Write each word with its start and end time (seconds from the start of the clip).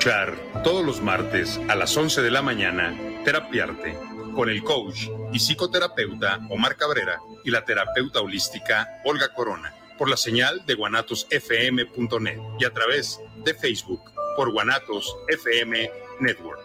escuchar 0.00 0.62
todos 0.64 0.82
los 0.82 1.02
martes 1.02 1.60
a 1.68 1.74
las 1.74 1.94
11 1.94 2.22
de 2.22 2.30
la 2.30 2.40
mañana 2.40 2.98
Terapiarte 3.22 3.98
con 4.34 4.48
el 4.48 4.64
coach 4.64 5.08
y 5.30 5.38
psicoterapeuta 5.38 6.40
Omar 6.48 6.78
Cabrera 6.78 7.20
y 7.44 7.50
la 7.50 7.66
terapeuta 7.66 8.22
holística 8.22 8.88
Olga 9.04 9.34
Corona 9.34 9.74
por 9.98 10.08
la 10.08 10.16
señal 10.16 10.64
de 10.64 10.74
guanatosfm.net 10.74 12.38
y 12.58 12.64
a 12.64 12.72
través 12.72 13.20
de 13.44 13.52
Facebook 13.52 14.00
por 14.36 14.50
Guanatos 14.52 15.14
FM 15.28 15.90
Network. 16.20 16.60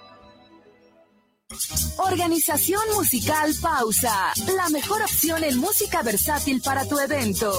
Organización 1.98 2.84
Musical 2.96 3.54
Pausa, 3.62 4.32
la 4.56 4.70
mejor 4.70 5.02
opción 5.02 5.44
en 5.44 5.58
música 5.58 6.04
versátil 6.04 6.62
para 6.62 6.88
tu 6.88 6.98
evento. 7.00 7.52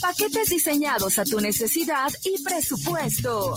Paquetes 0.00 0.50
diseñados 0.50 1.18
a 1.18 1.24
tu 1.24 1.40
necesidad 1.40 2.08
y 2.24 2.40
presupuesto. 2.44 3.56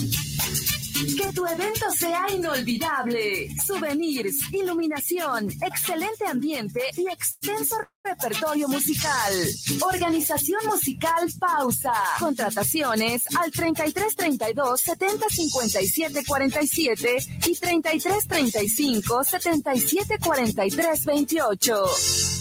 Que 1.02 1.34
tu 1.34 1.46
evento 1.48 1.90
sea 1.98 2.28
inolvidable. 2.32 3.50
Souvenirs, 3.66 4.54
iluminación, 4.54 5.50
excelente 5.62 6.28
ambiente 6.28 6.80
y 6.96 7.08
extenso 7.08 7.76
repertorio 8.04 8.68
musical. 8.68 9.34
Organización 9.82 10.60
musical 10.68 11.28
Pausa. 11.40 11.94
Contrataciones 12.20 13.24
al 13.36 13.52
3332 13.52 14.80
70 14.80 15.26
57 15.28 16.24
47 16.26 17.18
y 17.48 17.56
3335 17.56 19.24
77 19.24 20.18
43 20.20 21.06
28. 21.06 22.41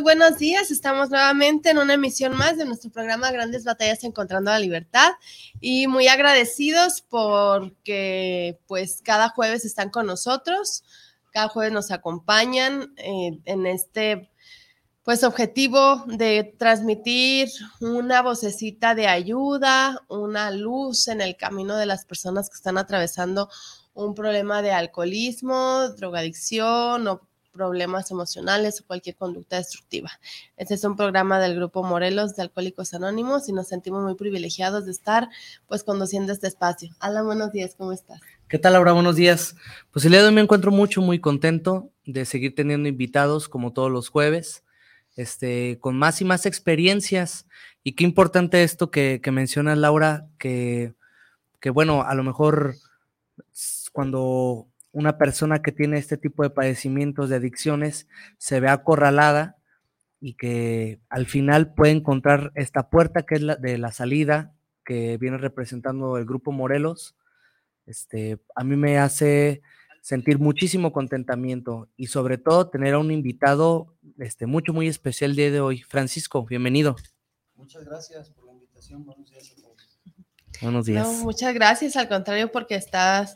buenos 0.00 0.38
días. 0.38 0.70
Estamos 0.70 1.10
nuevamente 1.10 1.70
en 1.70 1.78
una 1.78 1.94
emisión 1.94 2.36
más 2.36 2.56
de 2.56 2.64
nuestro 2.64 2.90
programa 2.90 3.32
Grandes 3.32 3.64
Batallas 3.64 4.04
Encontrando 4.04 4.50
la 4.50 4.58
Libertad 4.58 5.12
y 5.60 5.88
muy 5.88 6.06
agradecidos 6.06 7.00
porque 7.00 8.60
pues 8.66 9.00
cada 9.02 9.30
jueves 9.30 9.64
están 9.64 9.90
con 9.90 10.06
nosotros, 10.06 10.84
cada 11.32 11.48
jueves 11.48 11.72
nos 11.72 11.90
acompañan 11.90 12.94
eh, 12.96 13.40
en 13.44 13.66
este 13.66 14.30
pues 15.02 15.24
objetivo 15.24 16.04
de 16.06 16.54
transmitir 16.58 17.48
una 17.80 18.22
vocecita 18.22 18.94
de 18.94 19.08
ayuda, 19.08 20.02
una 20.08 20.50
luz 20.50 21.08
en 21.08 21.20
el 21.20 21.36
camino 21.36 21.76
de 21.76 21.86
las 21.86 22.04
personas 22.04 22.50
que 22.50 22.56
están 22.56 22.78
atravesando 22.78 23.48
un 23.94 24.14
problema 24.14 24.62
de 24.62 24.70
alcoholismo, 24.70 25.88
drogadicción 25.96 27.08
o 27.08 27.27
problemas 27.58 28.08
emocionales 28.12 28.80
o 28.80 28.86
cualquier 28.86 29.16
conducta 29.16 29.56
destructiva. 29.56 30.12
Este 30.56 30.74
es 30.74 30.84
un 30.84 30.94
programa 30.94 31.40
del 31.40 31.56
Grupo 31.56 31.82
Morelos 31.82 32.36
de 32.36 32.42
Alcohólicos 32.42 32.94
Anónimos 32.94 33.48
y 33.48 33.52
nos 33.52 33.66
sentimos 33.66 34.04
muy 34.04 34.14
privilegiados 34.14 34.84
de 34.84 34.92
estar 34.92 35.28
pues 35.66 35.82
conduciendo 35.82 36.32
este 36.32 36.46
espacio. 36.46 36.94
Alan, 37.00 37.26
buenos 37.26 37.50
días, 37.50 37.74
¿cómo 37.76 37.90
estás? 37.92 38.20
¿Qué 38.46 38.60
tal, 38.60 38.74
Laura? 38.74 38.92
Buenos 38.92 39.16
días. 39.16 39.56
Pues 39.90 40.04
el 40.04 40.12
día 40.12 40.20
de 40.20 40.28
hoy 40.28 40.34
me 40.34 40.40
encuentro 40.40 40.70
mucho, 40.70 41.02
muy 41.02 41.18
contento 41.18 41.90
de 42.06 42.24
seguir 42.26 42.54
teniendo 42.54 42.88
invitados 42.88 43.48
como 43.48 43.72
todos 43.72 43.90
los 43.90 44.08
jueves, 44.08 44.62
este, 45.16 45.78
con 45.80 45.98
más 45.98 46.20
y 46.20 46.24
más 46.24 46.46
experiencias. 46.46 47.48
Y 47.82 47.94
qué 47.94 48.04
importante 48.04 48.62
esto 48.62 48.92
que, 48.92 49.20
que 49.20 49.32
menciona 49.32 49.74
Laura, 49.74 50.28
que, 50.38 50.94
que 51.58 51.70
bueno, 51.70 52.04
a 52.04 52.14
lo 52.14 52.22
mejor 52.22 52.76
cuando 53.92 54.68
una 54.98 55.16
persona 55.16 55.62
que 55.62 55.72
tiene 55.72 55.98
este 55.98 56.16
tipo 56.16 56.42
de 56.42 56.50
padecimientos, 56.50 57.28
de 57.28 57.36
adicciones, 57.36 58.08
se 58.36 58.60
ve 58.60 58.68
acorralada 58.68 59.56
y 60.20 60.34
que 60.34 61.00
al 61.08 61.26
final 61.26 61.74
puede 61.74 61.92
encontrar 61.92 62.50
esta 62.56 62.90
puerta 62.90 63.22
que 63.22 63.36
es 63.36 63.42
la 63.42 63.56
de 63.56 63.78
la 63.78 63.92
salida 63.92 64.54
que 64.84 65.16
viene 65.18 65.38
representando 65.38 66.16
el 66.16 66.24
grupo 66.24 66.50
Morelos, 66.50 67.14
este, 67.84 68.38
a 68.54 68.64
mí 68.64 68.74
me 68.74 68.98
hace 68.98 69.62
sentir 70.00 70.38
muchísimo 70.38 70.92
contentamiento 70.92 71.88
y 71.96 72.06
sobre 72.06 72.38
todo 72.38 72.70
tener 72.70 72.94
a 72.94 72.98
un 72.98 73.10
invitado 73.10 73.94
este, 74.18 74.46
mucho, 74.46 74.72
muy 74.72 74.88
especial 74.88 75.32
el 75.32 75.36
día 75.36 75.50
de 75.50 75.60
hoy. 75.60 75.82
Francisco, 75.82 76.44
bienvenido. 76.44 76.96
Muchas 77.54 77.84
gracias 77.84 78.30
por 78.30 78.46
la 78.46 78.52
invitación. 78.52 79.04
Buenos 79.04 79.30
días 79.30 79.52
a 79.52 79.60
todos. 79.60 79.77
Buenos 80.60 80.86
días. 80.86 81.06
muchas 81.22 81.54
gracias, 81.54 81.96
al 81.96 82.08
contrario, 82.08 82.50
porque 82.50 82.74
estás 82.74 83.34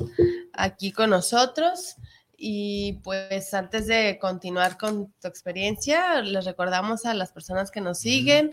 aquí 0.53 0.93
con 0.93 1.11
nosotros. 1.11 1.97
Y 2.37 2.95
pues 3.05 3.55
antes 3.55 3.87
de 3.87 4.19
continuar 4.21 4.77
con 4.77 5.13
tu 5.21 5.29
experiencia, 5.29 6.21
les 6.23 6.45
recordamos 6.45 7.07
a 7.07 7.15
las 7.15 7.31
personas 7.31 7.71
que 7.71 7.81
nos 7.81 7.99
siguen 7.99 8.53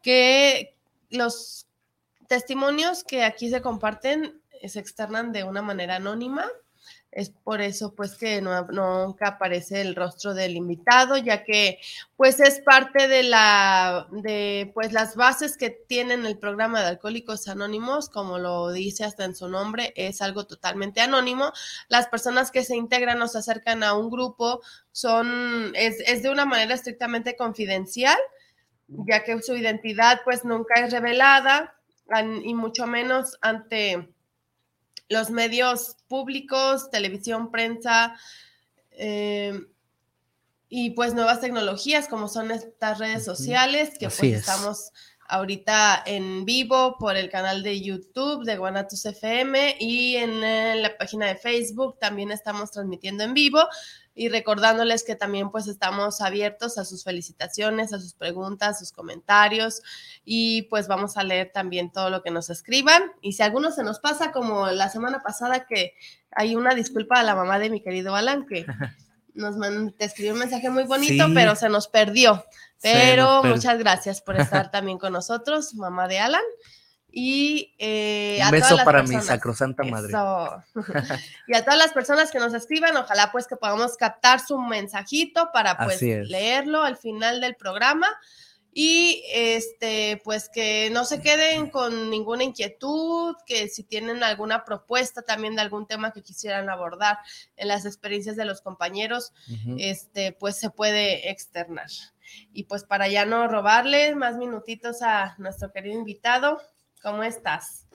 que 0.00 0.74
los 1.10 1.66
testimonios 2.28 3.04
que 3.04 3.24
aquí 3.24 3.50
se 3.50 3.60
comparten 3.60 4.40
se 4.64 4.78
externan 4.78 5.32
de 5.32 5.44
una 5.44 5.60
manera 5.60 5.96
anónima 5.96 6.46
es 7.16 7.30
por 7.30 7.62
eso 7.62 7.94
pues 7.94 8.18
que 8.18 8.42
no, 8.42 8.66
nunca 8.66 9.28
aparece 9.28 9.80
el 9.80 9.96
rostro 9.96 10.34
del 10.34 10.54
invitado, 10.54 11.16
ya 11.16 11.44
que 11.44 11.78
pues 12.14 12.40
es 12.40 12.60
parte 12.60 13.08
de 13.08 13.22
la 13.22 14.06
de 14.10 14.70
pues 14.74 14.92
las 14.92 15.16
bases 15.16 15.56
que 15.56 15.70
tienen 15.70 16.26
el 16.26 16.38
programa 16.38 16.82
de 16.82 16.88
Alcohólicos 16.88 17.48
Anónimos, 17.48 18.10
como 18.10 18.38
lo 18.38 18.70
dice 18.70 19.04
hasta 19.04 19.24
en 19.24 19.34
su 19.34 19.48
nombre, 19.48 19.94
es 19.96 20.20
algo 20.20 20.46
totalmente 20.46 21.00
anónimo. 21.00 21.52
Las 21.88 22.06
personas 22.06 22.50
que 22.50 22.64
se 22.64 22.76
integran 22.76 23.22
o 23.22 23.28
se 23.28 23.38
acercan 23.38 23.82
a 23.82 23.94
un 23.94 24.10
grupo 24.10 24.60
son 24.92 25.72
es, 25.74 26.00
es 26.06 26.22
de 26.22 26.28
una 26.28 26.44
manera 26.44 26.74
estrictamente 26.74 27.34
confidencial, 27.34 28.18
ya 28.88 29.24
que 29.24 29.40
su 29.40 29.56
identidad 29.56 30.20
pues 30.22 30.44
nunca 30.44 30.84
es 30.84 30.92
revelada 30.92 31.76
y 32.44 32.52
mucho 32.52 32.86
menos 32.86 33.38
ante 33.40 34.06
los 35.08 35.30
medios 35.30 35.96
públicos, 36.08 36.90
televisión, 36.90 37.50
prensa, 37.50 38.16
Eh, 38.98 39.52
y 40.68 40.90
pues 40.90 41.14
nuevas 41.14 41.40
tecnologías 41.40 42.08
como 42.08 42.28
son 42.28 42.50
estas 42.50 42.98
redes 42.98 43.24
sociales 43.24 43.90
que 43.98 44.08
pues 44.08 44.22
estamos 44.22 44.90
ahorita 45.28 46.02
en 46.06 46.44
vivo 46.44 46.96
por 46.98 47.16
el 47.16 47.30
canal 47.30 47.62
de 47.62 47.80
YouTube 47.80 48.44
de 48.44 48.56
Guanatos 48.56 49.04
FM 49.04 49.76
y 49.78 50.16
en, 50.16 50.42
en, 50.42 50.82
la 50.82 50.96
página 50.96 51.26
de 51.26 51.36
Facebook 51.36 51.98
también 51.98 52.30
estamos 52.30 52.70
transmitiendo 52.70 53.22
en 53.24 53.34
vivo 53.34 53.60
y 54.16 54.30
recordándoles 54.30 55.04
que 55.04 55.14
también 55.14 55.50
pues 55.50 55.68
estamos 55.68 56.20
abiertos 56.20 56.78
a 56.78 56.84
sus 56.84 57.04
felicitaciones, 57.04 57.92
a 57.92 58.00
sus 58.00 58.14
preguntas, 58.14 58.78
sus 58.78 58.90
comentarios 58.90 59.82
y 60.24 60.62
pues 60.62 60.88
vamos 60.88 61.16
a 61.18 61.22
leer 61.22 61.52
también 61.52 61.92
todo 61.92 62.10
lo 62.10 62.22
que 62.22 62.32
nos 62.32 62.50
escriban 62.50 63.12
y 63.20 63.34
si 63.34 63.42
alguno 63.42 63.70
se 63.70 63.84
nos 63.84 64.00
pasa 64.00 64.32
como 64.32 64.68
la 64.68 64.88
semana 64.88 65.22
pasada 65.22 65.66
que 65.66 65.94
hay 66.32 66.56
una 66.56 66.74
disculpa 66.74 67.20
a 67.20 67.22
la 67.22 67.36
mamá 67.36 67.58
de 67.58 67.70
mi 67.70 67.82
querido 67.82 68.16
Alan 68.16 68.46
que 68.46 68.66
nos 69.36 69.56
te 69.96 70.04
escribió 70.06 70.32
un 70.32 70.38
mensaje 70.40 70.70
muy 70.70 70.84
bonito, 70.84 71.26
pero 71.34 71.54
se 71.54 71.68
nos 71.68 71.88
perdió. 71.88 72.44
Pero 72.80 73.42
muchas 73.42 73.78
gracias 73.78 74.20
por 74.22 74.36
estar 74.36 74.70
también 74.70 74.98
con 74.98 75.12
nosotros, 75.12 75.74
mamá 75.74 76.08
de 76.08 76.18
Alan. 76.18 76.42
Y 77.18 77.72
eh, 77.78 78.38
un 78.44 78.50
beso 78.50 78.76
para 78.84 79.02
mi 79.02 79.18
sacrosanta 79.22 79.82
madre. 79.84 80.12
y 81.48 81.54
a 81.56 81.64
todas 81.64 81.78
las 81.78 81.94
personas 81.94 82.30
que 82.30 82.38
nos 82.38 82.52
escriban, 82.52 82.94
ojalá 82.94 83.32
pues 83.32 83.46
que 83.46 83.56
podamos 83.56 83.96
captar 83.96 84.38
su 84.38 84.58
mensajito 84.58 85.48
para 85.50 85.78
pues 85.78 86.02
leerlo 86.02 86.82
al 86.82 86.98
final 86.98 87.40
del 87.40 87.56
programa. 87.56 88.06
Y 88.70 89.24
este 89.32 90.20
pues 90.24 90.50
que 90.50 90.90
no 90.92 91.06
se 91.06 91.22
queden 91.22 91.70
con 91.70 92.10
ninguna 92.10 92.44
inquietud, 92.44 93.34
que 93.46 93.68
si 93.68 93.82
tienen 93.82 94.22
alguna 94.22 94.66
propuesta 94.66 95.22
también 95.22 95.56
de 95.56 95.62
algún 95.62 95.86
tema 95.86 96.12
que 96.12 96.20
quisieran 96.20 96.68
abordar 96.68 97.16
en 97.56 97.68
las 97.68 97.86
experiencias 97.86 98.36
de 98.36 98.44
los 98.44 98.60
compañeros, 98.60 99.32
este 99.78 100.32
pues 100.32 100.60
se 100.60 100.68
puede 100.68 101.30
externar. 101.30 101.88
Y 102.52 102.64
pues 102.64 102.84
para 102.84 103.08
ya 103.08 103.24
no 103.24 103.48
robarle 103.48 104.14
más 104.14 104.36
minutitos 104.36 105.00
a 105.00 105.34
nuestro 105.38 105.72
querido 105.72 105.98
invitado, 105.98 106.60
¿Cómo 107.06 107.22
estás? 107.22 107.86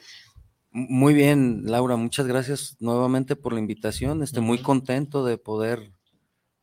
Muy 0.71 1.13
bien, 1.13 1.63
Laura, 1.65 1.97
muchas 1.97 2.27
gracias 2.27 2.77
nuevamente 2.79 3.35
por 3.35 3.51
la 3.51 3.59
invitación. 3.59 4.23
Estoy 4.23 4.41
muy 4.41 4.61
contento 4.61 5.25
de 5.25 5.37
poder 5.37 5.91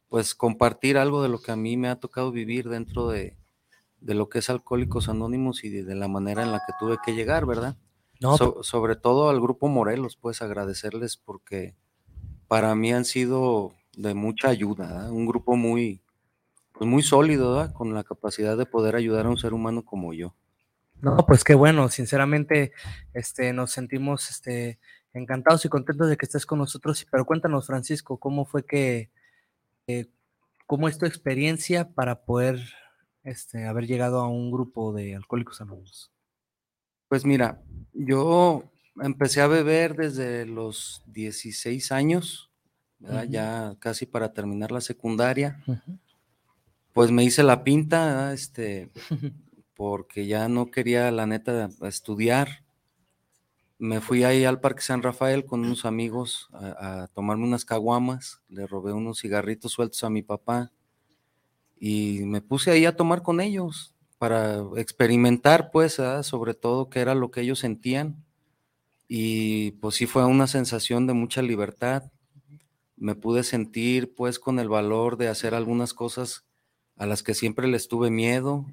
pues 0.09 0.35
compartir 0.35 0.97
algo 0.97 1.23
de 1.23 1.29
lo 1.29 1.43
que 1.43 1.53
a 1.53 1.57
mí 1.57 1.77
me 1.77 1.91
ha 1.91 2.01
tocado 2.01 2.33
vivir 2.33 2.71
dentro 2.71 3.07
de, 3.09 3.37
lo 4.01 4.31
que 4.31 4.39
es 4.39 4.49
Alcohólicos 4.49 5.11
Anónimos 5.11 5.63
y 5.63 5.69
de, 5.69 5.95
la 5.95 6.09
manera 6.09 6.43
en 6.43 6.53
la 6.53 6.63
que 6.67 6.73
tuve 6.81 6.97
que 7.05 7.15
llegar, 7.15 7.45
¿verdad? 7.45 7.77
sobre 8.63 8.97
todo 8.97 9.29
al 9.29 9.43
grupo 9.43 9.69
Morelos, 9.69 10.17
pues 10.17 10.41
agradecerles 10.41 11.19
porque 11.19 11.77
para 12.47 12.75
mí 12.75 12.95
han 12.95 13.05
sido 13.05 13.75
de 13.95 14.15
mucha 14.15 14.49
ayuda, 14.49 15.13
un 15.13 15.27
grupo 15.27 15.55
muy, 15.55 16.01
pues, 16.73 16.89
muy 16.89 17.03
sólido, 17.03 17.71
con 17.75 17.93
la 17.93 18.05
capacidad 18.05 18.57
de 18.57 18.65
poder 18.65 18.97
ayudar 18.97 19.27
a 19.27 19.29
un 19.29 19.37
ser 19.37 19.53
humano 19.53 19.85
como 19.85 20.15
yo. 20.15 20.35
No, 21.01 21.17
pues 21.27 21.45
qué 21.45 21.55
bueno, 21.55 21.89
sinceramente, 21.89 22.73
este, 23.15 23.53
nos 23.53 23.71
sentimos 23.71 24.31
este, 24.31 24.79
encantados 25.13 25.65
y 25.65 25.69
contentos 25.69 26.09
de 26.09 26.17
que 26.17 26.27
estés 26.27 26.45
con 26.45 26.59
nosotros. 26.59 27.07
Pero 27.11 27.25
cuéntanos, 27.25 27.67
Francisco, 27.67 28.19
¿cómo 28.19 28.45
fue 28.45 28.65
que, 28.65 29.11
eh, 29.87 30.07
cómo 30.67 30.89
es 30.89 30.99
tu 30.99 31.07
experiencia 31.07 31.89
para 31.91 32.25
poder 32.25 32.61
este, 33.23 33.67
haber 33.67 33.87
llegado 33.87 34.21
a 34.21 34.29
un 34.29 34.51
grupo 34.51 34.93
de 34.93 35.15
alcohólicos 35.15 35.61
anónimos? 35.61 36.11
Pues 37.09 37.25
mira, 37.25 37.63
yo 37.93 38.65
empecé 39.01 39.41
a 39.41 39.47
beber 39.47 39.97
desde 39.97 40.47
los 40.47 41.03
16 41.07 41.93
años, 41.93 42.51
ya 43.29 43.77
casi 43.79 44.07
para 44.07 44.33
terminar 44.33 44.73
la 44.73 44.81
secundaria. 44.81 45.63
Pues 46.93 47.13
me 47.13 47.23
hice 47.23 47.45
la 47.45 47.63
pinta, 47.63 48.33
este, 48.33 48.91
porque 49.79 50.27
ya 50.27 50.49
no 50.49 50.73
quería, 50.73 51.09
la 51.13 51.25
neta, 51.27 51.71
estudiar. 51.83 52.65
Me 53.79 54.01
fui 54.01 54.25
ahí 54.25 54.45
al 54.45 54.59
Parque 54.59 54.83
San 54.83 55.05
Rafael 55.05 55.47
con 55.47 55.61
unos 55.61 55.85
amigos 55.85 56.49
a, 56.53 57.07
tomarme 57.15 57.45
unas 57.45 57.65
caguamas, 57.65 58.43
le 58.49 58.67
robé 58.67 58.93
unos 58.93 59.21
cigarritos 59.21 59.71
sueltos 59.71 60.03
a 60.03 60.11
mi 60.11 60.23
papá 60.23 60.73
y 61.79 62.23
me 62.25 62.41
puse 62.41 62.73
ahí 62.73 62.87
a 62.87 62.97
tomar 62.97 63.23
con 63.23 63.41
ellos 63.41 63.95
para 64.19 64.65
experimentar, 64.75 65.71
pues, 65.71 66.03
sobre 66.23 66.55
todo 66.55 66.91
qué 66.91 66.99
era 66.99 67.15
lo 67.15 67.31
que 67.31 67.43
ellos 67.43 67.61
sentían. 67.61 68.25
Y 69.07 69.71
pues 69.81 69.95
sí 69.95 70.07
fue 70.07 70.25
una 70.25 70.49
sensación 70.49 71.07
de 71.07 71.13
mucha 71.13 71.41
libertad. 71.41 72.11
Me 72.97 73.15
pude 73.15 73.45
sentir, 73.45 74.13
pues, 74.17 74.41
con 74.41 74.59
el 74.59 74.69
valor 74.69 75.19
de 75.19 75.29
hacer 75.29 75.55
algunas 75.55 75.95
cosas 75.95 76.45
a 76.97 77.07
las 77.07 77.23
que 77.23 77.35
siempre 77.35 77.69
les 77.69 77.87
tuve 77.87 78.11
miedo 78.11 78.67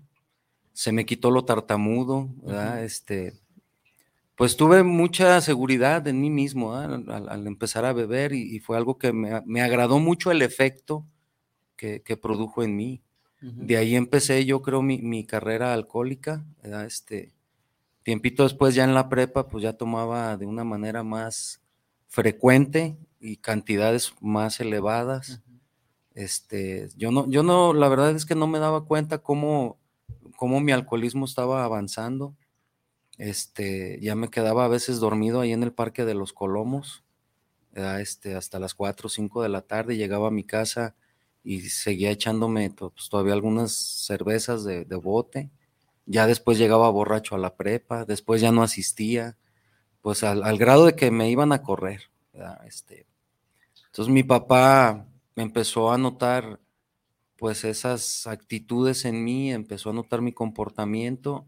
se 0.76 0.92
me 0.92 1.06
quitó 1.06 1.32
lo 1.32 1.46
tartamudo, 1.46 2.28
¿verdad? 2.44 2.84
Este, 2.84 3.34
pues 4.36 4.58
tuve 4.58 4.84
mucha 4.84 5.40
seguridad 5.40 6.06
en 6.06 6.20
mí 6.20 6.30
mismo 6.30 6.76
al, 6.76 7.48
empezar 7.48 7.86
a 7.86 7.94
beber 7.94 8.34
y, 8.34 8.60
fue 8.60 8.76
algo 8.76 8.98
que 8.98 9.14
me, 9.14 9.62
agradó 9.62 10.00
mucho 10.00 10.32
el 10.32 10.42
efecto 10.42 11.06
que, 11.78 12.02
produjo 12.22 12.62
en 12.62 12.76
mí. 12.76 13.02
De 13.40 13.78
ahí 13.78 13.96
empecé 13.96 14.44
yo 14.44 14.62
creo 14.62 14.82
mi, 14.82 15.24
carrera 15.24 15.74
alcohólica, 15.74 16.44
este, 16.86 17.32
tiempito 18.04 18.44
después 18.44 18.76
ya 18.76 18.84
en 18.84 18.94
la 18.94 19.08
prepa 19.08 19.48
pues 19.48 19.64
ya 19.64 19.74
tomaba 19.74 20.36
de 20.36 20.46
una 20.46 20.66
manera 20.66 21.04
más 21.04 21.62
frecuente 22.10 22.98
y 23.22 23.38
cantidades 23.38 24.14
más 24.20 24.60
elevadas. 24.60 25.42
Este, 26.16 26.90
yo 26.98 27.12
no, 27.12 27.30
yo 27.30 27.44
no, 27.44 27.74
la 27.74 27.88
verdad 27.88 28.12
es 28.12 28.26
que 28.26 28.36
no 28.36 28.48
me 28.48 28.60
daba 28.60 28.84
cuenta 28.84 29.20
cómo 29.20 29.80
cómo 30.36 30.60
mi 30.60 30.72
alcoholismo 30.72 31.26
estaba 31.26 31.64
avanzando. 31.64 32.36
Este, 33.18 34.00
ya 34.02 34.16
me 34.16 34.30
quedaba 34.30 34.66
a 34.66 34.70
veces 34.70 35.00
dormido 35.00 35.42
ahí 35.42 35.54
en 35.54 35.64
el 35.64 35.72
Parque 35.72 36.06
de 36.06 36.16
los 36.16 36.34
Colomos, 36.34 37.04
este, 37.74 38.36
hasta 38.36 38.60
las 38.60 38.74
4 38.74 39.08
o 39.08 39.10
5 39.10 39.44
de 39.44 39.50
la 39.50 39.62
tarde, 39.62 39.98
llegaba 39.98 40.30
a 40.30 40.32
mi 40.32 40.44
casa 40.44 40.96
y 41.44 41.62
seguía 41.70 42.12
echándome 42.12 42.70
pues, 42.72 43.10
todavía 43.10 43.34
algunas 43.34 43.74
cervezas 43.74 44.64
de, 44.64 44.84
bote. 44.96 45.52
Ya 46.06 46.28
después 46.28 46.58
llegaba 46.58 46.90
borracho 46.90 47.36
a 47.36 47.40
la 47.40 47.56
prepa, 47.56 48.06
después 48.06 48.42
ya 48.42 48.52
no 48.52 48.64
asistía, 48.64 49.38
pues 50.02 50.24
al, 50.24 50.58
grado 50.58 50.86
de 50.86 50.96
que 50.96 51.12
me 51.12 51.30
iban 51.30 51.52
a 51.52 51.62
correr. 51.62 52.04
Este, 52.66 53.06
entonces 53.88 54.14
mi 54.14 54.24
papá 54.24 55.08
me 55.36 55.44
empezó 55.44 55.92
a 55.92 55.98
notar 55.98 56.60
pues 57.38 57.64
esas 57.66 58.28
actitudes 58.28 59.06
en 59.06 59.24
mí, 59.24 59.52
empezó 59.52 59.90
a 59.90 59.94
notar 59.94 60.22
mi 60.22 60.34
comportamiento 60.34 61.48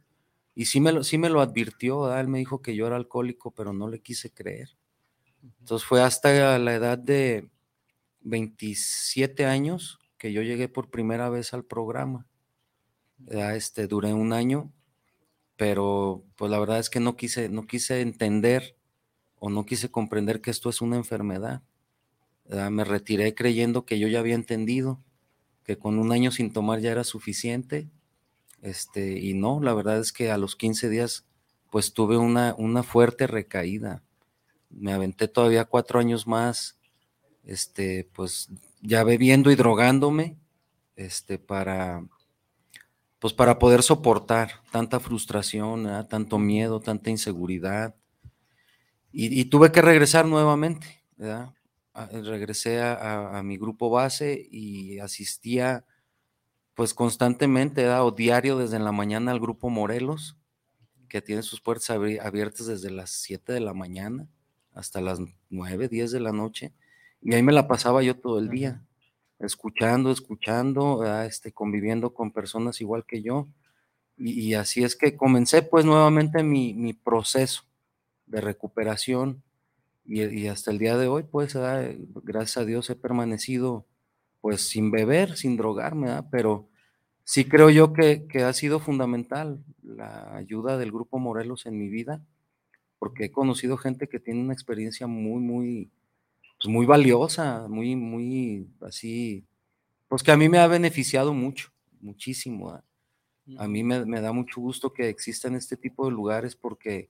y 0.53 0.65
sí 0.65 0.79
me 0.79 0.91
lo, 0.91 1.03
sí 1.03 1.17
me 1.17 1.29
lo 1.29 1.41
advirtió, 1.41 2.15
él 2.17 2.27
me 2.27 2.39
dijo 2.39 2.61
que 2.61 2.75
yo 2.75 2.87
era 2.87 2.95
alcohólico, 2.95 3.51
pero 3.51 3.73
no 3.73 3.87
le 3.87 4.01
quise 4.01 4.31
creer. 4.31 4.75
Entonces 5.59 5.87
fue 5.87 6.01
hasta 6.01 6.57
la 6.59 6.73
edad 6.73 6.97
de 6.97 7.49
27 8.21 9.45
años 9.45 9.99
que 10.17 10.33
yo 10.33 10.41
llegué 10.41 10.67
por 10.67 10.89
primera 10.89 11.29
vez 11.29 11.53
al 11.53 11.63
programa. 11.63 12.27
Ya 13.19 13.55
este, 13.55 13.87
duré 13.87 14.13
un 14.13 14.33
año, 14.33 14.71
pero 15.55 16.25
pues 16.35 16.51
la 16.51 16.59
verdad 16.59 16.79
es 16.79 16.89
que 16.89 16.99
no 16.99 17.15
quise, 17.15 17.49
no 17.49 17.65
quise 17.67 18.01
entender 18.01 18.77
o 19.39 19.49
no 19.49 19.65
quise 19.65 19.91
comprender 19.91 20.41
que 20.41 20.51
esto 20.51 20.69
es 20.69 20.81
una 20.81 20.97
enfermedad. 20.97 21.61
Me 22.45 22.83
retiré 22.83 23.35
creyendo 23.35 23.85
que 23.85 23.99
yo 23.99 24.07
ya 24.07 24.19
había 24.19 24.35
entendido 24.35 25.03
que 25.67 25.77
con 25.77 25.99
un 25.99 26.13
año 26.13 26.31
sin 26.31 26.53
tomar 26.53 26.79
ya 26.79 26.91
era 26.91 27.03
suficiente. 27.03 27.89
Este, 28.61 29.19
y 29.19 29.33
no, 29.33 29.59
la 29.61 29.73
verdad 29.73 29.99
es 29.99 30.13
que 30.13 30.31
a 30.31 30.37
los 30.37 30.55
15 30.55 30.89
días 30.89 31.25
pues 31.69 31.93
tuve 31.93 32.17
una, 32.17 32.55
una 32.57 32.83
fuerte 32.83 33.27
recaída. 33.27 34.01
Me 34.69 34.93
aventé 34.93 35.27
todavía 35.27 35.65
cuatro 35.65 35.99
años 35.99 36.25
más, 36.25 36.79
este, 37.43 38.09
pues 38.13 38.49
ya 38.81 39.03
bebiendo 39.03 39.51
y 39.51 39.55
drogándome, 39.55 40.37
este, 40.95 41.37
para, 41.37 42.07
pues 43.19 43.33
para 43.33 43.59
poder 43.59 43.83
soportar 43.83 44.63
tanta 44.71 45.01
frustración, 45.01 46.07
tanto 46.07 46.39
miedo, 46.39 46.79
tanta 46.79 47.09
inseguridad. 47.09 47.93
Y, 49.11 49.37
y, 49.37 49.45
tuve 49.45 49.71
que 49.73 49.81
regresar 49.81 50.25
nuevamente, 50.25 51.03
¿verdad? 51.17 51.56
Regresé 52.05 52.81
a, 52.81 53.41
mi 53.43 53.57
grupo 53.57 53.89
base 53.89 54.47
y 54.51 54.99
asistía 54.99 55.85
pues 56.75 56.93
constantemente 56.93 57.89
o 57.89 58.11
diario 58.11 58.57
desde 58.57 58.77
la 58.77 58.91
mañana 58.91 59.31
al 59.31 59.39
grupo 59.39 59.69
Morelos, 59.69 60.37
que 61.09 61.21
tiene 61.21 61.41
sus 61.41 61.59
puertas 61.59 61.89
abiertas 61.89 62.67
desde 62.67 62.91
las 62.91 63.09
7 63.11 63.51
de 63.51 63.61
la 63.61 63.73
mañana 63.73 64.27
hasta 64.73 65.01
las 65.01 65.19
9, 65.49 65.87
10 65.87 66.11
de 66.11 66.19
la 66.19 66.31
noche. 66.31 66.71
Y 67.21 67.33
ahí 67.33 67.41
me 67.41 67.51
la 67.51 67.67
pasaba 67.67 68.03
yo 68.03 68.15
todo 68.15 68.37
el 68.37 68.49
día, 68.49 68.85
escuchando, 69.39 70.11
escuchando, 70.11 71.03
este, 71.23 71.51
conviviendo 71.51 72.13
con 72.13 72.31
personas 72.31 72.79
igual 72.79 73.05
que 73.05 73.23
yo. 73.23 73.47
Y, 74.19 74.53
así 74.55 74.83
es 74.83 74.95
que 74.95 75.15
comencé 75.15 75.61
pues 75.61 75.85
nuevamente 75.85 76.43
mi, 76.43 76.73
mi 76.73 76.93
proceso 76.93 77.63
de 78.25 78.41
recuperación 78.41 79.43
y, 80.07 80.47
hasta 80.47 80.71
el 80.71 80.79
día 80.79 80.97
de 80.97 81.07
hoy, 81.07 81.23
pues, 81.23 81.55
gracias 82.23 82.57
a 82.57 82.65
Dios 82.65 82.89
he 82.89 82.95
permanecido 82.95 83.85
pues 84.39 84.61
sin 84.61 84.91
beber, 84.91 85.35
sin 85.35 85.57
drogarme, 85.57 86.07
¿verdad? 86.07 86.27
pero 86.31 86.69
sí 87.23 87.45
creo 87.45 87.69
yo 87.69 87.91
que, 87.91 88.25
que, 88.27 88.43
ha 88.43 88.53
sido 88.53 88.79
fundamental 88.79 89.63
la 89.83 90.35
ayuda 90.35 90.77
del 90.77 90.91
Grupo 90.91 91.19
Morelos 91.19 91.65
en 91.65 91.77
mi 91.77 91.89
vida, 91.89 92.21
porque 92.99 93.25
he 93.25 93.31
conocido 93.31 93.77
gente 93.77 94.07
que 94.07 94.19
tiene 94.19 94.39
una 94.39 94.53
experiencia 94.53 95.07
muy, 95.07 95.41
muy, 95.41 95.91
pues 96.61 96.71
muy 96.71 96.85
valiosa, 96.85 97.67
muy, 97.67 97.95
muy 97.97 98.67
así, 98.81 99.45
pues 100.07 100.23
que 100.23 100.31
a 100.31 100.37
mí 100.37 100.47
me 100.47 100.59
ha 100.59 100.67
beneficiado 100.67 101.33
mucho, 101.33 101.71
muchísimo. 101.99 102.67
¿verdad? 102.67 102.83
A 103.57 103.67
mí 103.67 103.83
me, 103.83 104.05
me, 104.05 104.21
da 104.21 104.31
mucho 104.31 104.61
gusto 104.61 104.93
que 104.93 105.09
existan 105.09 105.55
este 105.55 105.75
tipo 105.75 106.05
de 106.05 106.11
lugares 106.11 106.55
porque 106.55 107.09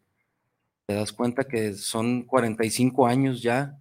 te 0.87 0.93
das 0.93 1.11
cuenta 1.11 1.43
que 1.43 1.73
son 1.73 2.23
45 2.23 3.07
años 3.07 3.41
ya 3.41 3.77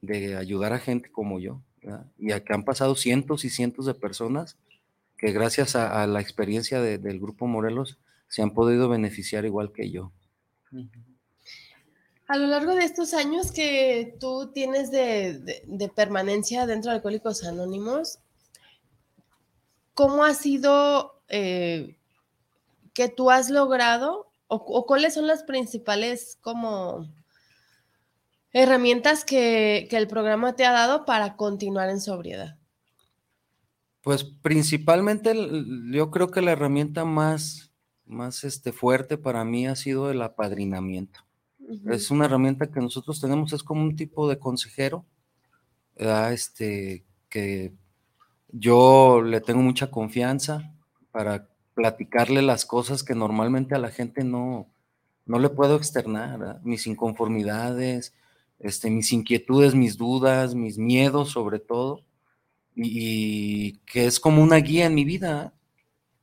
de 0.00 0.36
ayudar 0.36 0.72
a 0.72 0.78
gente 0.78 1.10
como 1.10 1.40
yo, 1.40 1.60
¿verdad? 1.82 2.06
y 2.16 2.30
a 2.30 2.44
que 2.44 2.54
han 2.54 2.64
pasado 2.64 2.94
cientos 2.94 3.44
y 3.44 3.50
cientos 3.50 3.86
de 3.86 3.94
personas 3.94 4.56
que 5.16 5.32
gracias 5.32 5.74
a, 5.74 6.00
a 6.00 6.06
la 6.06 6.20
experiencia 6.20 6.80
de, 6.80 6.98
del 6.98 7.18
Grupo 7.18 7.48
Morelos 7.48 7.98
se 8.28 8.42
han 8.42 8.54
podido 8.54 8.88
beneficiar 8.88 9.44
igual 9.46 9.72
que 9.72 9.90
yo. 9.90 10.12
A 12.28 12.36
lo 12.36 12.46
largo 12.46 12.76
de 12.76 12.84
estos 12.84 13.14
años 13.14 13.50
que 13.50 14.16
tú 14.20 14.52
tienes 14.52 14.92
de, 14.92 15.40
de, 15.40 15.62
de 15.66 15.88
permanencia 15.88 16.66
dentro 16.66 16.92
de 16.92 16.98
Alcohólicos 16.98 17.42
Anónimos, 17.42 18.20
¿cómo 19.94 20.24
ha 20.24 20.34
sido 20.34 21.20
eh, 21.28 21.96
que 22.94 23.08
tú 23.08 23.28
has 23.32 23.50
logrado 23.50 24.27
o, 24.48 24.56
o, 24.56 24.86
cuáles 24.86 25.14
son 25.14 25.26
las 25.26 25.42
principales 25.44 26.38
como 26.40 27.06
herramientas 28.52 29.24
que, 29.24 29.86
que 29.90 29.96
el 29.96 30.08
programa 30.08 30.56
te 30.56 30.64
ha 30.64 30.72
dado 30.72 31.04
para 31.04 31.36
continuar 31.36 31.90
en 31.90 32.00
sobriedad? 32.00 32.58
Pues 34.02 34.24
principalmente 34.24 35.34
yo 35.92 36.10
creo 36.10 36.30
que 36.30 36.40
la 36.40 36.52
herramienta 36.52 37.04
más, 37.04 37.72
más 38.06 38.44
este, 38.44 38.72
fuerte 38.72 39.18
para 39.18 39.44
mí 39.44 39.66
ha 39.66 39.76
sido 39.76 40.10
el 40.10 40.22
apadrinamiento. 40.22 41.20
Uh 41.58 41.74
-huh. 41.74 41.94
Es 41.94 42.10
una 42.10 42.24
herramienta 42.24 42.70
que 42.70 42.80
nosotros 42.80 43.20
tenemos, 43.20 43.52
es 43.52 43.62
como 43.62 43.82
un 43.82 43.96
tipo 43.96 44.28
de 44.28 44.38
consejero, 44.38 45.04
¿verdad? 45.94 46.32
Este, 46.32 47.04
que 47.28 47.74
yo 48.50 49.20
le 49.22 49.40
tengo 49.42 49.60
mucha 49.60 49.90
confianza 49.90 50.74
para 51.10 51.48
platicarle 51.78 52.42
las 52.42 52.66
cosas 52.66 53.04
que 53.04 53.14
normalmente 53.14 53.76
a 53.76 53.78
la 53.78 53.92
gente 53.92 54.24
no, 54.24 54.66
no 55.26 55.38
le 55.38 55.48
puedo 55.48 55.76
externar, 55.76 56.60
mis 56.64 56.88
inconformidades, 56.88 58.14
este, 58.58 58.90
mis 58.90 59.12
inquietudes, 59.12 59.76
mis 59.76 59.96
dudas, 59.96 60.56
mis 60.56 60.76
miedos 60.76 61.30
sobre 61.30 61.60
todo 61.60 62.02
y, 62.74 63.78
que 63.86 64.06
es 64.06 64.18
como 64.18 64.42
una 64.42 64.56
guía 64.56 64.86
en 64.86 64.96
mi 64.96 65.04
vida. 65.04 65.54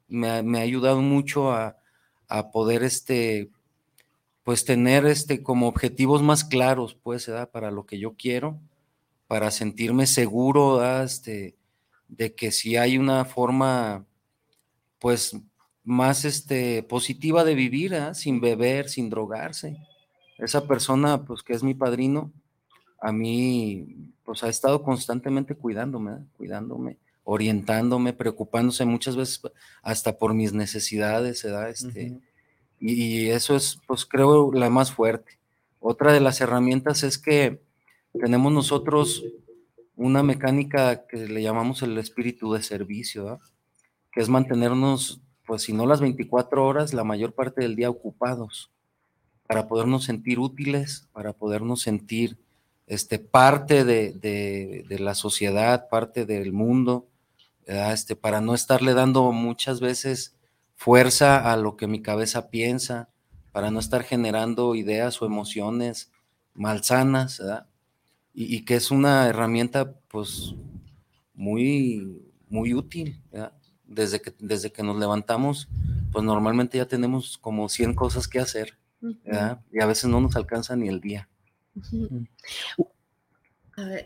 Me, 0.09 0.27
ha 0.27 0.61
ayudado 0.61 1.01
mucho 1.01 1.53
a, 1.53 1.77
a, 2.27 2.51
poder 2.51 2.83
este, 2.83 3.49
pues 4.43 4.65
tener 4.65 5.05
este, 5.05 5.41
como 5.41 5.69
objetivos 5.69 6.21
más 6.21 6.43
claros, 6.43 6.95
pues, 7.01 7.31
para 7.53 7.71
lo 7.71 7.85
que 7.85 7.97
yo 7.97 8.15
quiero, 8.17 8.59
para 9.27 9.51
sentirme 9.51 10.05
seguro 10.05 11.01
este, 11.01 11.55
de 12.09 12.35
que 12.35 12.51
si 12.51 12.75
hay 12.75 12.97
una 12.97 13.23
forma, 13.23 14.05
pues, 14.99 15.37
más 15.83 16.25
este, 16.25 16.83
positiva 16.83 17.43
de 17.43 17.55
vivir, 17.55 17.91
¿verdad? 17.91 18.13
sin 18.13 18.41
beber, 18.41 18.89
sin 18.89 19.09
drogarse. 19.09 19.77
Esa 20.37 20.67
persona, 20.67 21.23
pues, 21.23 21.43
que 21.43 21.53
es 21.53 21.63
mi 21.63 21.73
padrino, 21.73 22.31
a 22.99 23.11
mí 23.11 24.11
pues 24.23 24.43
ha 24.43 24.49
estado 24.49 24.81
constantemente 24.81 25.55
cuidándome, 25.55 26.13
¿eh? 26.13 26.25
cuidándome, 26.35 26.97
orientándome, 27.23 28.13
preocupándose 28.13 28.83
muchas 28.85 29.15
veces 29.15 29.41
hasta 29.83 30.17
por 30.17 30.33
mis 30.33 30.53
necesidades, 30.53 31.43
¿verdad? 31.43 31.69
Este, 31.69 32.11
uh 32.11 32.15
-huh. 32.15 32.21
y, 32.79 33.03
y, 33.03 33.29
eso 33.29 33.55
es, 33.55 33.79
pues 33.87 34.05
creo, 34.05 34.51
la 34.51 34.69
más 34.71 34.91
fuerte. 34.91 35.37
Otra 35.79 36.11
de 36.11 36.19
las 36.19 36.41
herramientas 36.41 37.03
es 37.03 37.19
que 37.19 37.61
tenemos 38.19 38.51
nosotros 38.51 39.23
una 39.95 40.23
mecánica 40.23 41.05
que 41.05 41.27
le 41.27 41.43
llamamos 41.43 41.83
el 41.83 41.97
espíritu 41.99 42.53
de 42.53 42.63
servicio, 42.63 43.25
¿verdad? 43.25 43.39
Que 44.15 44.21
es 44.21 44.29
mantenernos, 44.29 45.21
pues 45.45 45.63
si 45.63 45.73
no 45.73 45.85
las 45.85 45.99
24 45.99 46.65
horas, 46.65 46.93
la 46.93 47.03
mayor 47.03 47.33
parte 47.33 47.61
del 47.61 47.75
día 47.75 47.89
ocupados, 47.89 48.71
para 49.45 49.67
podernos 49.67 50.05
sentir 50.05 50.39
útiles, 50.39 51.09
para 51.11 51.33
podernos 51.33 51.81
sentir 51.81 52.37
este, 52.87 53.19
parte 53.19 53.83
de, 53.83 54.13
de, 54.13 54.85
de, 54.87 54.99
la 54.99 55.15
sociedad, 55.15 55.89
parte 55.89 56.25
del 56.25 56.53
mundo, 56.53 57.07
este, 57.65 58.15
para 58.15 58.39
no 58.39 58.55
estarle 58.55 58.93
dando 58.93 59.29
muchas 59.33 59.81
veces 59.81 60.37
fuerza 60.75 61.51
a 61.51 61.57
lo 61.57 61.75
que 61.75 61.87
mi 61.87 62.01
cabeza 62.01 62.49
piensa, 62.49 63.09
para 63.51 63.69
no 63.69 63.79
estar 63.79 64.03
generando 64.03 64.75
ideas 64.75 65.21
o 65.21 65.25
emociones 65.25 66.09
malsanas, 66.53 67.41
y, 68.33 68.55
y, 68.55 68.63
que 68.63 68.75
es 68.75 68.91
una 68.91 69.27
herramienta 69.27 69.93
pues 70.07 70.55
muy, 71.33 72.21
muy 72.47 72.73
útil. 72.73 73.21
Desde, 73.87 74.21
que, 74.21 74.33
desde 74.39 74.71
que 74.71 74.83
nos 74.83 74.97
levantamos, 74.97 75.67
pues 76.11 76.23
normalmente 76.23 76.77
ya 76.77 76.87
tenemos 76.87 77.37
como 77.37 77.69
100 77.69 77.93
cosas 77.93 78.27
que 78.27 78.39
hacer, 78.39 78.77
y 79.01 79.79
a 79.79 79.85
veces 79.85 80.09
no 80.09 80.19
nos 80.21 80.35
alcanza 80.35 80.75
ni 80.75 80.87
el 80.87 80.99
día. 80.99 81.29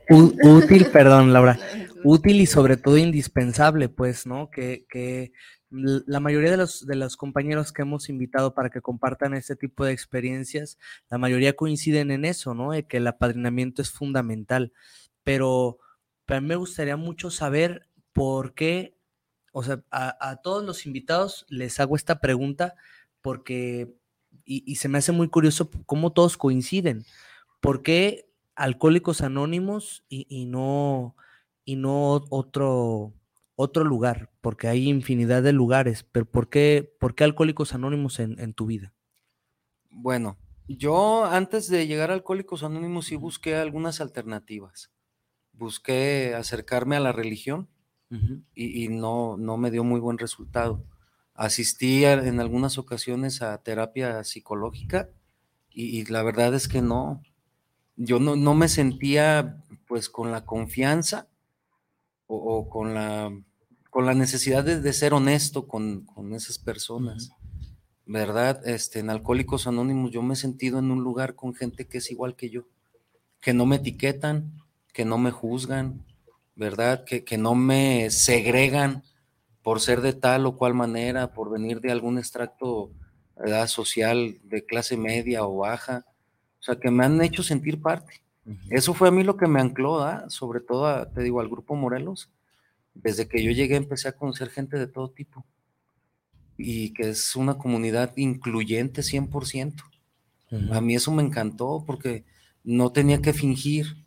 Útil, 0.10 0.86
perdón, 0.92 1.32
Laura. 1.34 1.58
Útil 2.04 2.42
y 2.42 2.46
sobre 2.46 2.78
todo 2.78 2.98
indispensable, 2.98 3.90
pues, 3.90 4.26
¿no? 4.26 4.50
Que, 4.50 4.86
que 4.90 5.32
la 5.70 6.20
mayoría 6.20 6.50
de 6.50 6.58
los, 6.58 6.86
de 6.86 6.96
los 6.96 7.16
compañeros 7.16 7.72
que 7.72 7.84
hemos 7.84 8.10
invitado 8.10 8.56
para 8.56 8.70
que 8.70 8.82
compartan 8.82 9.36
este 9.36 9.56
tipo 9.56 9.86
de 9.86 9.94
experiencias, 9.94 10.80
la 11.10 11.20
mayoría 11.20 11.56
coinciden 11.56 12.10
en 12.12 12.26
eso, 12.26 12.56
¿no? 12.56 12.72
De 12.72 12.88
que 12.88 12.98
el 12.98 13.08
apadrinamiento 13.08 13.82
es 13.82 13.92
fundamental. 13.92 14.74
Pero, 15.24 15.78
pero 16.26 16.40
a 16.40 16.42
mí 16.42 16.48
me 16.48 16.56
gustaría 16.56 16.98
mucho 16.98 17.30
saber 17.30 17.88
por 18.14 18.56
qué, 18.56 18.96
o 19.52 19.64
sea, 19.64 19.84
a, 19.92 20.30
a 20.30 20.38
todos 20.38 20.64
los 20.64 20.86
invitados 20.86 21.46
les 21.50 21.80
hago 21.80 21.96
esta 21.96 22.20
pregunta 22.20 22.76
porque, 23.22 23.94
y, 24.46 24.64
y 24.66 24.76
se 24.76 24.90
me 24.90 24.98
hace 24.98 25.12
muy 25.12 25.30
curioso 25.30 25.70
cómo 25.86 26.12
todos 26.12 26.38
coinciden. 26.38 27.06
¿Por 27.62 27.84
qué 27.84 28.30
Alcohólicos 28.56 29.22
Anónimos 29.22 30.04
y, 30.10 30.26
y, 30.30 30.46
no, 30.46 31.16
y 31.66 31.76
no 31.76 32.26
otro, 32.30 33.14
otro 33.56 33.84
lugar? 33.84 34.32
Porque 34.42 34.68
hay 34.68 34.88
infinidad 34.88 35.44
de 35.44 35.54
lugares, 35.54 36.04
pero 36.04 36.26
¿por 36.26 36.50
qué, 36.50 36.96
por 37.00 37.16
qué 37.16 37.24
Alcohólicos 37.24 37.74
Anónimos 37.74 38.20
en, 38.20 38.40
en, 38.40 38.54
tu 38.54 38.66
vida? 38.66 38.94
Bueno, 39.90 40.38
yo 40.68 41.26
antes 41.26 41.68
de 41.70 41.88
llegar 41.88 42.12
a 42.12 42.14
Alcohólicos 42.14 42.64
Anónimos 42.64 43.08
sí 43.08 43.16
busqué 43.16 43.56
algunas 43.56 44.02
alternativas. 44.02 44.92
Busqué 45.52 46.34
acercarme 46.36 46.96
a 46.96 47.02
la 47.02 47.12
religión 47.12 47.68
uh 48.12 48.16
-huh. 48.16 48.44
y, 48.56 48.86
y 48.86 48.88
no, 48.90 49.38
no 49.38 49.58
me 49.58 49.72
dio 49.72 49.84
muy 49.84 50.00
buen 50.00 50.18
resultado. 50.18 50.84
Asistí 51.34 52.06
a, 52.06 52.14
en 52.14 52.40
algunas 52.40 52.78
ocasiones 52.78 53.42
a 53.42 53.58
terapia 53.64 54.24
psicológica 54.24 55.10
y, 55.70 56.00
y 56.00 56.06
la 56.06 56.24
verdad 56.24 56.54
es 56.54 56.68
que 56.68 56.82
no, 56.82 57.22
yo 57.96 58.20
no, 58.20 58.36
no, 58.36 58.56
me 58.56 58.68
sentía 58.68 59.64
pues 59.88 60.10
con 60.10 60.32
la 60.32 60.46
confianza 60.46 61.28
o, 62.28 62.36
o 62.38 62.70
con, 62.70 62.94
la, 62.94 63.32
con 63.90 64.06
la 64.06 64.14
necesidad 64.14 64.64
de, 64.64 64.82
de 64.82 64.94
ser 64.94 65.14
honesto 65.14 65.68
con, 65.68 66.06
con 66.06 66.34
esas 66.34 66.58
personas. 66.60 67.30
Uh 67.30 67.34
-huh. 67.34 67.40
¿Verdad? 68.12 68.68
Este, 68.68 69.00
en 69.00 69.12
Alcohólicos 69.12 69.68
Anónimos 69.68 70.10
yo 70.12 70.24
me 70.24 70.34
he 70.34 70.36
sentido 70.36 70.80
en 70.80 70.90
un 70.90 71.04
lugar 71.04 71.36
con 71.36 71.54
gente 71.54 71.86
que 71.86 72.00
es 72.00 72.10
igual 72.10 72.36
que 72.36 72.50
yo, 72.50 72.64
que 73.40 73.54
no 73.54 73.68
me 73.68 73.76
etiquetan, 73.76 74.52
que 74.94 75.06
no 75.06 75.20
me 75.20 75.30
juzgan, 75.30 76.04
¿verdad? 76.60 77.06
Que, 77.06 77.24
que 77.24 77.38
no 77.38 77.56
me 77.56 78.12
segregan 78.12 79.04
por 79.64 79.80
ser 79.80 80.02
de 80.02 80.14
tal 80.14 80.46
o 80.46 80.58
cual 80.58 80.76
manera, 80.76 81.34
por 81.34 81.50
venir 81.50 81.82
de 81.82 81.92
algún 81.92 82.20
extracto 82.20 82.92
¿verdad? 83.36 83.68
social 83.68 84.38
de 84.44 84.66
clase 84.66 84.98
media 84.98 85.46
o 85.46 85.58
baja 85.58 86.06
o 86.60 86.62
sea, 86.64 86.76
que 86.76 86.92
me 86.92 87.06
han 87.06 87.22
hecho 87.22 87.42
sentir 87.42 87.82
parte. 87.82 88.22
Uh 88.46 88.52
-huh. 88.52 88.68
Eso 88.70 88.94
fue 88.94 89.08
a 89.08 89.12
mí 89.12 89.24
lo 89.24 89.38
que 89.38 89.48
me 89.48 89.62
ancló, 89.62 90.08
¿eh? 90.10 90.18
sobre 90.28 90.60
todo, 90.60 90.88
a, 90.88 91.10
te 91.10 91.22
digo, 91.22 91.40
al 91.40 91.48
Grupo 91.48 91.76
Morelos. 91.76 92.30
Desde 92.94 93.28
que 93.28 93.42
yo 93.42 93.52
llegué 93.52 93.76
empecé 93.76 94.10
a 94.10 94.16
conocer 94.16 94.50
gente 94.50 94.78
de 94.78 94.88
todo 94.88 95.10
tipo 95.12 95.46
y 96.58 96.92
que 96.94 97.10
es 97.12 97.38
una 97.38 97.58
comunidad 97.58 98.12
incluyente 98.18 99.02
100%. 99.02 99.84
Uh 100.52 100.56
-huh. 100.56 100.76
A 100.76 100.82
mí 100.82 100.96
eso 100.96 101.12
me 101.12 101.24
encantó 101.24 101.84
porque 101.88 102.26
no 102.64 102.92
tenía 102.92 103.22
que 103.22 103.32
fingir, 103.32 104.06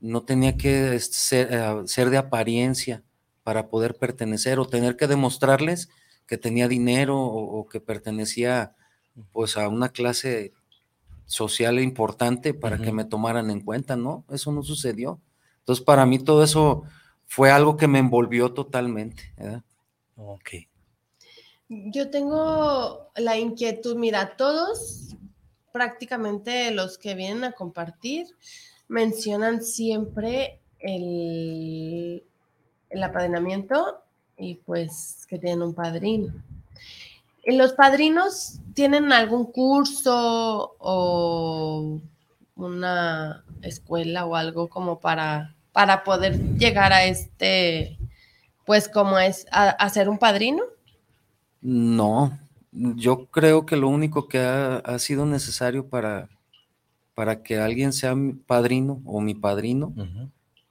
no 0.00 0.22
tenía 0.24 0.56
que 0.56 0.98
ser, 1.00 1.48
uh, 1.54 1.86
ser 1.86 2.10
de 2.10 2.18
apariencia 2.18 3.02
para 3.42 3.68
poder 3.68 3.96
pertenecer 3.96 4.58
o 4.58 4.66
tener 4.66 4.96
que 4.96 5.06
demostrarles 5.06 5.88
que 6.26 6.38
tenía 6.38 6.68
dinero 6.68 7.18
o, 7.18 7.60
o 7.60 7.68
que 7.68 7.80
pertenecía 7.80 8.74
pues 9.32 9.56
a 9.56 9.68
una 9.68 9.88
clase 9.90 10.52
social 11.26 11.80
importante 11.80 12.54
para 12.54 12.76
uh 12.76 12.78
-huh. 12.78 12.84
que 12.84 12.92
me 12.92 13.04
tomaran 13.04 13.50
en 13.50 13.60
cuenta, 13.60 13.96
¿no? 13.96 14.24
Eso 14.30 14.52
no 14.52 14.62
sucedió. 14.62 15.20
Entonces, 15.58 15.84
para 15.84 16.06
mí 16.06 16.18
todo 16.18 16.44
eso 16.44 16.84
fue 17.26 17.50
algo 17.50 17.76
que 17.76 17.88
me 17.88 17.98
envolvió 17.98 18.52
totalmente. 18.52 19.34
¿verdad? 19.36 19.62
Ok. 20.16 20.50
Yo 21.68 22.10
tengo 22.10 23.10
la 23.16 23.36
inquietud, 23.36 23.96
mira, 23.96 24.36
todos 24.36 25.16
prácticamente 25.72 26.70
los 26.70 26.96
que 26.96 27.14
vienen 27.14 27.44
a 27.44 27.52
compartir 27.52 28.28
mencionan 28.88 29.62
siempre 29.62 30.60
el, 30.78 32.22
el 32.90 33.02
y 34.38 34.54
pues 34.56 35.26
que 35.28 35.38
tienen 35.38 35.62
un 35.62 35.74
padrino. 35.74 36.32
¿Y 37.44 37.56
¿Los 37.56 37.72
padrinos 37.72 38.58
tienen 38.74 39.12
algún 39.12 39.46
curso 39.46 40.74
o 40.78 42.00
una 42.56 43.44
escuela 43.62 44.26
o 44.26 44.34
algo 44.34 44.68
como 44.68 45.00
para, 45.00 45.54
para 45.72 46.02
poder 46.02 46.38
llegar 46.56 46.92
a 46.92 47.04
este, 47.04 47.98
pues 48.64 48.88
como 48.88 49.18
es, 49.18 49.46
a, 49.52 49.68
a 49.70 49.88
ser 49.90 50.08
un 50.08 50.18
padrino? 50.18 50.62
No, 51.60 52.38
yo 52.72 53.26
creo 53.26 53.64
que 53.64 53.76
lo 53.76 53.88
único 53.88 54.28
que 54.28 54.40
ha, 54.40 54.76
ha 54.78 54.98
sido 54.98 55.24
necesario 55.24 55.88
para, 55.88 56.28
para 57.16 57.42
que 57.42 57.58
alguien 57.58 57.94
sea 57.94 58.14
mi 58.14 58.34
padrino 58.34 59.00
o 59.06 59.22
mi 59.22 59.34
padrino 59.34 59.94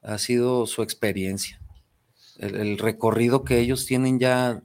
ha 0.03 0.17
sido 0.19 0.67
su 0.67 0.83
experiencia. 0.83 1.59
El, 2.37 2.55
el 2.55 2.77
recorrido 2.77 3.43
que 3.43 3.59
ellos 3.59 3.87
tienen 3.87 4.19
ya 4.19 4.61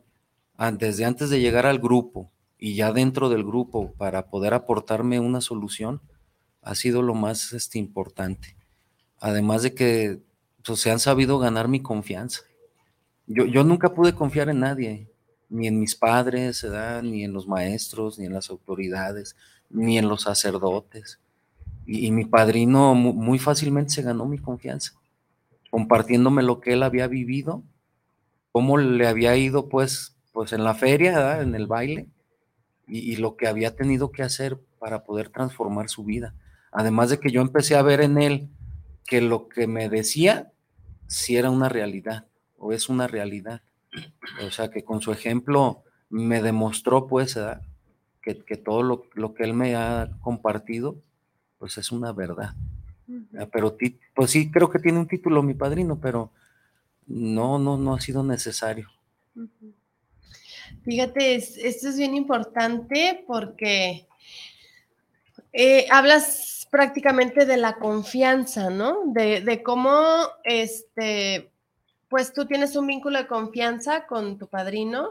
an- 0.59 0.77
desde 0.77 1.07
antes 1.07 1.31
de 1.31 1.41
llegar 1.41 1.65
al 1.65 1.79
grupo 1.79 2.31
y 2.59 2.75
ya 2.75 2.93
dentro 2.93 3.31
del 3.31 3.45
grupo 3.45 3.93
para 3.97 4.27
poder 4.29 4.53
aportarme 4.53 5.21
una 5.21 5.41
solución 5.41 6.03
ha 6.61 6.75
sido 6.75 7.01
lo 7.01 7.15
más 7.15 7.55
este, 7.55 7.79
importante. 7.79 8.57
Además 9.19 9.63
de 9.63 9.75
que 9.75 10.21
pues, 10.63 10.81
se 10.81 10.91
han 10.91 10.99
sabido 11.01 11.39
ganar 11.39 11.69
mi 11.69 11.81
confianza. 11.81 12.43
Yo, 13.27 13.47
yo 13.47 13.65
nunca 13.65 13.95
pude 13.95 14.15
confiar 14.15 14.51
en 14.51 14.61
nadie, 14.61 15.09
ni 15.49 15.67
en 15.67 15.81
mis 15.81 15.95
padres, 15.95 16.67
ni 17.03 17.25
en 17.25 17.33
los 17.33 17.47
maestros, 17.49 18.19
ni 18.19 18.27
en 18.27 18.35
las 18.35 18.51
autoridades, 18.51 19.37
ni 19.71 19.97
en 19.97 20.09
los 20.09 20.23
sacerdotes. 20.23 21.20
Y, 21.93 22.11
mi 22.13 22.25
padrino 22.25 22.95
mu- 22.95 23.13
muy 23.15 23.39
fácilmente 23.39 23.93
se 23.95 24.03
ganó 24.03 24.27
mi 24.27 24.39
confianza, 24.39 24.93
compartiéndome 25.71 26.43
lo 26.43 26.61
que 26.61 26.75
él 26.75 26.83
había 26.85 27.09
vivido, 27.09 27.65
cómo 28.53 28.79
le 28.79 29.07
había 29.07 29.37
ido 29.37 29.69
pues, 29.69 30.17
pues 30.33 30.53
en 30.53 30.65
la 30.65 30.75
feria, 30.75 31.41
en 31.43 31.55
el 31.55 31.67
baile, 31.67 32.09
y, 32.87 33.13
y 33.13 33.17
lo 33.17 33.37
que 33.37 33.49
había 33.49 33.77
tenido 33.77 34.13
que 34.13 34.23
hacer 34.23 34.59
para 34.79 35.05
poder 35.05 35.31
transformar 35.31 35.89
su 35.89 36.05
vida. 36.05 36.35
Además 36.73 37.11
de 37.11 37.21
que 37.21 37.31
yo 37.31 37.41
empecé 37.43 37.77
a 37.77 37.83
ver 37.83 38.01
en 38.01 38.19
él 38.19 38.49
que 39.07 39.21
lo 39.21 39.49
que 39.49 39.67
me 39.67 39.89
decía 39.89 40.53
sí 41.09 41.37
era 41.37 41.51
una 41.51 41.69
realidad 41.69 42.27
o 42.59 42.73
es 42.73 42.89
una 42.89 43.07
realidad. 43.09 43.63
O 44.47 44.51
sea, 44.51 44.71
que 44.71 44.85
con 44.85 45.01
su 45.03 45.13
ejemplo 45.13 45.85
me 46.11 46.43
demostró 46.43 47.07
pues 47.07 47.39
que, 48.23 48.39
que 48.45 48.57
todo 48.57 48.83
lo, 48.83 49.05
lo 49.15 49.35
que 49.35 49.45
él 49.45 49.55
me 49.55 49.77
ha 49.77 50.11
compartido 50.21 50.97
pues 51.61 51.79
es 51.79 51.93
una 51.93 52.11
verdad. 52.13 52.55
¿verdad? 53.07 53.49
Pero 53.53 53.75
ti- 53.75 53.99
pues 54.15 54.31
sí, 54.33 54.51
creo 54.51 54.69
que 54.71 54.79
tiene 54.81 54.99
un 54.99 55.07
título 55.07 55.43
mi 55.43 55.55
padrino, 55.55 56.01
pero 56.01 56.33
no, 57.07 57.59
no, 57.59 57.77
no 57.77 57.95
ha 57.95 58.01
sido 58.01 58.25
necesario. 58.25 58.89
Fíjate, 60.85 61.35
es- 61.37 61.57
esto 61.59 61.89
es 61.91 61.97
bien 61.99 62.15
importante 62.15 63.23
porque 63.27 64.07
eh, 65.53 65.87
hablas 65.91 66.67
prácticamente 66.71 67.45
de 67.45 67.57
la 67.57 67.75
confianza, 67.77 68.71
¿no? 68.71 69.03
De, 69.07 69.41
de 69.41 69.63
cómo, 69.63 69.93
este, 70.45 71.51
pues 72.09 72.33
tú 72.33 72.47
tienes 72.47 72.77
un 72.77 72.87
vínculo 72.87 73.19
de 73.19 73.27
confianza 73.27 74.07
con 74.07 74.39
tu 74.39 74.47
padrino 74.49 75.11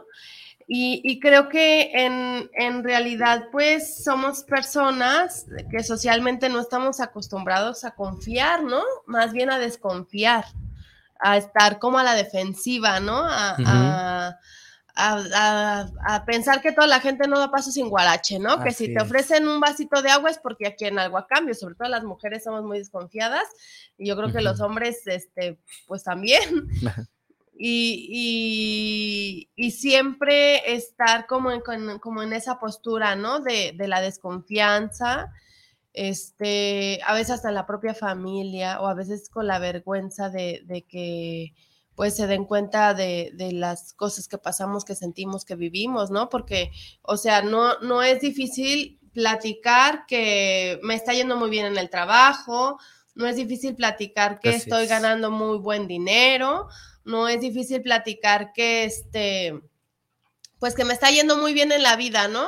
y, 0.71 1.01
y 1.03 1.19
creo 1.19 1.49
que 1.49 1.91
en, 2.05 2.49
en 2.53 2.83
realidad, 2.83 3.47
pues 3.51 4.03
somos 4.03 4.43
personas 4.43 5.47
que 5.71 5.83
socialmente 5.83 6.47
no 6.47 6.59
estamos 6.59 6.99
acostumbrados 7.01 7.83
a 7.83 7.95
confiar, 7.95 8.63
¿no? 8.63 8.83
Más 9.07 9.33
bien 9.33 9.49
a 9.49 9.57
desconfiar, 9.57 10.45
a 11.19 11.37
estar 11.37 11.79
como 11.79 11.97
a 11.97 12.03
la 12.03 12.13
defensiva, 12.13 12.99
¿no? 12.99 13.17
A, 13.17 13.55
a- 13.65 14.39
a- 14.95 15.23
a- 15.35 16.15
a 16.15 16.25
pensar 16.25 16.61
que 16.61 16.71
toda 16.73 16.85
la 16.85 16.99
gente 16.99 17.25
no 17.27 17.39
da 17.39 17.49
paso 17.49 17.71
sin 17.71 17.87
guarache, 17.89 18.37
¿no? 18.37 18.61
que 18.63 18.71
si 18.71 18.85
te 18.93 19.01
ofrecen 19.01 19.47
un 19.47 19.59
vasito 19.61 20.01
de 20.01 20.09
agua 20.11 20.29
es 20.29 20.37
porque 20.39 20.65
ya 20.65 20.75
quieren 20.75 20.99
algo 20.99 21.17
a 21.17 21.25
cambio, 21.25 21.53
sobre 21.55 21.75
todo 21.75 21.87
las 21.87 22.03
mujeres 22.03 22.43
somos 22.43 22.63
muy 22.63 22.79
desconfiadas 22.79 23.43
y 23.97 24.07
yo 24.09 24.15
creo 24.17 24.31
que 24.31 24.41
los 24.41 24.59
hombres, 24.59 25.01
este, 25.07 25.57
pues 25.87 26.03
también. 26.03 26.67
Y, 27.61 28.07
y- 29.55 29.65
y 29.67 29.71
siempre 29.71 30.73
estar 30.75 31.27
como 31.27 31.51
en, 31.51 31.61
como 31.99 32.23
en 32.23 32.31
esa 32.33 32.57
postura, 32.59 33.15
¿no? 33.17 33.39
De, 33.41 33.73
de 33.77 33.87
la 33.89 33.99
desconfianza, 34.01 35.31
este, 35.93 36.99
a 37.05 37.13
veces 37.13 37.31
hasta 37.35 37.49
en 37.49 37.55
la 37.55 37.65
propia 37.65 37.93
familia 37.93 38.79
o 38.81 38.87
a 38.87 38.93
veces 38.93 39.29
con 39.29 39.47
la 39.47 39.59
vergüenza 39.59 40.29
de, 40.29 40.61
de 40.65 40.83
que 40.85 41.53
pues 41.95 42.15
se 42.15 42.27
den 42.27 42.45
cuenta 42.45 42.93
de, 42.93 43.31
de 43.35 43.51
las 43.51 43.93
cosas 43.93 44.27
que 44.29 44.37
pasamos, 44.37 44.85
que 44.85 44.95
sentimos, 44.95 45.43
que 45.43 45.55
vivimos, 45.55 46.11
¿no? 46.11 46.29
Porque, 46.29 46.71
o 47.01 47.17
sea, 47.17 47.41
no, 47.41 47.77
no 47.79 48.01
es 48.03 48.21
difícil 48.21 48.99
platicar 49.13 50.05
que 50.07 50.79
me 50.83 50.95
está 50.95 51.13
yendo 51.13 51.35
muy 51.35 51.49
bien 51.49 51.65
en 51.65 51.77
el 51.77 51.89
trabajo, 51.89 52.79
no 53.15 53.27
es 53.27 53.35
difícil 53.35 53.75
platicar 53.75 54.39
que 54.39 54.53
Así 54.53 54.55
estoy 54.55 54.87
es. 54.87 54.87
ganando 54.87 55.29
muy 55.29 55.57
buen 55.57 55.87
dinero, 55.87 56.69
no 57.09 57.27
es 57.27 57.41
difícil 57.41 57.81
platicar 57.81 58.53
que 58.53 58.85
este, 58.85 59.59
pues 60.59 60.75
que 60.75 60.85
me 60.85 60.93
está 60.93 61.09
yendo 61.09 61.37
muy 61.37 61.53
bien 61.53 61.71
en 61.71 61.83
la 61.83 61.95
vida, 61.95 62.27
¿no? 62.27 62.47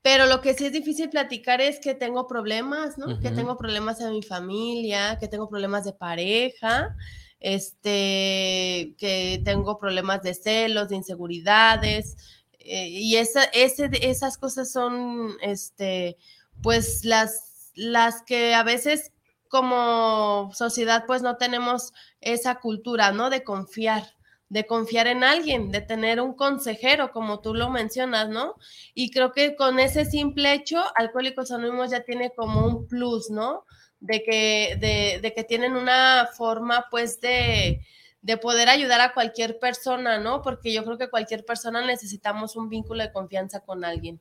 Pero 0.00 0.26
lo 0.26 0.40
que 0.40 0.54
sí 0.54 0.66
es 0.66 0.72
difícil 0.72 1.10
platicar 1.10 1.60
es 1.60 1.78
que 1.78 1.94
tengo 1.94 2.26
problemas, 2.26 2.98
¿no? 2.98 3.20
Que 3.20 3.30
tengo 3.30 3.56
problemas 3.56 4.00
en 4.00 4.10
mi 4.10 4.22
familia, 4.22 5.16
que 5.20 5.28
tengo 5.28 5.48
problemas 5.48 5.84
de 5.84 5.92
pareja, 5.92 6.96
este, 7.38 8.94
que 8.98 9.40
tengo 9.44 9.78
problemas 9.78 10.22
de 10.22 10.34
celos, 10.34 10.88
de 10.88 10.96
inseguridades, 10.96 12.16
eh, 12.58 12.88
y 12.88 13.16
esa, 13.16 13.44
ese, 13.44 13.90
esas 14.02 14.38
cosas 14.38 14.72
son, 14.72 15.36
este, 15.40 16.16
pues 16.62 17.04
las, 17.04 17.70
las 17.74 18.22
que 18.22 18.54
a 18.54 18.62
veces 18.62 19.12
como 19.52 20.50
sociedad 20.54 21.04
pues 21.06 21.20
no 21.20 21.36
tenemos 21.36 21.92
esa 22.22 22.54
cultura, 22.54 23.12
¿no? 23.12 23.28
De 23.28 23.44
confiar, 23.44 24.14
de 24.48 24.66
confiar 24.66 25.06
en 25.08 25.24
alguien, 25.24 25.70
de 25.70 25.82
tener 25.82 26.22
un 26.22 26.32
consejero, 26.34 27.12
como 27.12 27.40
tú 27.42 27.52
lo 27.52 27.68
mencionas, 27.68 28.30
¿no? 28.30 28.54
Y 28.94 29.10
creo 29.10 29.32
que 29.32 29.54
con 29.54 29.78
ese 29.78 30.06
simple 30.06 30.54
hecho, 30.54 30.82
Alcohólicos 30.96 31.50
Anónimos 31.52 31.90
ya 31.90 32.02
tiene 32.02 32.30
como 32.34 32.64
un 32.66 32.88
plus, 32.88 33.28
¿no? 33.28 33.66
De 34.00 34.22
que, 34.22 34.78
de, 34.80 35.20
de 35.20 35.34
que 35.34 35.44
tienen 35.44 35.76
una 35.76 36.30
forma, 36.34 36.86
pues, 36.90 37.20
de, 37.20 37.82
de 38.22 38.36
poder 38.38 38.70
ayudar 38.70 39.02
a 39.02 39.12
cualquier 39.12 39.58
persona, 39.58 40.16
¿no? 40.16 40.40
Porque 40.40 40.72
yo 40.72 40.82
creo 40.82 40.96
que 40.96 41.10
cualquier 41.10 41.44
persona 41.44 41.84
necesitamos 41.84 42.56
un 42.56 42.70
vínculo 42.70 43.02
de 43.02 43.12
confianza 43.12 43.60
con 43.60 43.84
alguien. 43.84 44.18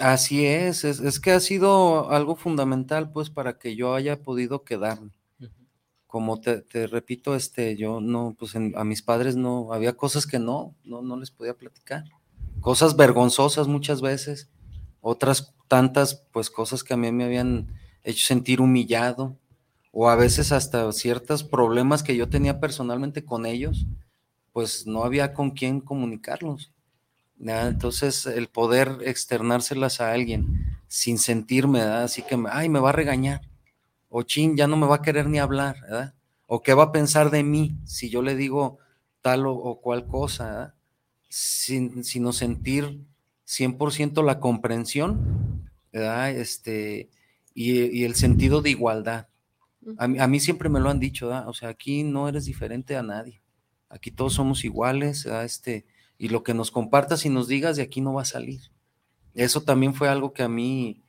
Así 0.00 0.46
es, 0.46 0.84
es, 0.84 1.00
es 1.00 1.20
que 1.20 1.30
ha 1.32 1.40
sido 1.40 2.10
algo 2.10 2.36
fundamental 2.36 3.10
pues 3.12 3.30
para 3.30 3.58
que 3.58 3.76
yo 3.76 3.94
haya 3.94 4.22
podido 4.22 4.64
quedarme. 4.64 5.10
Como 6.06 6.40
te, 6.40 6.62
te 6.62 6.86
repito, 6.86 7.34
este, 7.36 7.76
yo 7.76 8.00
no, 8.00 8.36
pues 8.38 8.54
en- 8.56 8.74
a 8.76 8.84
mis 8.84 9.02
padres 9.02 9.36
no, 9.36 9.72
había 9.72 9.94
cosas 9.96 10.26
que 10.26 10.38
no, 10.40 10.74
no, 10.84 11.02
no 11.02 11.16
les 11.18 11.30
podía 11.32 11.54
platicar. 11.56 12.04
Cosas 12.60 12.96
vergonzosas 12.96 13.68
muchas 13.68 14.02
veces, 14.02 14.50
otras 15.02 15.54
tantas, 15.68 16.24
pues 16.32 16.50
cosas 16.50 16.84
que 16.84 16.94
a 16.94 16.98
mí 16.98 17.12
me 17.12 17.24
habían 17.24 17.68
hecho 18.04 18.26
sentir 18.26 18.60
humillado, 18.60 19.38
o 19.92 20.10
a 20.10 20.16
veces 20.16 20.52
hasta 20.52 20.90
ciertos 20.92 21.44
problemas 21.44 22.02
que 22.04 22.16
yo 22.16 22.28
tenía 22.28 22.60
personalmente 22.60 23.24
con 23.24 23.46
ellos, 23.46 23.86
pues 24.52 24.86
no 24.88 25.04
había 25.04 25.34
con 25.34 25.52
quién 25.52 25.80
comunicarlos. 25.80 26.73
Entonces, 27.40 28.26
el 28.26 28.48
poder 28.48 28.98
externárselas 29.04 30.00
a 30.00 30.12
alguien 30.12 30.78
sin 30.88 31.18
sentirme, 31.18 31.80
¿verdad? 31.80 32.04
así 32.04 32.22
que, 32.22 32.36
me- 32.36 32.50
ay, 32.52 32.68
me 32.68 32.78
va 32.80 32.90
a 32.90 32.92
regañar, 32.92 33.42
o 34.08 34.22
chin, 34.22 34.56
ya 34.56 34.66
no 34.68 34.76
me 34.76 34.86
va 34.86 34.96
a 34.96 35.02
querer 35.02 35.28
ni 35.28 35.38
hablar, 35.38 35.80
¿verdad? 35.82 36.14
O 36.46 36.62
qué 36.62 36.74
va 36.74 36.84
a 36.84 36.92
pensar 36.92 37.30
de 37.30 37.42
mí 37.44 37.78
si 37.86 38.10
yo 38.10 38.22
le 38.22 38.36
digo 38.36 38.78
tal 39.22 39.46
o, 39.46 39.52
o 39.54 39.80
cual 39.80 40.06
cosa, 40.06 40.44
¿verdad? 40.46 40.74
Sin, 41.28 42.04
sino 42.04 42.32
sentir 42.32 43.00
100% 43.44 44.22
la 44.22 44.40
comprensión, 44.40 45.70
¿verdad? 45.92 46.30
Este, 46.32 47.10
y, 47.54 47.82
y 48.00 48.04
el 48.04 48.14
sentido 48.16 48.62
de 48.62 48.70
igualdad. 48.70 49.28
A 49.98 50.08
mí, 50.08 50.18
a 50.18 50.26
mí 50.26 50.40
siempre 50.40 50.68
me 50.68 50.80
lo 50.80 50.90
han 50.90 50.98
dicho, 51.00 51.28
¿verdad? 51.28 51.48
O 51.48 51.54
sea, 51.54 51.68
aquí 51.68 52.02
no 52.04 52.28
eres 52.28 52.46
diferente 52.46 52.96
a 52.96 53.02
nadie. 53.02 53.42
Aquí 53.88 54.10
todos 54.10 54.32
somos 54.34 54.64
iguales, 54.64 55.24
¿verdad? 55.24 55.44
Este, 55.44 55.86
y 56.24 56.28
lo 56.30 56.42
que 56.42 56.54
nos 56.54 56.70
compartas 56.70 57.26
y 57.26 57.28
nos 57.28 57.48
digas 57.48 57.76
de 57.76 57.82
aquí 57.82 58.00
no 58.00 58.14
va 58.14 58.22
a 58.22 58.24
salir. 58.24 58.62
Eso 59.34 59.60
también 59.60 59.92
fue 59.92 60.08
algo 60.08 60.32
que 60.32 60.42
a 60.42 60.48
mí, 60.48 61.02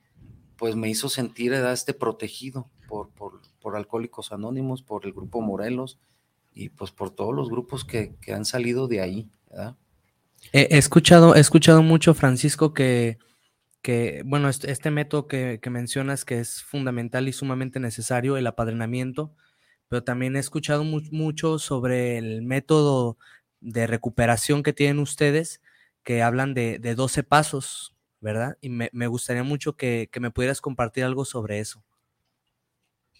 pues 0.58 0.76
me 0.76 0.90
hizo 0.90 1.08
sentir, 1.08 1.52
¿verdad? 1.52 1.72
Este 1.72 1.94
protegido 1.94 2.68
por, 2.86 3.08
por, 3.08 3.40
por 3.62 3.76
Alcohólicos 3.76 4.30
Anónimos, 4.30 4.82
por 4.82 5.06
el 5.06 5.14
Grupo 5.14 5.40
Morelos 5.40 5.98
y 6.52 6.68
pues 6.68 6.90
por 6.90 7.10
todos 7.10 7.34
los 7.34 7.48
grupos 7.48 7.82
que, 7.86 8.14
que 8.20 8.34
han 8.34 8.44
salido 8.44 8.88
de 8.88 9.00
ahí. 9.00 9.30
¿verdad? 9.48 9.76
He, 10.52 10.76
escuchado, 10.76 11.34
he 11.34 11.40
escuchado 11.40 11.82
mucho, 11.82 12.12
Francisco, 12.12 12.74
que, 12.74 13.16
que 13.80 14.22
bueno, 14.26 14.50
este, 14.50 14.70
este 14.70 14.90
método 14.90 15.28
que, 15.28 15.60
que 15.62 15.70
mencionas 15.70 16.26
que 16.26 16.40
es 16.40 16.62
fundamental 16.62 17.26
y 17.26 17.32
sumamente 17.32 17.80
necesario, 17.80 18.36
el 18.36 18.46
apadrinamiento, 18.46 19.32
pero 19.88 20.04
también 20.04 20.36
he 20.36 20.40
escuchado 20.40 20.84
mu- 20.84 21.00
mucho 21.10 21.58
sobre 21.58 22.18
el 22.18 22.42
método 22.42 23.16
de 23.66 23.88
recuperación 23.88 24.62
que 24.62 24.72
tienen 24.72 25.00
ustedes, 25.00 25.60
que 26.04 26.22
hablan 26.22 26.54
de, 26.54 26.78
de 26.78 26.94
12 26.94 27.24
pasos, 27.24 27.94
¿verdad? 28.20 28.56
Y 28.60 28.68
me, 28.68 28.90
me 28.92 29.08
gustaría 29.08 29.42
mucho 29.42 29.76
que, 29.76 30.08
que 30.12 30.20
me 30.20 30.30
pudieras 30.30 30.60
compartir 30.60 31.02
algo 31.02 31.24
sobre 31.24 31.58
eso. 31.58 31.82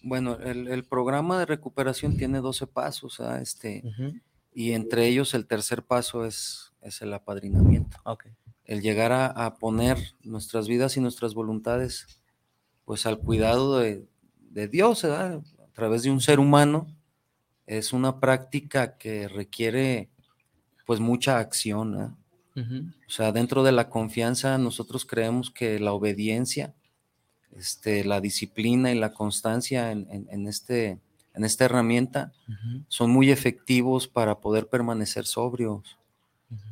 Bueno, 0.01 0.37
el, 0.39 0.69
el 0.69 0.85
programa 0.85 1.37
de 1.37 1.45
recuperación 1.45 2.15
tiene 2.15 2.39
12 2.39 2.65
pasos, 2.67 3.17
¿verdad? 3.17 3.41
este, 3.41 3.83
y 4.53 4.71
entre 4.71 5.07
ellos 5.07 5.33
el 5.33 5.47
tercer 5.47 5.83
paso 5.83 6.25
es, 6.25 6.71
es 6.81 7.01
el 7.01 7.13
apadrinamiento. 7.13 7.97
el 8.63 8.81
llegar 8.81 9.11
a, 9.11 9.25
a 9.27 9.55
poner 9.55 9.97
nuestras 10.23 10.67
vidas 10.69 10.95
y 10.95 11.01
nuestras 11.01 11.33
voluntades 11.33 12.21
pues 12.85 13.05
al 13.05 13.19
cuidado 13.19 13.79
de, 13.79 14.07
de 14.39 14.67
Dios, 14.69 15.03
¿verdad? 15.03 15.41
a 15.59 15.73
través 15.73 16.03
de 16.03 16.11
un 16.11 16.21
ser 16.21 16.39
humano, 16.39 16.87
es 17.65 17.91
una 17.91 18.21
práctica 18.21 18.97
que 18.97 19.27
requiere 19.27 20.09
pues 20.87 20.99
mucha 20.99 21.37
acción. 21.37 22.17
Ujú, 22.55 22.91
O 23.07 23.09
sea, 23.11 23.31
dentro 23.31 23.61
de 23.61 23.71
la 23.71 23.89
confianza 23.89 24.57
nosotros 24.57 25.05
creemos 25.05 25.51
que 25.51 25.79
la 25.79 25.93
obediencia, 25.93 26.73
este, 27.55 28.03
la 28.05 28.21
disciplina 28.21 28.91
y 28.91 28.99
la 28.99 29.13
constancia 29.13 29.91
en, 29.91 30.07
en- 30.09 30.27
en 30.31 30.47
este, 30.47 30.99
en 31.35 31.43
esta 31.45 31.65
herramienta 31.65 32.31
ujú, 32.47 32.83
son 32.87 33.11
muy 33.11 33.29
efectivos 33.31 34.07
para 34.07 34.39
poder 34.39 34.67
permanecer 34.69 35.25
sobrios, 35.25 35.97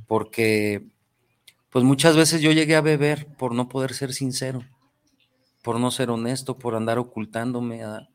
porque 0.07 0.87
pues 1.69 1.85
muchas 1.85 2.15
veces 2.15 2.41
yo 2.41 2.51
llegué 2.51 2.75
a 2.75 2.81
beber 2.81 3.27
por 3.37 3.53
no 3.53 3.67
poder 3.69 3.93
ser 3.93 4.13
sincero, 4.13 4.63
por 5.63 5.79
no 5.79 5.91
ser 5.91 6.09
honesto, 6.09 6.57
por 6.57 6.75
andar 6.75 6.97
ocultándome, 6.99 7.79
¿verdad? 7.79 8.09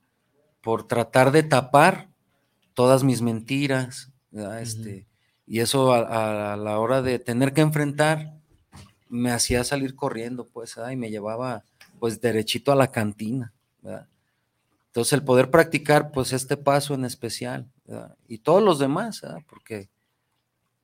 por 0.62 0.86
tratar 0.88 1.32
de 1.32 1.42
tapar 1.42 2.08
todas 2.74 3.02
mis 3.04 3.22
mentiras, 3.22 4.12
este, 4.60 5.06
y 5.50 5.58
eso 5.58 5.92
a, 5.92 6.52
a 6.52 6.56
la 6.56 6.78
hora 6.78 7.02
de 7.02 7.18
tener 7.18 7.52
que 7.52 7.60
enfrentar 7.60 8.34
me 9.08 9.32
hacía 9.32 9.64
salir 9.64 9.96
corriendo, 9.96 10.46
pues, 10.46 10.76
y 10.92 10.94
me 10.94 11.10
llevaba 11.10 11.64
pues 11.98 12.20
derechito 12.20 12.70
a 12.70 12.76
la 12.76 12.92
cantina, 12.92 13.52
¿verdad? 13.82 14.06
Entonces 14.86 15.12
el 15.12 15.24
poder 15.24 15.50
practicar 15.50 16.12
pues 16.12 16.32
este 16.32 16.56
paso 16.56 16.94
en 16.94 17.04
especial 17.04 17.66
¿verdad? 17.84 18.16
y 18.28 18.38
todos 18.38 18.62
los 18.62 18.78
demás, 18.78 19.22
¿verdad? 19.22 19.40
porque 19.48 19.88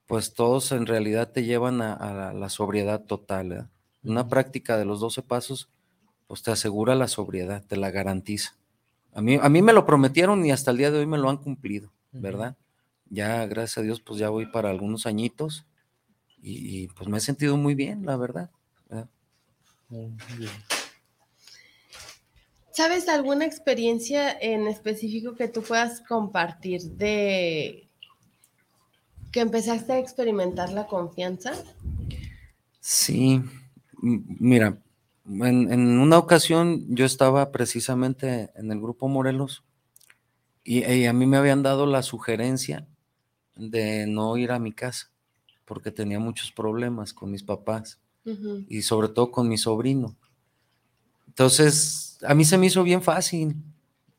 pues 0.07 0.35
todos 0.35 0.72
en 0.72 0.87
realidad 0.87 1.31
te 1.31 1.44
llevan 1.44 1.81
a, 1.81 1.92
a 1.92 2.12
la, 2.12 2.33
la 2.33 2.48
sobriedad 2.48 3.05
total. 3.05 3.68
Una 4.02 4.29
práctica 4.29 4.76
de 4.76 4.85
los 4.85 4.98
12 4.98 5.22
pasos 5.22 5.68
pues 6.26 6.42
te 6.42 6.50
asegura 6.50 6.96
la 6.96 7.07
sobriedad, 7.07 7.64
te 7.64 7.76
la 7.76 7.92
garantiza. 7.92 8.57
A 9.14 9.22
mí, 9.22 9.38
a 9.40 9.48
mí 9.48 9.62
me 9.62 9.72
lo 9.72 9.87
prometieron 9.87 10.44
y 10.44 10.50
hasta 10.50 10.72
el 10.72 10.79
día 10.79 10.90
de 10.90 10.98
hoy 10.98 11.07
me 11.07 11.18
lo 11.18 11.31
han 11.31 11.37
cumplido, 11.37 11.92
¿verdad? 12.11 12.57
Ya, 13.11 13.47
gracias 13.47 13.79
a 13.79 13.83
Dios, 13.83 14.01
pues 14.01 14.19
ya 14.19 14.31
voy 14.31 14.47
para 14.47 14.71
algunos 14.71 15.07
añitos 15.07 15.66
y, 16.42 16.83
y, 16.83 16.88
pues 16.88 17.09
me 17.09 17.19
he 17.19 17.21
sentido 17.21 17.57
muy 17.57 17.75
bien, 17.75 18.05
la 18.05 18.16
verdad. 18.16 18.51
¿verdad? 18.88 19.09
¿Sabes 22.73 23.09
alguna 23.09 23.47
experiencia 23.47 24.31
en 24.38 24.66
específico 24.66 25.35
que 25.35 25.49
tú 25.49 25.62
puedas 25.62 26.01
compartir 26.03 26.83
de 26.83 27.88
que 29.33 29.40
empezaste 29.40 29.92
a 29.92 29.99
experimentar 29.99 30.73
la 30.73 30.87
confianza? 30.87 31.53
Sí, 32.81 33.42
mira, 34.03 34.79
en, 35.27 35.73
en 35.73 35.99
una 35.99 36.19
ocasión 36.19 36.85
yo 36.95 37.05
estaba 37.05 37.51
precisamente 37.51 38.51
en 38.57 38.71
el 38.71 38.81
grupo 38.81 39.09
Morelos 39.09 39.64
y, 40.64 40.85
y 40.85 41.07
a 41.07 41.12
mí 41.12 41.27
me 41.27 41.37
habían 41.37 41.62
dado 41.62 41.87
la 41.87 42.03
sugerencia 42.03 42.87
de 43.57 44.07
no 44.07 44.37
ir 44.37 44.53
a 44.53 44.59
mi 44.59 44.73
casa 44.73 45.11
porque 45.64 45.90
tenía 45.90 46.21
muchos 46.21 46.53
problemas 46.53 47.12
con 47.12 47.31
mis 47.31 47.42
papás 47.42 48.01
y 48.69 48.83
sobre 48.83 49.09
todo 49.09 49.31
con 49.31 49.49
mi 49.49 49.57
sobrino. 49.57 50.16
Entonces, 51.29 52.19
a 52.27 52.35
mí 52.35 52.45
se 52.45 52.59
me 52.59 52.66
hizo 52.66 52.83
bien 52.83 53.03
fácil. 53.03 53.57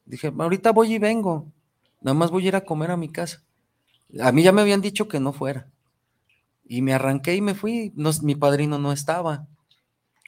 Dije, 0.06 0.32
ahorita 0.38 0.72
voy 0.72 0.94
y 0.94 1.00
vengo, 1.00 1.52
nada 2.02 2.14
más 2.14 2.32
voy 2.32 2.46
a 2.46 2.48
ir 2.50 2.56
a 2.56 2.64
comer 2.64 2.92
a 2.92 2.98
mi 2.98 3.10
casa. 3.10 3.44
A 4.22 4.32
mí 4.32 4.44
ya 4.44 4.52
me 4.52 4.62
habían 4.62 4.82
dicho 4.82 5.08
que 5.08 5.20
no 5.20 5.34
fuera. 5.34 5.70
Y 6.64 6.82
me 6.82 6.94
arranqué 6.94 7.36
y 7.36 7.42
me 7.42 7.56
fui. 7.56 7.92
No, 7.96 8.12
mi 8.22 8.36
padrino 8.36 8.78
no 8.80 8.92
estaba. 8.92 9.48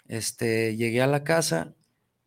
Este, 0.07 0.75
llegué 0.75 1.01
a 1.01 1.07
la 1.07 1.23
casa. 1.23 1.75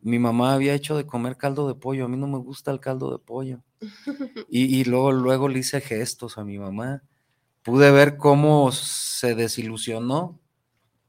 Mi 0.01 0.19
mamá 0.19 0.55
había 0.55 0.75
hecho 0.75 0.97
de 0.97 1.07
comer 1.07 1.37
caldo 1.37 1.69
de 1.69 1.75
pollo. 1.75 2.07
A 2.07 2.09
mí 2.09 2.17
no 2.17 2.27
me 2.27 2.39
gusta 2.39 2.71
el 2.71 2.81
caldo 2.81 3.11
de 3.11 3.19
pollo. 3.19 3.63
Y, 4.49 4.81
y 4.81 4.85
luego, 4.85 5.13
luego 5.13 5.49
le 5.49 5.61
hice 5.61 5.81
gestos 5.81 6.39
a 6.39 6.45
mi 6.45 6.59
mamá. 6.59 7.03
Pude 7.63 7.91
ver 7.91 8.17
cómo 8.17 8.73
se 8.73 9.35
desilusionó, 9.35 10.41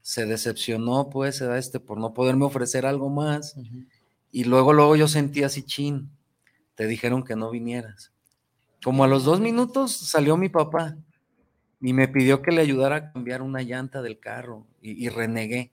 se 0.02 0.26
decepcionó, 0.26 1.10
pues, 1.10 1.40
¿verdad? 1.40 1.58
este, 1.58 1.80
por 1.80 1.98
no 1.98 2.14
poderme 2.14 2.44
ofrecer 2.46 2.86
algo 2.86 3.10
más. 3.10 3.56
Y 4.32 4.44
luego, 4.44 4.72
luego 4.72 4.96
yo 4.96 5.08
sentí 5.08 5.42
así, 5.44 5.62
chin, 5.64 6.10
te 6.76 6.86
dijeron 6.86 7.24
que 7.24 7.36
no 7.36 7.50
vinieras. 7.50 8.12
Como 8.84 9.04
a 9.04 9.08
los 9.08 9.24
dos 9.24 9.40
minutos 9.40 9.92
salió 9.92 10.36
mi 10.36 10.48
papá 10.50 10.96
y 11.80 11.92
me 11.92 12.08
pidió 12.08 12.42
que 12.42 12.52
le 12.52 12.62
ayudara 12.62 12.96
a 12.96 13.12
cambiar 13.12 13.42
una 13.42 13.62
llanta 13.62 14.02
del 14.02 14.20
carro 14.20 14.66
y, 14.82 15.04
y 15.04 15.08
renegué. 15.10 15.72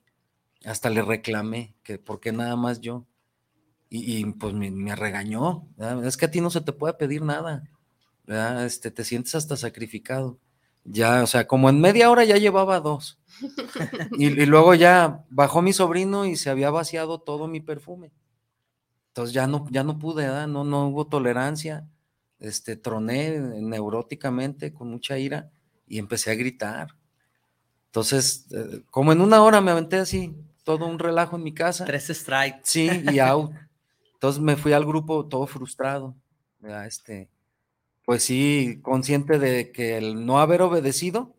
Hasta 0.66 0.90
le 0.90 1.02
reclamé 1.04 1.76
que 1.84 2.00
por 2.00 2.20
qué 2.22 2.32
nada 2.34 2.56
más 2.56 2.82
yo. 2.82 3.06
Y, 3.92 4.20
y, 4.20 4.26
pues 4.34 4.54
me, 4.56 4.72
me 4.72 4.96
regañó. 4.96 5.68
¿verdad? 5.78 6.06
Es 6.06 6.18
que 6.18 6.26
a 6.26 6.32
ti 6.32 6.42
no 6.42 6.50
se 6.50 6.62
te 6.62 6.74
puede 6.74 6.94
pedir 6.96 7.22
nada. 7.22 7.64
¿verdad? 8.26 8.66
Este, 8.66 8.90
te 8.90 9.04
sientes 9.04 9.36
hasta 9.36 9.58
sacrificado. 9.58 10.40
Ya, 10.86 11.22
o 11.22 11.28
sea, 11.28 11.46
como 11.46 11.70
en 11.70 11.80
media 11.80 12.10
hora 12.10 12.24
ya 12.24 12.38
llevaba 12.38 12.80
dos. 12.80 13.20
Y, 14.18 14.28
y 14.28 14.46
luego 14.46 14.76
ya 14.76 15.26
bajó 15.30 15.62
mi 15.62 15.74
sobrino 15.74 16.26
y 16.26 16.36
se 16.38 16.50
había 16.50 16.70
vaciado 16.72 17.20
todo 17.20 17.48
mi 17.48 17.60
perfume. 17.62 18.12
Entonces 19.10 19.34
ya 19.34 19.46
no, 19.46 19.68
ya 19.70 19.84
no 19.84 20.00
pude, 20.00 20.24
¿verdad? 20.24 20.48
No, 20.48 20.64
no 20.64 20.88
hubo 20.88 21.08
tolerancia. 21.08 21.86
Este, 22.40 22.76
troné 22.76 23.38
neuróticamente 23.40 24.74
con 24.74 24.90
mucha 24.90 25.20
ira 25.20 25.52
y 25.86 26.00
empecé 26.00 26.32
a 26.32 26.36
gritar. 26.36 26.96
Entonces, 27.88 28.48
eh, 28.52 28.84
como 28.90 29.12
en 29.12 29.20
una 29.22 29.44
hora 29.44 29.60
me 29.60 29.72
aventé 29.72 29.98
así, 29.98 30.34
todo 30.64 30.88
un 30.88 30.98
relajo 30.98 31.36
en 31.36 31.44
mi 31.44 31.54
casa. 31.54 31.84
Tres 31.84 32.08
strikes. 32.08 32.62
Sí, 32.64 32.90
y 33.12 33.20
out. 33.20 33.52
Entonces 34.22 34.40
me 34.40 34.56
fui 34.56 34.72
al 34.72 34.86
grupo 34.86 35.28
todo 35.28 35.48
frustrado. 35.48 36.16
¿verdad? 36.60 36.86
Este, 36.86 37.28
pues 38.06 38.24
sí, 38.24 38.80
consciente 38.84 39.40
de 39.40 39.72
que 39.72 39.98
el 39.98 40.28
no 40.28 40.40
haber 40.40 40.62
obedecido 40.62 41.36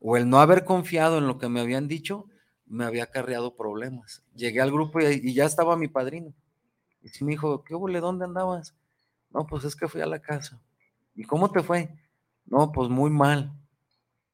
o 0.00 0.18
el 0.18 0.28
no 0.28 0.38
haber 0.40 0.66
confiado 0.66 1.16
en 1.16 1.28
lo 1.28 1.38
que 1.38 1.48
me 1.48 1.60
habían 1.60 1.88
dicho 1.88 2.26
me 2.66 2.84
había 2.84 3.04
acarreado 3.04 3.56
problemas. 3.56 4.22
Llegué 4.34 4.60
al 4.60 4.70
grupo 4.70 5.00
y, 5.00 5.32
ya 5.32 5.46
estaba 5.46 5.78
mi 5.78 5.88
padrino. 5.88 6.34
Y 7.00 7.08
sí 7.08 7.24
me 7.24 7.30
dijo, 7.30 7.64
¿qué 7.64 7.74
hubo? 7.74 7.88
¿Dónde 7.88 8.26
andabas? 8.26 8.76
No, 9.30 9.46
pues 9.46 9.64
es 9.64 9.74
que 9.74 9.88
fui 9.88 10.02
a 10.02 10.06
la 10.06 10.20
casa. 10.20 10.60
¿Y 11.14 11.24
cómo 11.24 11.50
te 11.50 11.62
fue? 11.62 11.88
No, 12.44 12.70
pues 12.70 12.90
muy 12.90 13.08
mal. 13.08 13.50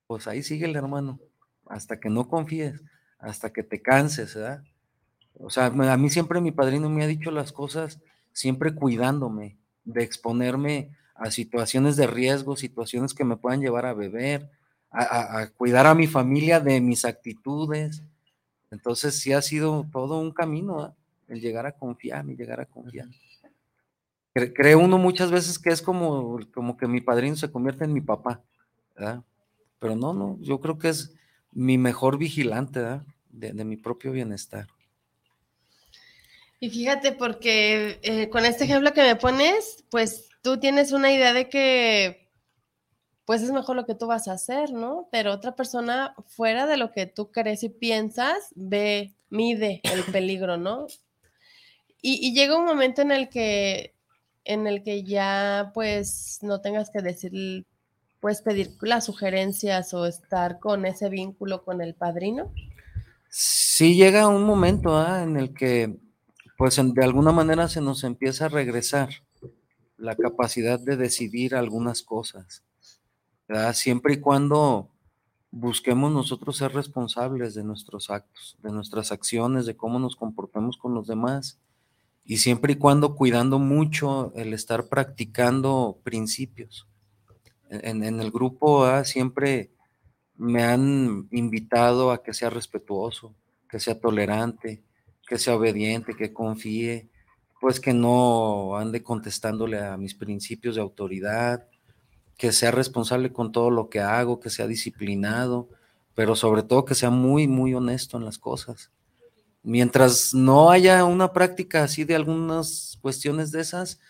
Pues 0.09 0.27
ahí 0.27 0.43
sigue 0.43 0.65
el 0.67 0.75
hermano, 0.75 1.21
hasta 1.67 2.01
que 2.01 2.11
no 2.11 2.29
confíes, 2.29 2.83
hasta 3.21 3.53
que 3.53 3.62
te 3.62 3.81
canses, 3.81 4.35
¿verdad? 4.35 4.65
O 5.42 5.50
sea, 5.50 5.66
a 5.66 5.96
mí 5.96 6.11
siempre 6.11 6.40
mi 6.40 6.52
padrino 6.52 6.88
me 6.88 7.05
ha 7.05 7.07
dicho 7.07 7.31
las 7.31 7.52
cosas, 7.52 8.00
siempre 8.33 8.74
cuidándome 8.74 9.59
de 9.85 10.02
exponerme 10.02 10.90
a 11.14 11.31
situaciones 11.31 11.96
de 11.96 12.07
riesgo, 12.07 12.57
situaciones 12.57 13.14
que 13.14 13.24
me 13.24 13.37
puedan 13.37 13.61
llevar 13.61 13.87
a 13.87 13.94
beber, 13.94 14.50
a, 14.90 15.02
a- 15.02 15.40
a 15.42 15.50
cuidar 15.50 15.87
a 15.87 15.94
mi 15.94 16.07
familia 16.07 16.61
de 16.61 16.81
mis 16.81 17.05
actitudes. 17.05 18.02
Entonces 18.70 19.20
sí 19.20 19.33
ha 19.33 19.42
sido 19.42 19.87
todo 19.92 20.20
un 20.20 20.33
camino, 20.33 20.76
¿verdad? 20.78 20.94
el 21.28 21.40
llegar 21.40 21.66
a 21.66 21.72
confiar, 21.72 22.26
el 22.28 22.37
llegar 22.37 22.61
a 22.61 22.66
confiar. 22.66 23.09
Cre- 24.35 24.52
Cree 24.55 24.76
uno 24.76 24.98
muchas 24.98 25.31
veces 25.31 25.59
que 25.59 25.70
es 25.70 25.83
como, 25.83 26.38
como 26.55 26.76
que 26.76 26.87
mi 26.87 27.00
padrino 27.00 27.37
se 27.37 27.50
convierte 27.50 27.85
en 27.85 27.92
mi 27.92 28.00
papá, 28.00 28.42
¿verdad? 28.96 29.22
Pero 29.78 29.96
no, 29.96 30.14
no, 30.14 30.38
yo 30.40 30.61
creo 30.61 30.78
que 30.78 30.88
es 30.90 31.14
mi 31.52 31.78
mejor 31.78 32.18
vigilante, 32.18 32.81
¿verdad? 32.81 33.07
De, 33.31 33.52
de 33.52 33.64
mi 33.64 33.76
propio 33.76 34.12
bienestar. 34.12 34.68
Y 36.62 36.70
fíjate, 36.70 37.11
porque 37.11 37.98
eh, 38.03 38.29
con 38.29 38.44
este 38.44 38.62
ejemplo 38.62 38.92
que 38.92 39.03
me 39.03 39.16
pones, 39.16 39.85
pues 39.90 40.29
tú 40.42 40.61
tienes 40.61 40.92
una 40.92 41.11
idea 41.11 41.33
de 41.33 41.48
que, 41.48 42.31
pues 43.25 43.42
es 43.42 43.51
mejor 43.51 43.75
lo 43.75 43.85
que 43.85 43.96
tú 43.96 44.07
vas 44.07 44.29
a 44.29 44.35
hacer, 44.35 44.70
¿no? 44.70 45.09
Pero 45.11 45.33
otra 45.33 45.57
persona, 45.57 46.14
fuera 46.29 46.66
de 46.66 46.77
lo 46.77 46.92
que 46.92 47.07
tú 47.07 47.33
crees 47.33 47.64
y 47.64 47.68
piensas, 47.68 48.53
ve, 48.55 49.12
mide 49.29 49.81
el 49.83 50.05
peligro, 50.12 50.57
¿no? 50.57 50.87
Y, 52.01 52.33
llega 52.33 52.57
un 52.57 52.64
momento 52.64 53.03
en 53.03 53.11
el 53.11 53.29
que, 53.29 53.96
en 54.44 54.68
el 54.68 54.85
que 54.85 55.03
ya, 55.03 55.72
pues, 55.75 56.38
no 56.42 56.61
tengas 56.61 56.90
que 56.90 57.03
decir 57.03 57.66
pues 58.20 58.40
pedir 58.40 58.77
las 58.83 59.07
sugerencias 59.07 59.92
o 59.94 60.07
estar 60.07 60.61
con 60.61 60.87
ese 60.87 61.09
vínculo 61.09 61.64
con 61.64 61.81
el 61.83 61.96
padrino? 61.96 62.53
Sí 63.29 63.96
llega 63.96 64.29
un 64.29 64.44
momento 64.44 64.96
¿ah? 64.96 65.25
en 65.25 65.37
el 65.37 65.53
que 65.53 65.98
pues 66.59 66.81
de 66.83 67.05
alguna 67.05 67.33
manera 67.33 67.69
se 67.69 67.81
nos 67.81 68.05
empieza 68.05 68.47
a 68.47 68.49
regresar 68.49 69.11
la 69.97 70.17
capacidad 70.17 70.79
de 70.79 70.97
decidir 70.97 71.55
algunas 71.55 72.03
cosas, 72.03 72.62
siempre 73.75 74.15
y 74.15 74.21
cuando 74.21 74.88
busquemos 75.51 76.11
nosotros 76.11 76.57
ser 76.57 76.73
responsables 76.73 77.55
de 77.55 77.62
nuestros 77.62 78.11
actos, 78.11 78.57
de 78.62 78.71
nuestras 78.71 79.12
acciones, 79.12 79.67
de 79.67 79.77
cómo 79.77 79.99
nos 79.99 80.17
comportamos 80.17 80.79
con 80.79 80.95
los 80.95 81.07
demás, 81.07 81.59
y 82.25 82.38
siempre 82.38 82.75
y 82.75 82.77
cuando 82.77 83.15
cuidando 83.15 83.59
mucho 83.59 84.33
el 84.35 84.55
estar 84.55 84.88
practicando 84.88 85.99
principios. 86.03 86.87
En, 87.69 88.03
el 88.03 88.31
grupo 88.31 88.85
A 88.85 89.05
siempre 89.05 89.71
me 90.37 90.62
han 90.62 91.29
invitado 91.31 92.11
a 92.11 92.23
que 92.23 92.35
sea 92.35 92.51
respetuoso, 92.51 93.35
que 93.69 93.81
sea 93.81 93.99
tolerante, 93.99 94.83
que 95.33 95.38
sea 95.38 95.57
obediente, 95.57 96.14
que 96.14 96.35
confíe, 96.35 97.09
pues 97.59 97.81
que 97.81 97.95
no 97.95 98.77
ande 98.77 99.03
contestándole 99.03 99.81
a 99.81 99.97
mis 99.97 100.14
principios 100.14 100.75
de 100.75 100.83
autoridad, 100.83 101.66
que 102.37 102.53
sea 102.53 102.71
responsable 102.71 103.33
con 103.33 103.51
todo 103.51 103.71
lo 103.71 103.88
que 103.88 104.01
hago, 104.01 104.40
que 104.40 104.51
sea 104.51 104.66
disciplinado, 104.66 105.71
pero 106.14 106.37
sobre 106.37 106.62
todo 106.62 106.85
que 106.85 106.95
sea 106.95 107.09
muy, 107.09 107.49
muy 107.49 107.73
honesto 107.73 108.18
en 108.18 108.27
las 108.27 108.37
cosas. 108.37 108.90
Mientras 109.62 110.35
no 110.35 110.71
haya 110.71 111.03
una 111.07 111.33
práctica 111.33 111.83
así 111.83 112.05
de 112.05 112.14
algunas 112.14 112.99
cuestiones 113.01 113.51
de 113.53 113.62
esas, 113.62 114.01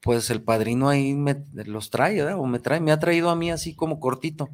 pues 0.00 0.30
el 0.30 0.40
padrino 0.40 0.88
ahí 0.88 1.12
me 1.12 1.44
los 1.66 1.90
trae, 1.90 2.32
o 2.32 2.46
me 2.46 2.60
trae, 2.60 2.80
me 2.80 2.92
ha 2.92 2.98
traído 2.98 3.28
a 3.28 3.36
mí 3.36 3.50
así 3.50 3.74
como 3.74 4.00
cortito, 4.00 4.48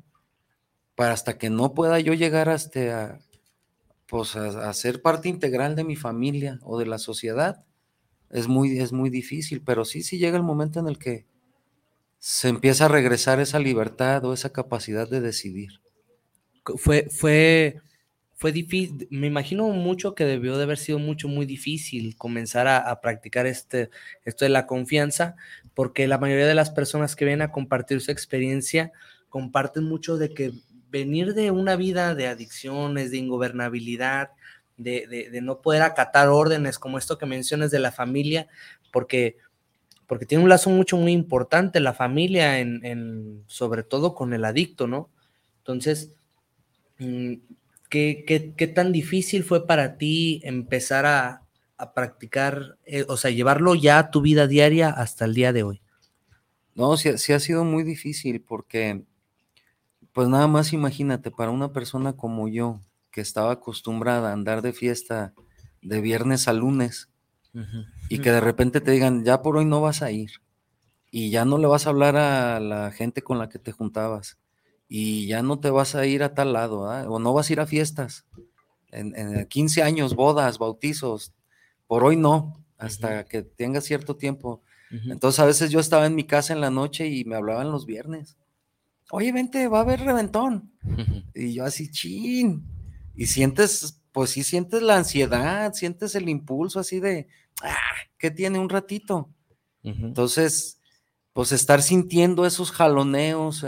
para 0.97 1.13
hasta 1.13 1.39
que 1.39 1.49
no 1.49 1.75
pueda 1.75 2.01
yo 2.01 2.13
llegar 2.13 2.49
hasta 2.49 3.05
a, 3.05 3.19
pues 4.13 4.37
a, 4.37 4.71
ser 4.75 5.01
parte 5.01 5.31
integral 5.31 5.75
de 5.75 5.85
mi 5.85 5.97
familia 5.97 6.59
o 6.65 6.79
de 6.79 6.85
la 6.85 6.99
sociedad, 6.99 7.65
es 8.29 8.47
muy, 8.47 8.79
es 8.79 8.93
muy 8.93 9.09
difícil, 9.09 9.63
pero 9.65 9.87
sí, 9.87 10.03
sí 10.03 10.19
llega 10.19 10.37
el 10.37 10.43
momento 10.43 10.81
en 10.81 10.87
el 10.87 10.99
que 10.99 11.25
se 12.19 12.51
empieza 12.51 12.85
a 12.85 12.89
regresar 12.89 13.41
esa 13.41 13.59
libertad 13.59 14.23
o 14.27 14.35
esa 14.35 14.53
capacidad 14.53 15.09
de 15.09 15.23
decidir. 15.23 15.81
Fue, 16.77 17.09
fue, 17.09 17.81
fue 18.35 18.53
difícil, 18.53 19.09
me 19.11 19.29
imagino 19.29 19.67
mucho 19.71 20.15
que 20.15 20.27
debió 20.27 20.59
de 20.59 20.65
haber 20.65 20.77
sido 20.77 20.99
mucho, 20.99 21.27
muy 21.27 21.47
difícil 21.47 22.15
comenzar 22.17 22.69
a, 22.69 23.01
practicar 23.01 23.47
este, 23.47 23.89
esto 24.27 24.45
de 24.45 24.51
la 24.51 24.67
confianza, 24.67 25.37
porque 25.73 26.07
la 26.07 26.19
mayoría 26.19 26.47
de 26.47 26.55
las 26.55 26.69
personas 26.69 27.17
que 27.17 27.25
vienen 27.25 27.49
a 27.49 27.51
compartir 27.51 28.03
su 28.03 28.11
experiencia 28.11 28.93
comparten 29.31 29.85
mucho 29.85 30.19
de 30.19 30.35
que 30.35 30.53
venir 30.93 31.33
de 31.33 31.51
una 31.51 31.75
vida 31.75 32.15
de 32.15 32.29
adicciones, 32.29 33.11
de 33.11 33.17
ingobernabilidad, 33.17 34.31
de, 34.77 35.41
no 35.43 35.63
poder 35.63 35.83
acatar 35.83 36.29
órdenes 36.29 36.79
como 36.79 36.99
esto 36.99 37.17
que 37.17 37.25
mencionas 37.25 37.71
de 37.71 37.79
la 37.79 37.93
familia, 37.93 38.47
porque, 38.93 39.39
porque 40.07 40.27
tiene 40.27 40.45
un 40.45 40.51
lazo 40.51 40.69
mucho, 40.69 40.99
muy 40.99 41.13
importante 41.13 41.81
la 41.81 41.95
familia, 41.95 42.61
en, 42.61 43.43
sobre 43.47 43.83
todo 43.83 44.15
con 44.15 44.35
el 44.35 44.45
adicto, 44.45 44.87
¿no? 44.87 45.09
Entonces, 45.59 46.15
mm, 46.99 47.35
¿qué, 47.89 48.53
qué, 48.57 48.67
tan 48.67 48.93
difícil 48.93 49.45
fue 49.45 49.67
para 49.67 49.97
ti 49.97 50.43
empezar 50.45 51.07
a, 51.07 51.39
practicar, 51.97 52.79
eh, 52.87 53.05
o 53.09 53.17
sea, 53.17 53.33
llevarlo 53.33 53.75
ya 53.75 53.99
a 53.99 54.11
tu 54.13 54.21
vida 54.21 54.47
diaria 54.47 54.89
hasta 54.89 55.25
el 55.25 55.35
día 55.35 55.53
de 55.53 55.65
hoy? 55.65 55.83
No, 56.77 56.97
sí, 56.97 57.19
sí 57.19 57.33
ha 57.33 57.41
sido 57.41 57.65
muy 57.65 57.83
difícil 57.83 58.41
porque, 58.41 59.03
pues 60.13 60.29
nada 60.29 60.47
más 60.47 60.73
imagínate, 60.73 61.31
para 61.31 61.51
una 61.51 61.73
persona 61.73 62.15
como 62.15 62.49
yo, 62.49 62.81
que 63.11 63.21
estaba 63.21 63.53
acostumbrada 63.53 64.31
a 64.31 64.33
andar 64.33 64.63
de 64.63 64.73
fiesta 64.73 65.35
de 65.83 66.01
viernes 66.01 66.49
a 66.49 66.53
lunes 66.53 67.09
y 68.09 68.19
que 68.21 68.31
de 68.31 68.41
repente 68.41 68.81
te 68.81 68.93
digan, 68.93 69.25
ya 69.25 69.43
por 69.43 69.57
hoy 69.57 69.67
no 69.67 69.81
vas 69.81 70.01
a 70.01 70.11
ir 70.11 70.31
y 71.11 71.31
ya 71.31 71.45
no 71.45 71.59
le 71.59 71.67
vas 71.67 71.87
a 71.87 71.91
hablar 71.91 72.17
a 72.17 72.59
la 72.61 72.91
gente 72.91 73.23
con 73.23 73.39
la 73.39 73.51
que 73.51 73.59
te 73.59 73.73
juntabas 73.73 74.39
y 74.89 75.27
ya 75.27 75.43
no 75.43 75.61
te 75.61 75.71
vas 75.71 75.95
a 75.95 76.07
ir 76.07 76.23
a 76.23 76.35
tal 76.35 76.55
lado 76.55 76.81
o 76.83 77.19
no 77.19 77.33
vas 77.35 77.51
a 77.51 77.53
ir 77.53 77.61
a 77.61 77.67
fiestas. 77.67 78.25
En, 78.91 79.47
15 79.47 79.83
años, 79.83 80.15
bodas, 80.15 80.59
bautizos, 80.59 81.33
por 81.87 82.05
hoy 82.05 82.17
no, 82.17 82.63
hasta 82.79 83.25
que 83.25 83.43
tenga 83.43 83.81
cierto 83.81 84.17
tiempo. 84.17 84.63
Entonces 84.91 85.41
a 85.41 85.47
veces 85.47 85.71
yo 85.71 85.81
estaba 85.81 86.07
en 86.07 86.15
mi 86.15 86.25
casa 86.25 86.53
en 86.53 86.61
la 86.61 86.71
noche 86.71 87.07
y 87.09 87.25
me 87.25 87.37
hablaban 87.37 87.71
los 87.71 87.87
viernes. 87.87 88.37
Oye, 89.15 89.31
vente, 89.31 89.69
va 89.69 89.81
a 89.81 89.83
haber 89.83 90.01
reventón. 90.01 90.73
Y 91.35 91.53
yo 91.53 91.67
así, 91.67 91.91
chin, 91.91 92.67
y 93.15 93.27
sientes, 93.27 94.01
pues 94.11 94.31
sí 94.31 94.43
sientes 94.43 94.81
la 94.81 94.97
ansiedad, 94.97 95.75
sientes 95.75 96.15
el 96.15 96.31
impulso 96.31 96.81
así 96.81 96.99
de, 96.99 97.29
ah, 97.63 97.77
¿qué 98.17 98.31
tiene 98.31 98.59
un 98.59 98.71
ratito? 98.71 99.29
Entonces, 99.83 100.81
pues 101.35 101.53
estar 101.53 101.83
sintiendo 101.83 102.47
esos 102.47 102.73
jaloneos, 102.73 103.67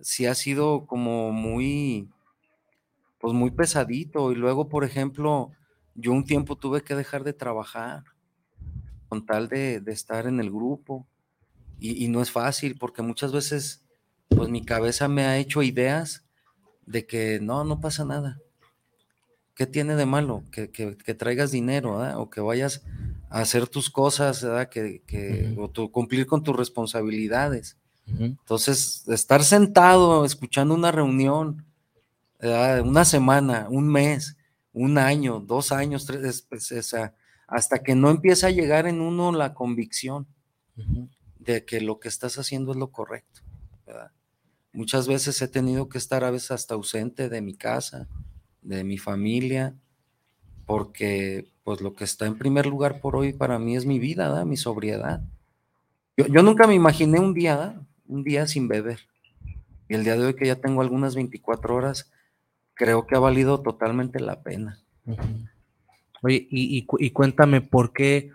sí 0.00 0.26
ha 0.26 0.34
sido 0.34 0.84
como 0.86 1.32
muy, 1.32 2.10
pues 3.20 3.32
muy 3.32 3.50
pesadito. 3.50 4.30
Y 4.30 4.34
luego, 4.34 4.68
por 4.68 4.84
ejemplo, 4.84 5.52
yo 5.94 6.12
un 6.12 6.24
tiempo 6.24 6.56
tuve 6.56 6.82
que 6.82 6.94
dejar 6.94 7.24
de 7.24 7.32
trabajar 7.32 8.04
con 9.08 9.24
tal 9.24 9.48
de, 9.48 9.82
estar 9.86 10.26
en 10.26 10.38
el 10.38 10.50
grupo. 10.50 11.06
Y, 11.80 12.04
y, 12.04 12.08
no 12.08 12.20
es 12.20 12.30
fácil 12.30 12.76
porque 12.78 13.00
muchas 13.00 13.32
veces, 13.32 13.83
pues 14.36 14.48
mi 14.48 14.64
cabeza 14.64 15.08
me 15.08 15.24
ha 15.24 15.38
hecho 15.38 15.62
ideas 15.62 16.24
de 16.86 17.06
que 17.06 17.40
no, 17.40 17.64
no 17.64 17.80
pasa 17.80 18.04
nada. 18.04 18.40
¿Qué 19.54 19.66
tiene 19.66 19.94
de 19.94 20.06
malo? 20.06 20.42
Que, 20.50 20.66
traigas 21.14 21.52
dinero, 21.52 21.98
o 22.20 22.28
que 22.28 22.40
vayas 22.40 22.82
a 23.30 23.40
hacer 23.40 23.68
tus 23.68 23.88
cosas, 23.88 24.44
Que, 24.70 25.54
o 25.56 25.68
tu, 25.70 25.90
cumplir 25.90 26.26
con 26.26 26.42
tus 26.42 26.56
responsabilidades. 26.56 27.76
Entonces, 28.06 29.04
estar 29.08 29.44
sentado 29.44 30.24
escuchando 30.24 30.74
una 30.74 30.92
reunión, 30.92 31.64
una 32.40 33.04
semana, 33.04 33.66
un 33.70 33.88
mes, 33.88 34.36
un 34.72 34.98
año, 34.98 35.40
dos 35.40 35.72
años, 35.72 36.04
tres, 36.04 36.42
pues, 36.48 36.72
hasta 37.46 37.78
que 37.82 37.94
no 37.94 38.10
empieza 38.10 38.48
a 38.48 38.50
llegar 38.50 38.86
en 38.86 39.00
uno 39.00 39.32
la 39.32 39.54
convicción 39.54 40.26
de 41.38 41.64
que 41.64 41.80
lo 41.80 42.00
que 42.00 42.08
estás 42.08 42.38
haciendo 42.38 42.72
es 42.72 42.78
lo 42.78 42.90
correcto. 42.90 43.40
¿verdad? 43.86 44.10
Muchas 44.74 45.06
veces 45.06 45.40
he 45.40 45.46
tenido 45.46 45.88
que 45.88 45.98
estar 45.98 46.24
a 46.24 46.32
veces 46.32 46.50
hasta 46.50 46.74
ausente 46.74 47.28
de 47.28 47.40
mi 47.40 47.54
casa, 47.54 48.08
de 48.60 48.82
mi 48.82 48.98
familia, 48.98 49.76
porque 50.66 51.48
pues 51.62 51.80
lo 51.80 51.94
que 51.94 52.02
está 52.02 52.26
en 52.26 52.36
primer 52.36 52.66
lugar 52.66 53.00
por 53.00 53.14
hoy 53.14 53.32
para 53.32 53.60
mí 53.60 53.76
es 53.76 53.86
mi 53.86 54.00
vida, 54.00 54.44
mi 54.44 54.56
sobriedad. 54.56 55.22
Yo, 56.16 56.42
nunca 56.42 56.66
me 56.66 56.74
imaginé 56.74 57.20
un 57.20 57.34
día, 57.34 57.80
un 58.08 58.24
día 58.24 58.48
sin 58.48 58.66
beber. 58.66 58.98
Y 59.88 59.94
el 59.94 60.02
día 60.02 60.16
de 60.16 60.26
hoy 60.26 60.34
que 60.34 60.46
ya 60.46 60.56
tengo 60.56 60.82
algunas 60.82 61.14
24 61.14 61.72
horas, 61.72 62.10
creo 62.74 63.06
que 63.06 63.14
ha 63.14 63.20
valido 63.20 63.62
totalmente 63.62 64.18
la 64.18 64.42
pena. 64.42 64.80
Oye, 66.20 66.48
y, 66.50 66.84
y, 66.98 67.10
cuéntame 67.10 67.60
por 67.60 67.92
qué, 67.92 68.32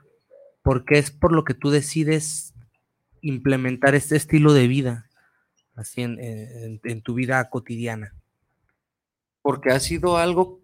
por 0.64 0.86
qué 0.86 1.00
es 1.00 1.12
por 1.12 1.34
lo 1.34 1.44
que 1.44 1.54
tú 1.54 1.70
decides 1.70 2.54
implementar 3.20 3.94
este 3.94 4.16
estilo 4.16 4.54
de 4.54 4.68
vida 4.68 5.09
así 5.80 6.02
en, 6.02 7.02
tu 7.02 7.14
vida 7.14 7.50
cotidiana? 7.50 8.14
Porque 9.42 9.72
ha 9.72 9.80
sido 9.80 10.18
algo 10.18 10.60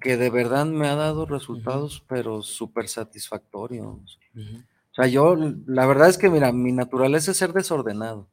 que 0.00 0.16
de 0.16 0.30
verdad 0.30 0.66
me 0.66 0.88
ha 0.88 0.94
dado 0.94 1.26
resultados, 1.26 2.04
pero 2.08 2.42
súper 2.42 2.88
satisfactorios. 2.88 4.18
O 4.34 4.94
sea, 4.94 5.06
yo, 5.06 5.36
la 5.66 5.86
verdad 5.86 6.08
es 6.08 6.18
que, 6.18 6.28
mira, 6.28 6.52
mi 6.52 6.72
naturaleza 6.72 7.30
es 7.30 7.36
ser 7.36 7.52
desordenado. 7.52 8.28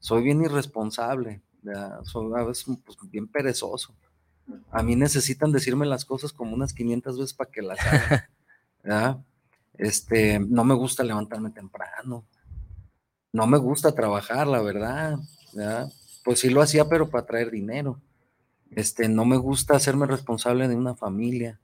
Soy 0.00 0.22
bien 0.22 0.42
irresponsable, 0.42 1.40
soy 2.02 2.32
a 2.36 2.44
veces 2.44 2.66
pues, 2.84 2.98
bien 3.10 3.26
perezoso. 3.26 3.94
A 4.70 4.82
mí 4.82 4.94
necesitan 4.94 5.50
decirme 5.50 5.86
las 5.86 6.04
cosas 6.04 6.32
como 6.32 6.54
unas 6.54 6.72
500 6.72 7.18
veces 7.18 7.34
para 7.34 7.50
que 7.50 7.62
las 7.62 7.78
haga. 7.80 8.30
Este, 9.78 10.38
no 10.38 10.64
me 10.64 10.74
gusta 10.74 11.04
levantarme 11.04 11.50
temprano. 11.50 12.24
No 13.32 13.46
me 13.46 13.58
gusta 13.58 13.94
trabajar, 13.94 14.46
la 14.46 14.62
verdad. 14.62 15.18
Pues 16.24 16.40
sí 16.40 16.50
lo 16.50 16.60
hacía, 16.60 16.88
pero 16.88 17.08
para 17.08 17.26
traer 17.26 17.50
dinero. 17.50 18.00
Este, 18.70 19.08
no 19.08 19.24
me 19.24 19.36
gusta 19.36 19.76
hacerme 19.76 20.06
responsable 20.06 20.68
de 20.68 20.76
una 20.76 20.94
familia. 20.94 21.60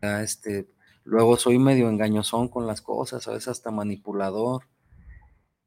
Este, 0.00 0.68
luego 1.04 1.36
soy 1.36 1.58
medio 1.58 1.88
engañosón 1.88 2.48
con 2.48 2.66
las 2.66 2.80
cosas, 2.80 3.26
a 3.26 3.32
veces 3.32 3.48
hasta 3.48 3.70
manipulador. 3.70 4.64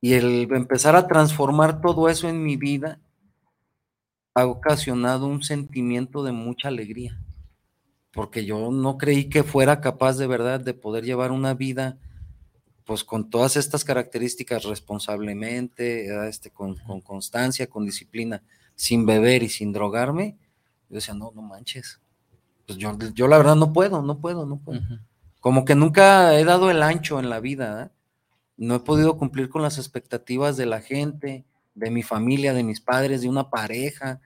Y 0.02 0.14
el 0.14 0.48
empezar 0.52 0.96
a 0.96 1.08
transformar 1.08 1.82
todo 1.82 2.10
eso 2.10 2.28
en 2.28 2.44
mi 2.44 2.58
vida 2.58 3.00
ha 4.34 4.46
ocasionado 4.46 5.28
un 5.28 5.44
sentimiento 5.44 6.24
de 6.24 6.32
mucha 6.32 6.68
alegría, 6.68 7.22
porque 8.12 8.46
yo 8.46 8.72
no 8.72 8.98
creí 8.98 9.30
que 9.30 9.44
fuera 9.44 9.80
capaz 9.80 10.18
de 10.18 10.28
verdad 10.28 10.60
de 10.60 10.74
poder 10.74 11.06
llevar 11.06 11.32
una 11.32 11.54
vida 11.54 11.98
pues 12.86 13.04
con 13.04 13.30
todas 13.30 13.56
estas 13.56 13.86
características 13.86 14.64
responsablemente, 14.64 16.28
este, 16.28 16.50
con, 16.50 16.76
constancia, 17.02 17.68
con 17.68 17.86
disciplina, 17.86 18.44
sin 18.76 19.06
beber 19.06 19.44
y 19.44 19.50
sin 19.50 19.72
drogarme, 19.72 20.38
yo 20.90 20.96
decía, 20.96 21.14
no, 21.14 21.32
no 21.34 21.42
manches. 21.42 22.00
Pues 22.66 22.78
yo, 22.78 22.98
yo 23.14 23.28
la 23.28 23.38
verdad 23.38 23.56
no 23.56 23.74
puedo, 23.74 24.02
no 24.02 24.20
puedo, 24.20 24.46
no 24.46 24.58
puedo. 24.58 24.82
Como 25.40 25.66
que 25.66 25.76
nunca 25.76 26.38
he 26.38 26.44
dado 26.44 26.72
el 26.72 26.84
ancho 26.84 27.20
en 27.20 27.30
la 27.30 27.40
vida, 27.40 27.84
¿eh? 27.84 27.90
no 28.58 28.76
he 28.76 28.80
podido 28.80 29.18
cumplir 29.18 29.50
con 29.50 29.62
las 29.62 29.78
expectativas 29.78 30.58
de 30.58 30.66
la 30.66 30.82
gente, 30.82 31.46
de 31.76 31.92
mi 31.92 32.04
familia, 32.04 32.54
de 32.54 32.64
mis 32.64 32.82
padres, 32.82 33.22
de 33.22 33.30
una 33.30 33.50
pareja. 33.50 34.22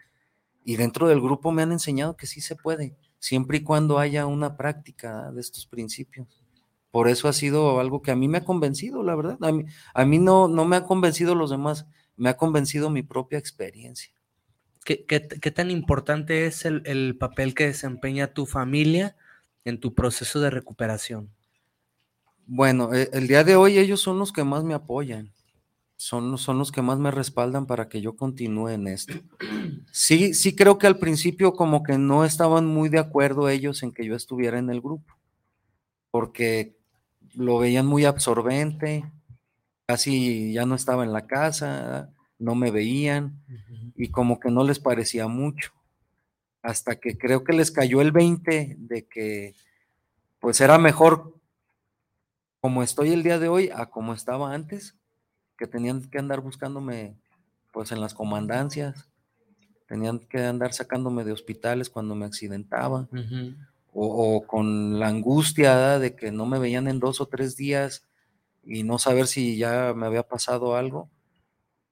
Y 0.63 0.75
dentro 0.75 1.07
del 1.07 1.21
grupo 1.21 1.51
me 1.51 1.61
han 1.61 1.71
enseñado 1.71 2.17
que 2.17 2.27
sí 2.27 2.41
se 2.41 2.55
puede, 2.55 2.95
siempre 3.19 3.57
y 3.57 3.63
cuando 3.63 3.99
haya 3.99 4.25
una 4.25 4.57
práctica 4.57 5.31
de 5.31 5.41
estos 5.41 5.65
principios. 5.65 6.46
Por 6.91 7.09
eso 7.09 7.27
ha 7.27 7.33
sido 7.33 7.79
algo 7.79 8.01
que 8.01 8.11
a 8.11 8.15
mí 8.15 8.27
me 8.27 8.39
ha 8.39 8.45
convencido, 8.45 9.03
la 9.03 9.15
verdad. 9.15 9.37
A 9.41 9.51
mí, 9.51 9.65
a 9.93 10.05
mí 10.05 10.19
no, 10.19 10.47
no 10.47 10.65
me 10.65 10.77
ha 10.77 10.83
convencido 10.83 11.35
los 11.35 11.49
demás, 11.49 11.85
me 12.15 12.29
ha 12.29 12.37
convencido 12.37 12.89
mi 12.89 13.03
propia 13.03 13.37
experiencia. 13.37 14.11
¿Qué, 14.87 15.05
qué, 15.05 15.51
tan 15.51 15.69
importante 15.69 16.45
es 16.45 16.63
el, 16.63 16.81
el, 16.85 17.17
papel 17.17 17.53
que 17.53 17.65
desempeña 17.65 18.33
tu 18.33 18.45
familia 18.45 19.17
en 19.65 19.81
tu 19.81 19.93
proceso 19.93 20.39
de 20.39 20.49
recuperación? 20.49 21.29
Bueno, 22.45 22.93
e, 22.93 23.09
el 23.11 23.27
día 23.27 23.43
de 23.43 23.57
hoy 23.57 23.77
ellos 23.77 23.99
son 23.99 24.17
los 24.17 24.31
que 24.31 24.45
más 24.45 24.63
me 24.63 24.73
apoyan, 24.73 25.33
son, 25.97 26.37
son 26.37 26.57
los 26.57 26.71
que 26.71 26.81
más 26.81 26.99
me 26.99 27.11
respaldan 27.11 27.65
para 27.65 27.89
que 27.89 27.99
yo 27.99 28.15
continúe 28.15 28.69
en 28.69 28.87
esto. 28.87 29.13
Sí, 29.91 30.33
sí 30.33 30.55
creo 30.55 30.77
que 30.77 30.87
al 30.87 30.99
principio 30.99 31.51
como 31.51 31.83
que 31.83 31.97
no 31.97 32.23
estaban 32.23 32.65
muy 32.65 32.87
de 32.87 32.99
acuerdo 32.99 33.49
ellos 33.49 33.83
en 33.83 33.91
que 33.91 34.05
yo 34.05 34.15
estuviera 34.15 34.57
en 34.57 34.69
el 34.69 34.79
grupo, 34.79 35.17
porque 36.11 36.76
lo 37.37 37.59
veían 37.59 37.85
muy 37.85 38.03
absorbente, 38.05 39.05
casi 39.85 40.51
ya 40.53 40.65
no 40.65 40.75
estaba 40.75 41.03
en 41.03 41.13
la 41.13 41.27
casa, 41.27 42.11
no 42.39 42.55
me 42.55 42.71
veían 42.71 43.43
y 43.95 44.09
como 44.09 44.39
que 44.39 44.49
no 44.49 44.63
les 44.63 44.79
parecía 44.79 45.27
mucho. 45.27 45.71
Hasta 46.63 46.95
que 46.99 47.17
creo 47.17 47.43
que 47.43 47.53
les 47.53 47.71
cayó 47.71 48.01
el 48.01 48.11
20 48.11 48.75
de 48.79 49.07
que 49.07 49.55
pues 50.39 50.59
era 50.61 50.77
mejor 50.77 51.35
como 52.59 52.83
estoy 52.83 53.13
el 53.13 53.23
día 53.23 53.39
de 53.39 53.47
hoy 53.47 53.69
a 53.73 53.85
como 53.85 54.13
estaba 54.13 54.53
antes, 54.53 54.95
que 55.57 55.67
tenían 55.67 56.01
que 56.09 56.17
andar 56.17 56.41
buscándome 56.41 57.15
pues 57.71 57.91
en 57.91 58.01
las 58.01 58.15
comandancias, 58.15 59.07
tenían 59.87 60.19
que 60.19 60.43
andar 60.43 60.73
sacándome 60.73 61.23
de 61.23 61.31
hospitales 61.31 61.89
cuando 61.89 62.15
me 62.15 62.25
accidentaba, 62.25 63.07
o, 63.99 64.45
con 64.45 64.99
la 64.99 65.07
angustia 65.07 65.97
de 65.97 66.15
que 66.15 66.31
no 66.31 66.45
me 66.45 66.59
veían 66.59 66.87
en 66.87 66.99
dos 66.99 67.19
o 67.19 67.25
tres 67.25 67.57
días 67.57 68.03
y 68.63 68.83
no 68.83 68.99
saber 68.99 69.25
si 69.25 69.57
ya 69.57 69.93
me 69.95 70.05
había 70.05 70.23
pasado 70.23 70.75
algo, 70.75 71.09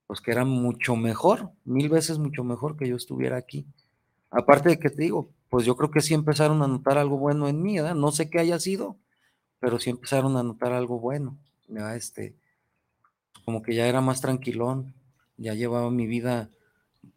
pues 0.06 0.22
que 0.22 0.32
era 0.32 0.46
mucho 0.46 0.96
mejor, 0.96 1.52
mil 1.64 1.90
veces 1.90 2.20
mucho 2.20 2.44
mejor 2.44 2.78
que 2.78 2.88
yo 2.88 2.96
estuviera 2.96 3.38
aquí. 3.38 3.66
Aparte 4.30 4.70
de 4.70 4.80
que 4.80 4.92
te 4.92 5.02
digo, 5.02 5.32
pues 5.50 5.66
yo 5.66 5.76
creo 5.76 5.90
que 5.90 6.02
sí 6.02 6.14
empezaron 6.14 6.62
a 6.62 6.68
notar 6.68 7.00
algo 7.00 7.18
bueno 7.18 7.48
en 7.48 7.64
mí. 7.64 7.78
No 7.78 8.12
sé 8.12 8.30
qué 8.30 8.40
haya 8.40 8.60
sido, 8.60 8.98
pero 9.60 9.80
sí 9.80 9.90
empezaron 9.90 10.38
a 10.38 10.44
notar 10.44 10.74
algo 10.74 11.00
bueno. 11.00 11.40
¿verdad? 11.68 11.96
Este, 11.96 12.36
como 13.46 13.64
que 13.64 13.74
ya 13.74 13.88
era 13.88 14.02
más 14.02 14.22
tranquilón, 14.22 14.94
ya 15.38 15.56
llevaba 15.56 15.90
mi 15.90 16.06
vida 16.06 16.50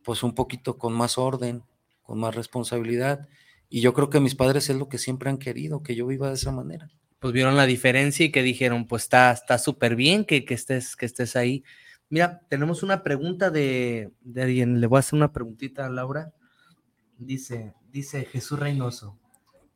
pues 0.02 0.22
un 0.22 0.34
poquito 0.34 0.78
con 0.78 0.94
más 0.94 1.18
orden, 1.18 1.62
con 2.02 2.18
más 2.20 2.34
responsabilidad. 2.34 3.28
Y 3.68 3.80
yo 3.80 3.92
creo 3.92 4.08
que 4.10 4.20
mis 4.20 4.34
padres 4.34 4.70
es 4.70 4.76
lo 4.76 4.88
que 4.88 4.98
siempre 4.98 5.28
han 5.28 5.38
querido, 5.38 5.82
que 5.82 5.94
yo 5.94 6.06
viva 6.06 6.28
de 6.28 6.34
esa 6.34 6.52
manera. 6.52 6.90
Pues 7.18 7.32
vieron 7.32 7.56
la 7.56 7.66
diferencia 7.66 8.24
y 8.24 8.32
que 8.32 8.42
dijeron, 8.42 8.86
pues 8.86 9.02
está 9.04 9.58
súper 9.58 9.96
bien 9.96 10.24
que, 10.24 10.44
que, 10.44 10.54
estés, 10.54 10.96
que 10.96 11.06
estés 11.06 11.36
ahí. 11.36 11.64
Mira, 12.08 12.40
tenemos 12.48 12.82
una 12.82 13.02
pregunta 13.02 13.50
de, 13.50 14.12
de 14.22 14.42
alguien. 14.42 14.80
Le 14.80 14.86
voy 14.86 14.98
a 14.98 15.00
hacer 15.00 15.16
una 15.16 15.32
preguntita 15.32 15.84
a 15.84 15.90
Laura. 15.90 16.32
Dice, 17.18 17.74
dice 17.92 18.24
Jesús 18.24 18.58
Reynoso. 18.58 19.18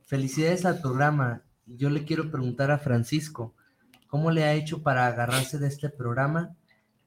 Felicidades 0.07 0.65
al 0.65 0.81
programa. 0.81 1.43
Yo 1.67 1.91
le 1.91 2.05
quiero 2.05 2.31
preguntar 2.31 2.71
a 2.71 2.79
Francisco, 2.79 3.55
¿cómo 4.07 4.31
le 4.31 4.45
ha 4.45 4.55
hecho 4.55 4.83
para 4.83 5.07
agarrarse 5.07 5.59
de 5.59 5.69
este 5.69 5.91
programa? 5.91 6.57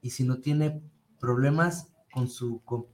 Y 0.02 0.10
si 0.10 0.24
no 0.24 0.38
tiene 0.38 0.80
problemas 1.18 1.88
con 2.12 2.28
su, 2.28 2.62
con, 2.64 2.86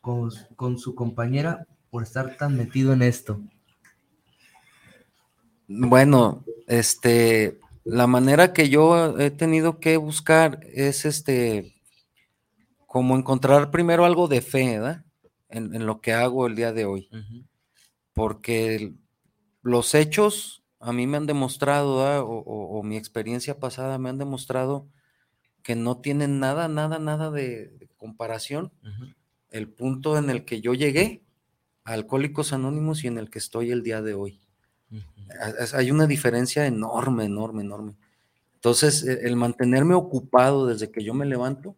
con 0.00 0.78
su 0.78 0.94
compañera 0.94 1.66
por 1.90 2.02
estar 2.02 2.36
tan 2.36 2.56
metido 2.56 2.92
en 2.92 3.02
esto. 3.02 3.40
Bueno, 5.66 6.44
este, 6.66 7.60
la 7.84 8.06
manera 8.06 8.52
que 8.52 8.68
yo 8.68 9.18
he 9.18 9.30
tenido 9.30 9.80
que 9.80 9.96
buscar 9.96 10.60
es 10.72 11.04
este, 11.04 11.74
como 12.86 13.16
encontrar 13.16 13.70
primero 13.70 14.04
algo 14.04 14.28
de 14.28 14.40
fe, 14.40 14.78
¿verdad? 14.78 15.04
En, 15.50 15.86
lo 15.86 16.00
que 16.00 16.12
hago 16.12 16.46
el 16.46 16.56
día 16.56 16.72
de 16.72 16.84
hoy. 16.84 17.08
Porque 18.12 18.92
los 19.62 19.94
hechos 19.94 20.62
a 20.80 20.92
mí 20.92 21.06
me 21.06 21.16
han 21.16 21.26
demostrado, 21.26 22.24
o, 22.24 22.82
mi 22.82 22.96
experiencia 22.96 23.58
pasada 23.58 23.98
me 23.98 24.10
han 24.10 24.18
demostrado 24.18 24.88
que 25.62 25.74
no 25.74 25.98
tienen 25.98 26.40
nada, 26.40 26.68
nada, 26.68 26.98
nada 26.98 27.30
de, 27.30 27.88
comparación. 27.96 28.72
El 29.50 29.68
punto 29.68 30.16
en 30.16 30.30
el 30.30 30.44
que 30.44 30.60
yo 30.60 30.74
llegué, 30.74 31.22
a 31.88 31.94
Alcohólicos 31.94 32.52
Anónimos, 32.52 33.02
y 33.02 33.06
en 33.06 33.18
el 33.18 33.30
que 33.30 33.38
estoy 33.38 33.70
el 33.70 33.82
día 33.82 34.02
de 34.02 34.14
hoy. 34.14 34.40
Hay 35.74 35.90
una 35.90 36.06
diferencia 36.06 36.66
enorme, 36.66 37.24
enorme, 37.24 37.62
enorme. 37.62 37.94
Entonces, 38.54 39.04
e, 39.04 39.26
el 39.26 39.36
mantenerme 39.36 39.94
ocupado 39.94 40.66
desde 40.66 40.90
que 40.90 41.02
yo 41.02 41.14
me 41.14 41.26
levanto, 41.26 41.76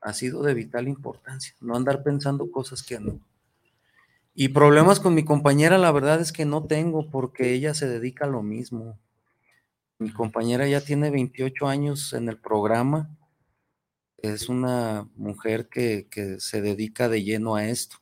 ha 0.00 0.12
sido 0.12 0.42
de 0.42 0.54
vital 0.54 0.88
importancia, 0.88 1.54
no 1.60 1.76
andar 1.76 2.02
pensando 2.02 2.50
cosas 2.50 2.82
que 2.82 3.00
no. 3.00 3.20
Y 4.34 4.48
problemas 4.48 4.98
con 4.98 5.14
mi 5.14 5.24
compañera, 5.24 5.78
la 5.78 5.92
verdad 5.92 6.20
es 6.20 6.32
que 6.32 6.44
no 6.44 6.64
tengo 6.64 7.10
porque 7.10 7.52
ella 7.52 7.72
se 7.74 7.88
dedica 7.88 8.24
a 8.24 8.28
lo 8.28 8.42
mismo. 8.42 8.98
Mi 9.98 10.10
compañera 10.10 10.66
ya 10.66 10.80
tiene 10.80 11.10
28 11.10 11.68
años 11.68 12.12
en 12.12 12.28
el 12.28 12.38
programa. 12.38 13.16
Es 14.18 14.48
una 14.48 15.08
mujer 15.16 15.68
que, 15.68 16.08
se 16.38 16.60
dedica 16.62 17.08
de 17.08 17.22
lleno 17.22 17.56
a 17.56 17.66
esto. 17.66 17.96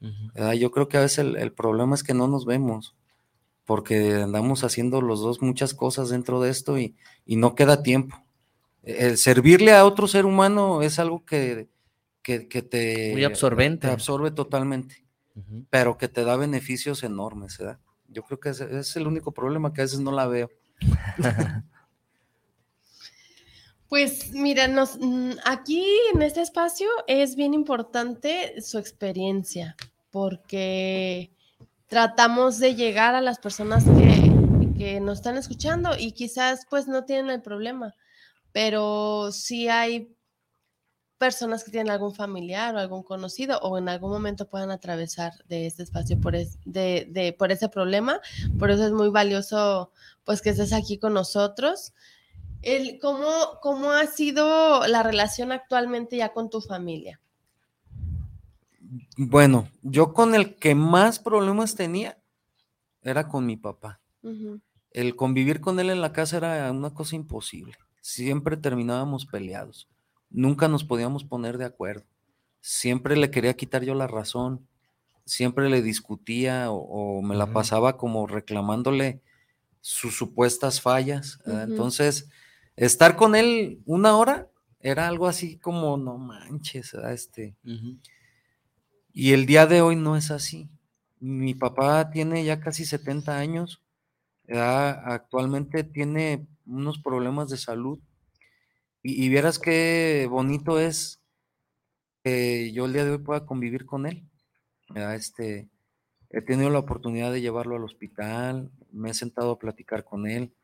Yo 0.00 0.70
creo 0.70 0.88
que 0.88 0.96
a 0.96 1.00
veces 1.00 1.18
el, 1.18 1.52
problema 1.52 1.94
es 1.94 2.02
que 2.02 2.14
no 2.14 2.28
nos 2.28 2.44
vemos 2.44 2.94
porque 3.64 4.14
andamos 4.14 4.64
haciendo 4.64 5.02
los 5.02 5.20
dos 5.20 5.42
muchas 5.42 5.74
cosas 5.74 6.08
dentro 6.08 6.40
de 6.40 6.50
esto 6.50 6.78
y 6.78 6.94
no 7.26 7.54
queda 7.54 7.82
tiempo 7.82 8.16
el 8.88 9.18
servirle 9.18 9.72
a 9.72 9.84
otro 9.84 10.08
ser 10.08 10.24
humano 10.24 10.82
es 10.82 10.98
algo 10.98 11.24
que, 11.24 11.68
que, 12.22 12.40
te, 12.62 13.12
Muy 13.12 13.24
absorbente. 13.24 13.88
absorbe 13.88 14.30
totalmente, 14.30 15.04
pero 15.70 15.98
que 15.98 16.08
te 16.08 16.24
da 16.24 16.36
beneficios 16.36 17.02
enormes. 17.02 17.58
¿verdad? 17.58 17.78
Yo 18.08 18.22
creo 18.22 18.40
que 18.40 18.50
ese, 18.50 18.78
es 18.78 18.96
el 18.96 19.06
único 19.06 19.32
problema 19.32 19.72
que 19.72 19.82
a 19.82 19.84
veces 19.84 20.00
no 20.00 20.12
la 20.12 20.26
veo. 20.26 20.50
Pues 23.88 24.32
mira, 24.32 24.68
mm, 24.68 25.30
aquí 25.44 25.84
en 26.12 26.22
este 26.22 26.42
espacio 26.42 26.88
es 27.06 27.36
bien 27.36 27.54
importante 27.54 28.60
su 28.60 28.78
experiencia, 28.78 29.76
porque 30.10 31.30
tratamos 31.86 32.58
de 32.58 32.74
llegar 32.74 33.14
a 33.14 33.22
las 33.22 33.38
personas 33.38 33.84
que, 33.84 34.76
que 34.76 35.00
nos 35.00 35.18
están 35.18 35.36
escuchando 35.36 35.90
y 35.98 36.12
quizás 36.12 36.66
pues 36.68 36.86
no 36.86 37.04
tienen 37.04 37.30
el 37.30 37.40
problema, 37.40 37.94
pero 38.52 39.32
si 39.32 39.68
hay 39.68 40.14
personas 41.18 41.64
que 41.64 41.70
tienen 41.70 41.90
algún 41.90 42.14
familiar 42.14 42.74
o 42.74 42.78
algún 42.78 43.02
conocido 43.02 43.58
o 43.58 43.76
en 43.76 43.88
algún 43.88 44.10
momento 44.10 44.48
puedan 44.48 44.70
atravesar 44.70 45.32
de 45.48 45.66
este 45.66 45.82
espacio 45.82 46.18
por, 46.20 46.34
de, 46.36 47.36
por 47.38 47.52
ese 47.52 47.68
problema. 47.68 48.20
Por 48.58 48.70
eso 48.70 48.86
es 48.86 48.92
muy 48.92 49.10
valioso 49.10 49.92
pues 50.24 50.40
que 50.40 50.50
estés 50.50 50.72
aquí 50.72 50.98
con 50.98 51.14
nosotros. 51.14 51.92
El, 52.62 52.98
¿cómo, 53.00 53.58
¿Cómo 53.62 53.92
ha 53.92 54.06
sido 54.06 54.86
la 54.86 55.02
relación 55.02 55.52
actualmente 55.52 56.16
ya 56.16 56.32
con 56.32 56.50
tu 56.50 56.60
familia? 56.60 57.20
Bueno, 59.16 59.68
yo 59.82 60.12
con 60.12 60.34
el 60.34 60.56
que 60.56 60.74
más 60.74 61.18
problemas 61.18 61.74
tenía 61.74 62.18
era 63.02 63.28
con 63.28 63.46
mi 63.46 63.56
papá. 63.56 64.00
El 64.90 65.16
convivir 65.16 65.60
con 65.60 65.78
él 65.78 65.90
en 65.90 66.00
la 66.00 66.12
casa 66.12 66.38
era 66.38 66.70
una 66.72 66.92
cosa 66.92 67.16
imposible 67.16 67.76
siempre 68.08 68.56
terminábamos 68.56 69.26
peleados. 69.26 69.86
Nunca 70.30 70.66
nos 70.66 70.82
podíamos 70.82 71.24
poner 71.24 71.58
de 71.58 71.66
acuerdo. 71.66 72.04
Siempre 72.62 73.16
le 73.16 73.30
quería 73.30 73.54
quitar 73.54 73.84
yo 73.84 73.94
la 73.94 74.06
razón. 74.06 74.66
Siempre 75.26 75.68
le 75.68 75.82
discutía 75.82 76.70
o, 76.70 77.20
me 77.20 77.36
la 77.36 77.52
pasaba 77.52 77.98
como 77.98 78.26
reclamándole 78.26 79.20
sus 79.82 80.16
supuestas 80.16 80.80
fallas. 80.80 81.38
Entonces, 81.44 82.30
estar 82.78 83.16
con 83.16 83.34
él 83.34 83.82
una 83.86 84.16
hora 84.16 84.50
era 84.80 85.08
algo 85.08 85.26
así 85.26 85.58
como, 85.58 85.96
no 85.96 86.18
manches, 86.18 86.94
este. 86.94 87.56
Y 89.12 89.32
el 89.32 89.46
día 89.46 89.66
de 89.66 89.82
hoy 89.82 89.96
no 89.96 90.16
es 90.16 90.30
así. 90.30 90.68
Mi 91.20 91.54
papá 91.54 92.10
tiene 92.10 92.44
ya 92.44 92.60
casi 92.60 92.84
70 92.84 93.36
años. 93.38 93.82
actualmente 94.48 95.84
tiene 95.84 96.46
unos 96.66 96.98
problemas 97.00 97.50
de 97.50 97.56
salud 97.58 97.98
Y, 99.02 99.24
y 99.24 99.28
vieras 99.28 99.58
qué 99.58 100.26
bonito 100.30 100.78
es 100.80 101.20
que 102.24 102.72
yo 102.72 102.84
el 102.86 102.92
día 102.92 103.04
de 103.04 103.12
hoy 103.12 103.18
pueda 103.18 103.46
convivir 103.46 103.86
con 103.86 104.06
él. 104.06 104.24
¿verdad? 104.90 105.14
Este, 105.16 105.68
he 106.30 106.42
tenido 106.42 106.70
la 106.70 106.80
oportunidad 106.80 107.32
de 107.32 107.40
llevarlo 107.40 107.76
al 107.76 107.84
hospital, 107.84 108.70
me 108.92 109.10
he 109.10 109.14
sentado 109.14 109.52
a 109.52 109.58
platicar 109.58 110.04
con 110.04 110.26
él. 110.28 110.54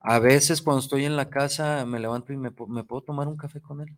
A 0.00 0.18
veces 0.18 0.62
cuando 0.62 0.80
estoy 0.80 1.04
en 1.04 1.16
la 1.16 1.28
casa 1.30 1.84
me 1.86 2.00
levanto 2.00 2.32
y 2.32 2.36
me, 2.36 2.50
pu- 2.54 2.66
me 2.68 2.84
puedo 2.84 3.02
tomar 3.02 3.28
un 3.28 3.36
café 3.36 3.60
con 3.60 3.80
él 3.82 3.94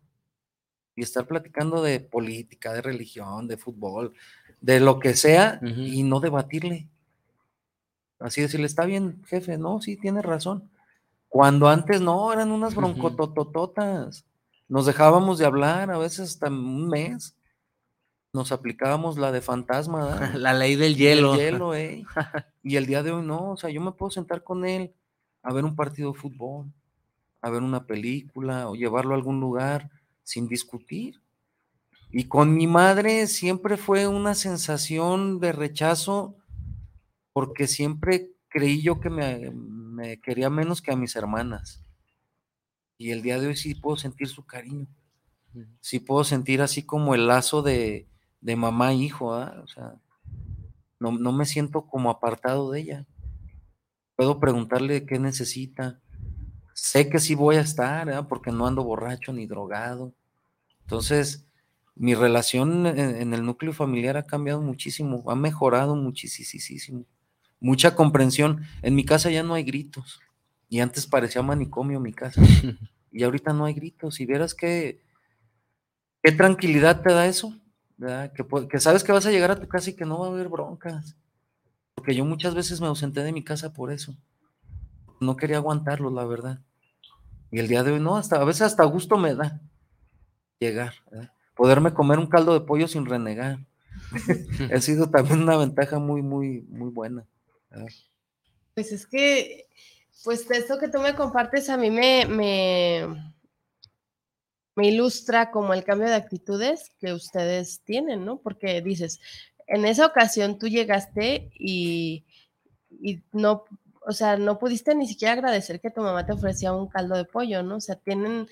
y 0.95 1.01
estar 1.01 1.25
platicando 1.25 1.81
de 1.81 1.99
política, 2.01 2.73
de 2.73 2.81
religión, 2.81 3.47
de 3.47 3.57
fútbol, 3.57 4.13
de 4.61 4.79
lo 4.79 4.99
que 4.99 5.15
sea 5.15 5.59
y 5.63 6.03
no 6.03 6.19
debatirle. 6.19 6.87
Así 8.19 8.41
decirle, 8.41 8.67
está 8.67 8.85
bien, 8.85 9.21
jefe, 9.25 9.57
no, 9.57 9.81
sí, 9.81 9.97
tiene 9.97 10.21
razón. 10.21 10.69
Cuando 11.29 11.67
antes 11.67 11.99
no, 11.99 12.31
eran 12.31 12.51
unas 12.51 12.75
broncototototas. 12.75 14.25
Nos 14.67 14.85
dejábamos 14.85 15.39
de 15.39 15.45
hablar, 15.45 15.89
a 15.91 15.97
veces 15.97 16.29
hasta 16.31 16.47
un 16.47 16.87
mes. 16.89 17.35
Nos 18.33 18.51
aplicábamos 18.51 19.17
la 19.17 19.31
de 19.31 19.41
fantasma. 19.41 20.31
La 20.37 20.53
ley 20.53 20.75
del 20.75 20.93
El 20.93 20.97
hielo. 20.97 21.35
Y 22.63 22.75
el 22.77 22.85
día 22.85 23.03
de 23.03 23.11
hoy 23.11 23.25
no, 23.25 23.51
o 23.51 23.57
sea, 23.57 23.69
yo 23.69 23.81
me 23.81 23.91
puedo 23.91 24.09
sentar 24.11 24.43
con 24.43 24.63
él 24.65 24.93
a 25.43 25.53
ver 25.53 25.65
un 25.65 25.75
partido 25.75 26.13
de 26.13 26.19
fútbol, 26.19 26.71
a 27.41 27.49
ver 27.49 27.61
una 27.61 27.85
película 27.85 28.69
o 28.69 28.75
llevarlo 28.75 29.13
a 29.13 29.17
algún 29.17 29.39
lugar 29.39 29.91
sin 30.23 30.47
discutir. 30.47 31.21
Y 32.11 32.25
con 32.25 32.53
mi 32.55 32.67
madre 32.67 33.27
siempre 33.27 33.75
fue 33.77 34.07
una 34.07 34.35
sensación 34.35 35.39
de 35.39 35.51
rechazo 35.51 36.35
porque 37.33 37.67
siempre 37.67 38.31
creí 38.47 38.81
yo 38.81 38.99
que 38.99 39.09
me, 39.09 39.51
me 39.51 40.21
quería 40.21 40.49
menos 40.49 40.81
que 40.81 40.91
a 40.91 40.95
mis 40.95 41.15
hermanas. 41.15 41.83
Y 42.97 43.11
el 43.11 43.21
día 43.21 43.39
de 43.39 43.47
hoy 43.47 43.55
sí 43.57 43.75
puedo 43.75 43.97
sentir 43.97 44.27
su 44.29 44.45
cariño. 44.45 44.87
Sí 45.81 45.99
puedo 45.99 46.23
sentir 46.23 46.61
así 46.61 46.83
como 46.83 47.13
el 47.15 47.27
lazo 47.27 47.61
de, 47.61 48.07
de 48.41 48.55
mamá 48.55 48.91
e 48.91 48.95
hijo, 48.95 49.33
¿ah? 49.33 49.61
O 49.63 49.67
sea, 49.67 49.95
no, 50.99 51.11
no 51.11 51.31
me 51.31 51.45
siento 51.45 51.85
como 51.85 52.09
apartado 52.09 52.71
de 52.71 52.79
ella. 52.79 53.07
Puedo 54.15 54.39
preguntarle 54.39 55.05
qué 55.05 55.19
necesita. 55.19 55.99
Sé 56.73 57.09
que 57.09 57.19
sí 57.19 57.35
voy 57.35 57.55
a 57.57 57.61
estar, 57.61 58.05
¿verdad? 58.05 58.27
porque 58.27 58.51
no 58.51 58.67
ando 58.67 58.83
borracho 58.83 59.33
ni 59.33 59.45
drogado. 59.45 60.13
Entonces, 60.81 61.45
mi 61.95 62.15
relación 62.15 62.85
en, 62.87 62.99
en 62.99 63.33
el 63.33 63.45
núcleo 63.45 63.73
familiar 63.73 64.17
ha 64.17 64.25
cambiado 64.25 64.61
muchísimo, 64.61 65.23
ha 65.27 65.35
mejorado 65.35 65.95
muchísimo. 65.95 67.05
Mucha 67.59 67.95
comprensión. 67.95 68.65
En 68.81 68.95
mi 68.95 69.05
casa 69.05 69.31
ya 69.31 69.41
no 69.41 69.53
hay 69.53 69.63
gritos. 69.63 70.19
Y 70.69 70.79
antes 70.79 71.07
parecía 71.07 71.41
manicomio 71.41 71.99
mi 71.99 72.13
casa. 72.13 72.41
Y 73.15 73.21
ahorita 73.21 73.53
no 73.53 73.65
hay 73.65 73.75
gritos. 73.75 74.19
Y 74.19 74.25
vieras 74.25 74.55
qué, 74.55 75.03
qué 76.23 76.31
tranquilidad 76.31 77.03
te 77.03 77.13
da 77.13 77.27
eso. 77.27 77.53
¿verdad? 77.95 78.33
Que, 78.33 78.43
que 78.67 78.79
sabes 78.79 79.03
que 79.03 79.11
vas 79.11 79.27
a 79.27 79.31
llegar 79.31 79.51
a 79.51 79.59
tu 79.59 79.67
casa 79.67 79.91
y 79.91 79.95
que 79.95 80.03
no 80.03 80.17
va 80.17 80.25
a 80.25 80.29
haber 80.31 80.49
broncas. 80.49 81.15
Porque 82.03 82.15
yo 82.15 82.25
muchas 82.25 82.53
veces 82.53 82.81
me 82.81 82.87
ausenté 82.87 83.23
de 83.23 83.31
mi 83.31 83.45
casa 83.45 83.71
por 83.71 83.89
eso. 83.89 84.13
No 85.21 85.37
quería 85.37 85.55
aguantarlo, 85.55 86.09
la 86.09 86.25
verdad. 86.25 86.59
Y 87.49 87.59
el 87.59 87.69
día 87.69 87.81
de 87.81 87.93
hoy 87.93 88.01
no, 88.01 88.17
hasta 88.17 88.41
a 88.41 88.43
veces 88.43 88.63
hasta 88.63 88.83
gusto 88.83 89.17
me 89.17 89.33
da 89.33 89.61
llegar. 90.59 90.95
¿verdad? 91.09 91.31
Poderme 91.55 91.93
comer 91.93 92.19
un 92.19 92.27
caldo 92.27 92.53
de 92.53 92.65
pollo 92.65 92.89
sin 92.89 93.05
renegar. 93.05 93.59
ha 94.75 94.81
sido 94.81 95.09
también 95.09 95.43
una 95.43 95.55
ventaja 95.55 95.97
muy, 95.97 96.21
muy, 96.21 96.63
muy 96.63 96.89
buena. 96.89 97.25
¿verdad? 97.69 97.87
Pues 98.73 98.91
es 98.91 99.07
que, 99.07 99.69
pues 100.25 100.51
esto 100.51 100.77
que 100.79 100.89
tú 100.89 100.99
me 100.99 101.15
compartes 101.15 101.69
a 101.69 101.77
mí 101.77 101.89
me, 101.89 102.25
me 104.75 104.87
ilustra 104.87 105.51
como 105.51 105.73
el 105.73 105.85
cambio 105.85 106.09
de 106.09 106.15
actitudes 106.15 106.91
que 106.99 107.13
ustedes 107.13 107.79
tienen, 107.85 108.25
¿no? 108.25 108.39
Porque 108.39 108.81
dices, 108.81 109.21
en 109.73 109.85
esa 109.85 110.05
ocasión 110.05 110.59
tú 110.59 110.67
llegaste 110.67 111.49
y, 111.57 112.23
y 113.01 113.23
no, 113.31 113.63
o 114.05 114.11
sea, 114.11 114.37
no 114.37 114.59
pudiste 114.59 114.93
ni 114.93 115.07
siquiera 115.07 115.33
agradecer 115.33 115.81
que 115.81 115.89
tu 115.89 116.01
mamá 116.01 116.27
te 116.27 116.33
ofrecía 116.33 116.73
un 116.73 116.87
caldo 116.87 117.15
de 117.15 117.25
pollo, 117.25 117.63
¿no? 117.63 117.77
O 117.77 117.81
sea, 117.81 117.95
tienen, 117.95 118.47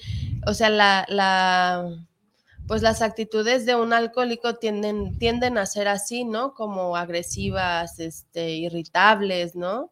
o 0.47 0.55
sea, 0.55 0.71
la, 0.71 1.05
la, 1.09 1.85
pues 2.67 2.81
las 2.81 3.03
actitudes 3.03 3.67
de 3.67 3.75
un 3.75 3.93
alcohólico 3.93 4.55
tienden, 4.55 5.19
tienden 5.19 5.59
a 5.59 5.67
ser 5.67 5.87
así, 5.87 6.23
¿no? 6.25 6.55
Como 6.55 6.97
agresivas, 6.97 7.99
este, 7.99 8.53
irritables, 8.55 9.55
¿no? 9.55 9.91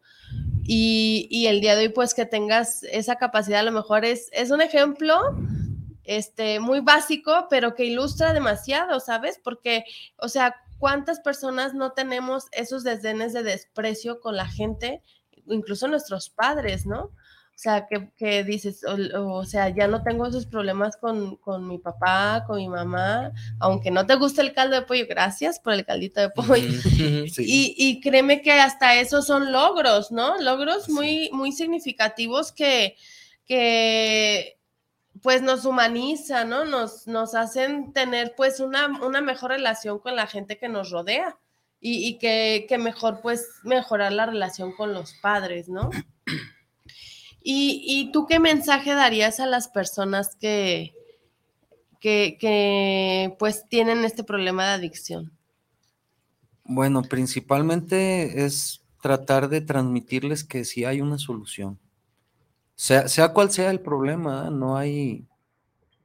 Y, 0.64 1.28
y 1.30 1.46
el 1.46 1.62
día 1.62 1.76
de 1.76 1.84
hoy, 1.84 1.90
pues 1.90 2.16
que 2.16 2.26
tengas 2.26 2.82
esa 2.84 3.18
capacidad, 3.18 3.60
a 3.60 3.64
lo 3.64 3.72
mejor 3.72 4.04
es, 4.04 4.30
es 4.32 4.50
un 4.50 4.62
ejemplo 4.62 5.16
este, 6.06 6.60
muy 6.60 6.80
básico, 6.80 7.46
pero 7.52 7.76
que 7.76 7.86
ilustra 7.86 8.34
demasiado, 8.34 9.00
¿sabes? 9.00 9.40
Porque, 9.44 9.84
o 10.18 10.28
sea, 10.28 10.56
¿cuántas 10.80 11.20
personas 11.20 11.74
no 11.74 11.92
tenemos 11.92 12.46
esos 12.52 12.84
desdenes 12.84 13.34
de 13.34 13.44
desprecio 13.44 14.20
con 14.20 14.36
la 14.36 14.48
gente, 14.48 15.04
incluso 15.46 15.88
nuestros 15.88 16.30
padres, 16.30 16.86
¿no? 16.86 17.12
O 17.60 17.62
sea, 17.62 17.88
que, 17.88 18.10
que 18.16 18.46
dices, 18.46 18.86
o, 18.86 19.34
o, 19.34 19.46
sea, 19.46 19.68
ya 19.68 19.90
no 19.90 20.02
tengo 20.02 20.26
esos 20.26 20.46
problemas 20.46 20.96
con, 20.96 21.36
con, 21.36 21.68
mi 21.68 21.78
papá, 21.78 22.46
con 22.48 22.56
mi 22.56 22.70
mamá, 22.70 23.34
aunque 23.60 23.92
no 23.92 24.06
te 24.06 24.16
guste 24.16 24.42
el 24.42 24.54
caldo 24.54 24.76
de 24.76 24.84
pollo, 24.84 25.06
gracias 25.10 25.60
por 25.60 25.74
el 25.74 25.86
caldito 25.86 26.22
de 26.22 26.30
pollo. 26.30 26.48
Sí. 27.30 27.44
Y, 27.46 27.76
y, 27.78 28.00
créeme 28.00 28.42
que 28.42 28.54
hasta 28.54 28.96
esos 28.96 29.28
son 29.28 29.52
logros, 29.52 30.10
¿no? 30.10 30.38
Logros 30.38 30.88
muy, 30.88 31.30
muy 31.34 31.52
significativos 31.52 32.54
que, 32.54 32.96
que 33.46 34.59
pues 35.22 35.42
nos 35.42 35.66
humaniza, 35.66 36.46
¿no? 36.46 36.66
Nos, 36.66 37.08
nos 37.08 37.36
hacen 37.36 37.94
tener 37.94 38.34
pues 38.36 38.60
una, 38.60 38.88
una 39.02 39.22
mejor 39.22 39.52
relación 39.52 40.00
con 40.00 40.16
la 40.16 40.28
gente 40.28 40.58
que 40.58 40.70
nos 40.70 40.92
rodea 40.92 41.38
y, 41.82 42.08
y 42.08 42.18
que, 42.18 42.66
que, 42.68 42.78
mejor 42.78 43.22
pues 43.22 43.48
mejorar 43.64 44.12
la 44.12 44.26
relación 44.26 44.74
con 44.74 44.94
los 44.94 45.14
padres, 45.22 45.70
¿no? 45.70 45.90
¿Y, 47.42 47.84
y 47.86 48.12
tú 48.12 48.28
qué 48.28 48.40
mensaje 48.40 48.94
darías 48.94 49.40
a 49.40 49.48
las 49.48 49.70
personas 49.70 50.36
que, 50.36 50.94
que, 52.00 52.38
que 52.40 53.36
pues 53.40 53.66
tienen 53.70 54.04
este 54.04 54.24
problema 54.24 54.68
de 54.68 54.74
adicción? 54.74 55.32
Bueno, 56.66 57.02
principalmente 57.02 58.46
es 58.46 58.82
tratar 59.02 59.50
de 59.50 59.62
transmitirles 59.62 60.44
que 60.44 60.66
sí 60.66 60.86
hay 60.86 61.02
una 61.02 61.18
solución. 61.18 61.80
Sea, 62.80 63.10
sea 63.10 63.34
cual 63.34 63.52
sea 63.52 63.72
el 63.72 63.82
problema, 63.82 64.50
no 64.50 64.78
hay, 64.78 65.28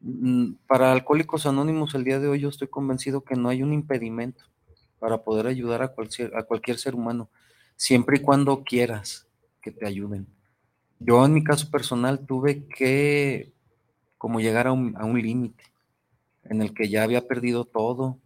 mm, 0.00 0.54
para 0.66 0.90
Alcohólicos 0.90 1.46
Anónimos 1.46 1.94
el 1.94 2.02
día 2.02 2.18
de 2.18 2.26
hoy 2.26 2.40
yo 2.40 2.48
estoy 2.48 2.66
convencido 2.66 3.20
que 3.22 3.36
no 3.36 3.48
hay 3.48 3.62
un 3.62 3.72
impedimento 3.72 4.42
para 4.98 5.22
poder 5.22 5.46
ayudar 5.46 5.82
a 5.82 5.88
cualquier, 5.94 6.36
a 6.36 6.42
cualquier 6.42 6.78
ser 6.78 6.96
humano, 6.96 7.30
siempre 7.76 8.16
y 8.16 8.22
cuando 8.22 8.64
quieras 8.64 9.28
que 9.62 9.70
te 9.70 9.86
ayuden. 9.86 10.26
Yo 10.98 11.24
en 11.24 11.34
mi 11.34 11.44
caso 11.44 11.70
personal 11.70 12.26
tuve 12.26 12.66
que 12.66 13.52
como 14.18 14.40
llegar 14.40 14.66
a 14.66 14.72
un, 14.72 14.96
a 14.96 15.04
un 15.04 15.22
límite 15.22 15.62
en 16.42 16.60
el 16.60 16.74
que 16.74 16.88
ya 16.88 17.04
había 17.04 17.28
perdido 17.28 17.66
todo. 17.66 18.18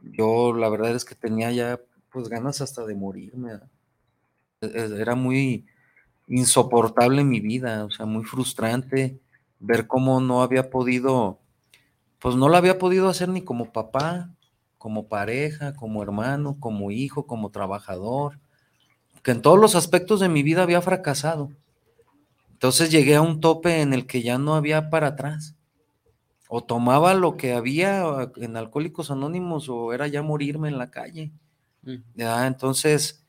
Yo 0.00 0.54
la 0.54 0.68
verdad 0.68 0.94
es 0.94 1.04
que 1.04 1.16
tenía 1.16 1.50
ya 1.50 1.80
pues 2.12 2.28
ganas 2.28 2.60
hasta 2.60 2.86
de 2.86 2.94
morirme. 2.94 3.58
Era 4.60 5.16
muy, 5.16 5.66
insoportable 6.30 7.20
en 7.20 7.28
mi 7.28 7.40
vida, 7.40 7.84
o 7.84 7.90
sea, 7.90 8.06
muy 8.06 8.24
frustrante 8.24 9.20
ver 9.58 9.86
cómo 9.86 10.20
no 10.20 10.42
había 10.42 10.70
podido, 10.70 11.38
pues 12.18 12.36
no 12.36 12.48
lo 12.48 12.56
había 12.56 12.78
podido 12.78 13.08
hacer 13.08 13.28
ni 13.28 13.42
como 13.42 13.72
papá, 13.72 14.30
como 14.78 15.08
pareja, 15.08 15.74
como 15.74 16.02
hermano, 16.02 16.56
como 16.58 16.90
hijo, 16.90 17.26
como 17.26 17.50
trabajador, 17.50 18.38
que 19.22 19.32
en 19.32 19.42
todos 19.42 19.58
los 19.58 19.74
aspectos 19.74 20.20
de 20.20 20.30
mi 20.30 20.42
vida 20.42 20.62
había 20.62 20.80
fracasado. 20.80 21.50
Entonces 22.52 22.90
llegué 22.90 23.16
a 23.16 23.22
un 23.22 23.40
tope 23.40 23.82
en 23.82 23.92
el 23.92 24.06
que 24.06 24.22
ya 24.22 24.38
no 24.38 24.54
había 24.54 24.88
para 24.88 25.08
atrás. 25.08 25.54
O 26.48 26.64
tomaba 26.64 27.14
lo 27.14 27.36
que 27.36 27.52
había 27.52 28.30
en 28.36 28.56
Alcohólicos 28.56 29.10
Anónimos 29.10 29.68
o 29.68 29.92
era 29.92 30.08
ya 30.08 30.22
morirme 30.22 30.68
en 30.68 30.78
la 30.78 30.90
calle. 30.90 31.32
¿ya? 32.14 32.46
Entonces, 32.46 33.19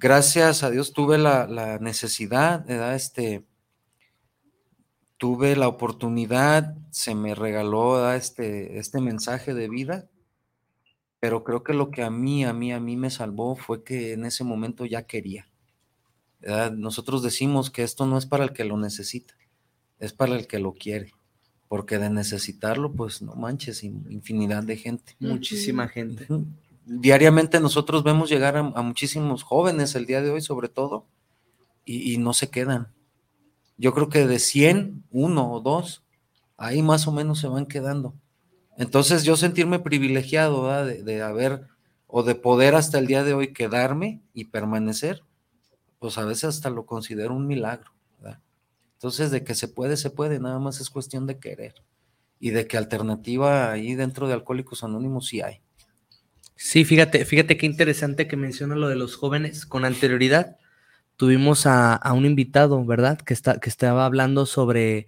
gracias 0.00 0.62
a 0.62 0.70
Dios 0.70 0.92
tuve 0.92 1.18
la, 1.18 1.46
la 1.46 1.78
necesidad, 1.78 2.64
¿verdad? 2.66 2.94
Este, 2.94 3.44
tuve 5.18 5.54
la 5.56 5.68
oportunidad, 5.68 6.74
se 6.90 7.14
me 7.14 7.34
regaló 7.34 7.92
¿verdad? 7.92 8.16
este, 8.16 8.78
este 8.78 9.00
mensaje 9.00 9.52
de 9.52 9.68
vida, 9.68 10.08
pero 11.20 11.44
creo 11.44 11.62
que 11.62 11.74
lo 11.74 11.90
que 11.90 12.02
a 12.02 12.10
mí, 12.10 12.44
a 12.46 12.54
mí, 12.54 12.72
a 12.72 12.80
mí 12.80 12.96
me 12.96 13.10
salvó 13.10 13.54
fue 13.56 13.84
que 13.84 14.14
en 14.14 14.24
ese 14.24 14.42
momento 14.42 14.86
ya 14.86 15.02
quería. 15.02 15.46
¿verdad? 16.40 16.72
Nosotros 16.72 17.22
decimos 17.22 17.70
que 17.70 17.82
esto 17.82 18.06
no 18.06 18.16
es 18.16 18.24
para 18.24 18.44
el 18.44 18.54
que 18.54 18.64
lo 18.64 18.78
necesita, 18.78 19.34
es 19.98 20.14
para 20.14 20.34
el 20.34 20.46
que 20.46 20.58
lo 20.58 20.72
quiere, 20.72 21.12
porque 21.68 21.98
de 21.98 22.08
necesitarlo, 22.08 22.90
pues 22.90 23.20
no 23.20 23.34
manches, 23.34 23.84
infinidad 23.84 24.62
de 24.62 24.78
gente. 24.78 25.14
Muchísima 25.20 25.88
gente. 25.88 26.24
Uh 26.30 26.38
-huh 26.38 26.46
diariamente 26.92 27.60
nosotros 27.60 28.02
vemos 28.02 28.28
llegar 28.28 28.56
a, 28.56 28.62
muchísimos 28.62 29.44
jóvenes 29.44 29.94
el 29.94 30.06
día 30.06 30.22
de 30.22 30.30
hoy, 30.30 30.40
sobre 30.40 30.68
todo, 30.68 31.06
y, 31.84 32.18
no 32.18 32.34
se 32.34 32.50
quedan. 32.50 32.92
Yo 33.76 33.94
creo 33.94 34.08
que 34.08 34.26
de 34.26 34.38
100, 34.38 35.04
uno 35.10 35.52
o 35.52 35.60
dos 35.60 36.04
ahí 36.56 36.82
más 36.82 37.06
o 37.06 37.12
menos 37.12 37.38
se 37.38 37.48
van 37.48 37.66
quedando. 37.66 38.14
Entonces 38.76 39.24
yo 39.24 39.36
sentirme 39.36 39.78
privilegiado 39.78 40.84
de, 40.84 41.02
de, 41.02 41.22
haber 41.22 41.66
o 42.06 42.22
de 42.22 42.34
poder 42.34 42.74
hasta 42.74 42.98
el 42.98 43.06
día 43.06 43.24
de 43.24 43.34
hoy 43.34 43.52
quedarme 43.52 44.20
y 44.34 44.46
permanecer, 44.46 45.22
pues 45.98 46.18
a 46.18 46.24
veces 46.24 46.44
hasta 46.44 46.70
lo 46.70 46.86
considero 46.86 47.34
un 47.34 47.46
milagro. 47.46 47.92
Entonces 48.94 49.30
de 49.30 49.44
que 49.44 49.54
se 49.54 49.66
puede, 49.66 49.96
se 49.96 50.10
puede, 50.10 50.38
nada 50.40 50.58
más 50.58 50.80
es 50.80 50.90
cuestión 50.90 51.26
de 51.26 51.38
querer 51.38 51.74
y 52.38 52.50
de 52.50 52.66
que 52.66 52.76
alternativa 52.76 53.70
ahí 53.70 53.94
dentro 53.94 54.28
de 54.28 54.34
Alcohólicos 54.34 54.84
Anónimos 54.84 55.28
sí 55.28 55.40
hay. 55.40 55.62
Sí, 56.62 56.84
fíjate, 56.84 57.24
fíjate 57.24 57.56
qué 57.56 57.64
interesante 57.64 58.28
que 58.28 58.36
menciona 58.36 58.76
lo 58.76 58.88
de 58.88 58.94
los 58.94 59.16
jóvenes. 59.16 59.64
Con 59.64 59.86
anterioridad 59.86 60.58
tuvimos 61.16 61.64
a, 61.64 61.98
un 62.14 62.26
invitado, 62.26 62.84
¿verdad? 62.84 63.18
Que, 63.18 63.32
está, 63.32 63.58
que 63.58 63.70
estaba 63.70 64.04
hablando 64.04 64.44
sobre, 64.44 65.06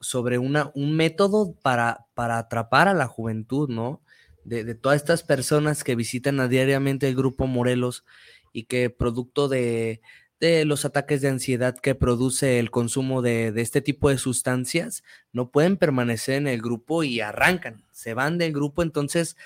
sobre 0.00 0.38
una, 0.38 0.72
un 0.74 0.96
método 0.96 1.54
para, 1.62 2.06
para 2.14 2.38
atrapar 2.38 2.88
a 2.88 2.94
la 2.94 3.06
juventud, 3.06 3.68
¿no? 3.70 4.02
De, 4.42 4.64
de, 4.64 4.74
todas 4.74 4.96
estas 4.96 5.22
personas 5.22 5.84
que 5.84 5.94
visitan 5.94 6.40
a 6.40 6.48
diariamente 6.48 7.08
el 7.08 7.14
grupo 7.14 7.46
Morelos 7.46 8.04
y 8.52 8.64
que 8.64 8.90
producto 8.90 9.46
de, 9.46 10.00
de 10.40 10.64
los 10.64 10.84
ataques 10.84 11.20
de 11.20 11.28
ansiedad 11.28 11.78
que 11.78 11.94
produce 11.94 12.58
el 12.58 12.72
consumo 12.72 13.22
de, 13.22 13.52
de, 13.52 13.62
este 13.62 13.82
tipo 13.82 14.10
de 14.10 14.18
sustancias, 14.18 15.04
no 15.32 15.52
pueden 15.52 15.76
permanecer 15.76 16.34
en 16.34 16.48
el 16.48 16.60
grupo 16.60 17.04
y 17.04 17.20
arrancan, 17.20 17.84
se 17.92 18.14
van 18.14 18.36
del 18.36 18.52
grupo, 18.52 18.82
entonces 18.82 19.36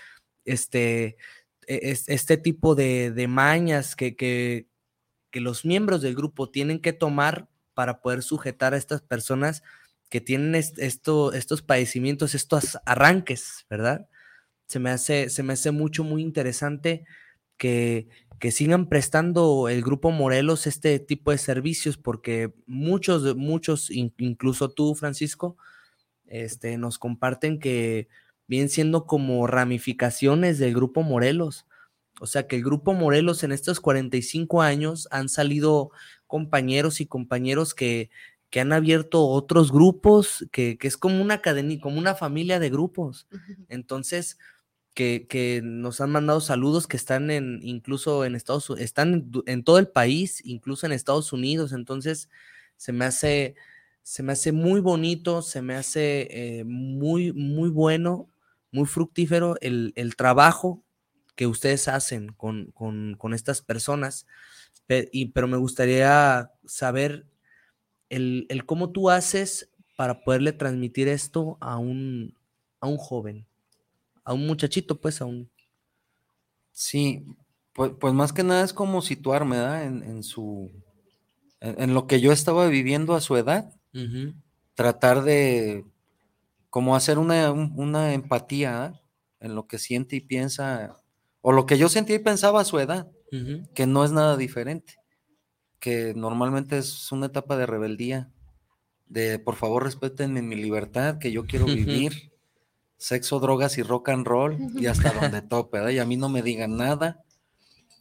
este, 0.52 1.16
e, 1.66 1.96
este 2.06 2.36
tipo 2.36 2.74
de, 2.74 3.26
mañas 3.28 3.96
que, 3.96 4.16
que, 4.16 4.66
los 5.32 5.64
miembros 5.64 6.02
del 6.02 6.14
grupo 6.16 6.50
tienen 6.50 6.80
que 6.80 6.92
tomar 6.92 7.48
para 7.74 8.00
poder 8.00 8.22
sujetar 8.22 8.74
a 8.74 8.76
estas 8.76 9.00
personas 9.00 9.62
que 10.08 10.20
tienen 10.20 10.54
esto, 10.56 11.32
estos 11.32 11.62
padecimientos, 11.62 12.34
estos 12.34 12.78
arranques, 12.84 13.64
¿verdad? 13.70 14.08
Se 14.66 14.80
me 14.80 14.90
hace, 14.90 15.30
se 15.30 15.42
me 15.44 15.52
hace 15.52 15.70
mucho, 15.70 16.02
muy 16.02 16.22
interesante 16.22 17.04
que, 17.56 18.08
que 18.40 18.50
sigan 18.50 18.88
prestando 18.88 19.68
el 19.68 19.82
grupo 19.82 20.10
Morelos 20.10 20.66
este 20.66 20.98
tipo 20.98 21.30
de 21.30 21.38
servicios, 21.38 21.96
porque 21.96 22.52
muchos, 22.66 23.36
muchos, 23.36 23.90
incluso 23.90 24.70
tú, 24.70 24.96
Francisco, 24.96 25.56
este, 26.26 26.76
nos 26.78 26.98
comparten 26.98 27.60
que 27.60 28.08
vienen 28.50 28.68
siendo 28.68 29.06
como 29.06 29.46
ramificaciones 29.46 30.58
del 30.58 30.74
Grupo 30.74 31.04
Morelos. 31.04 31.66
O 32.20 32.26
sea 32.26 32.48
que 32.48 32.56
el 32.56 32.64
Grupo 32.64 32.94
Morelos 32.94 33.44
en 33.44 33.52
estos 33.52 33.78
45 33.78 34.60
años 34.60 35.06
han 35.12 35.28
salido 35.28 35.92
compañeros 36.26 37.00
y 37.00 37.06
compañeros 37.06 37.74
que, 37.74 38.10
que 38.50 38.58
han 38.58 38.72
abierto 38.72 39.24
otros 39.24 39.70
grupos, 39.70 40.48
que, 40.50 40.78
que, 40.78 40.88
es 40.88 40.96
como 40.96 41.22
una 41.22 41.40
cadena, 41.42 41.80
como 41.80 42.00
una 42.00 42.16
familia 42.16 42.58
de 42.58 42.70
grupos. 42.70 43.28
Entonces, 43.68 44.36
que, 44.94 45.28
que, 45.28 45.60
nos 45.62 46.00
han 46.00 46.10
mandado 46.10 46.40
saludos 46.40 46.88
que 46.88 46.96
están 46.96 47.30
en, 47.30 47.60
incluso 47.62 48.24
en 48.24 48.34
Estados 48.34 48.68
Unidos, 48.68 48.84
están 48.84 49.30
en 49.46 49.62
todo 49.62 49.78
el 49.78 49.86
país, 49.86 50.42
incluso 50.44 50.86
en 50.86 50.92
Estados 50.92 51.32
Unidos. 51.32 51.72
Entonces, 51.72 52.28
se 52.76 52.92
me 52.92 53.04
hace, 53.04 53.54
se 54.02 54.24
me 54.24 54.32
hace 54.32 54.50
muy 54.50 54.80
bonito, 54.80 55.40
se 55.40 55.62
me 55.62 55.76
hace 55.76 56.26
eh, 56.32 56.64
muy, 56.64 57.32
muy 57.32 57.68
bueno 57.68 58.29
muy 58.72 58.86
fructífero 58.86 59.56
el, 59.60 60.14
trabajo 60.16 60.82
que 61.36 61.46
ustedes 61.46 61.88
hacen 61.88 62.28
con, 62.28 63.34
estas 63.34 63.62
personas, 63.62 64.26
pero, 64.86 65.48
me 65.48 65.56
gustaría 65.56 66.50
saber 66.64 67.26
el, 68.08 68.64
cómo 68.66 68.90
tú 68.90 69.10
haces 69.10 69.70
para 69.96 70.22
poderle 70.22 70.52
transmitir 70.52 71.08
esto 71.08 71.58
a 71.60 71.78
un, 71.78 72.34
a 72.80 72.86
un 72.86 72.96
joven, 72.96 73.46
a 74.24 74.32
un 74.32 74.46
muchachito, 74.46 75.00
pues 75.00 75.20
a 75.20 75.26
un... 75.26 75.50
Sí, 76.72 77.24
pues, 77.72 77.92
pues 77.98 78.14
más 78.14 78.32
que 78.32 78.42
nada 78.42 78.64
es 78.64 78.72
como 78.72 79.02
situarme 79.02 79.56
En, 79.84 80.22
su, 80.22 80.70
en, 81.60 81.94
lo 81.94 82.06
que 82.06 82.20
yo 82.20 82.32
estaba 82.32 82.66
viviendo 82.68 83.14
a 83.14 83.20
su 83.20 83.36
edad, 83.36 83.72
tratar 84.74 85.22
de 85.22 85.84
como 86.70 86.94
hacer 86.94 87.18
una, 87.18 88.14
empatía 88.14 89.02
en 89.40 89.54
lo 89.54 89.66
que 89.66 89.78
siente 89.78 90.16
y 90.16 90.20
piensa, 90.20 90.96
o 91.42 91.52
lo 91.52 91.66
que 91.66 91.76
yo 91.76 91.88
sentía 91.88 92.16
y 92.16 92.20
pensaba 92.20 92.60
a 92.60 92.64
su 92.64 92.78
edad, 92.78 93.10
que 93.74 93.86
no 93.86 94.04
es 94.04 94.12
nada 94.12 94.36
diferente, 94.36 94.96
que 95.78 96.14
normalmente 96.14 96.78
es 96.78 97.12
una 97.12 97.26
etapa 97.26 97.56
de 97.56 97.66
rebeldía, 97.66 98.30
de 99.06 99.38
por 99.38 99.56
favor 99.56 99.84
respeten 99.84 100.32
mi 100.48 100.56
libertad, 100.56 101.18
que 101.18 101.32
yo 101.32 101.46
quiero 101.46 101.66
vivir, 101.66 102.32
sexo, 102.96 103.40
drogas 103.40 103.76
y 103.78 103.82
rock 103.82 104.10
and 104.10 104.26
roll, 104.26 104.56
y 104.76 104.86
hasta 104.86 105.12
donde 105.20 105.42
tope, 105.42 105.78
¿verdad? 105.78 105.92
Y 105.92 105.98
a 105.98 106.04
mí 106.04 106.16
no 106.16 106.28
me 106.28 106.42
digan 106.42 106.76
nada, 106.76 107.24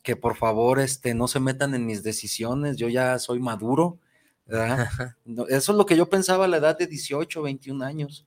que 0.03 0.15
por 0.15 0.35
favor 0.35 0.79
este, 0.79 1.13
no 1.13 1.27
se 1.27 1.39
metan 1.39 1.73
en 1.73 1.85
mis 1.85 2.03
decisiones, 2.03 2.77
yo 2.77 2.87
ya 2.87 3.17
soy 3.17 3.39
maduro, 3.39 3.99
¿verdad? 4.45 4.89
Eso 5.49 5.71
es 5.71 5.77
lo 5.77 5.85
que 5.85 5.97
yo 5.97 6.09
pensaba 6.09 6.45
a 6.45 6.47
la 6.47 6.57
edad 6.57 6.77
de 6.77 6.87
18, 6.87 7.41
21 7.41 7.83
años. 7.83 8.25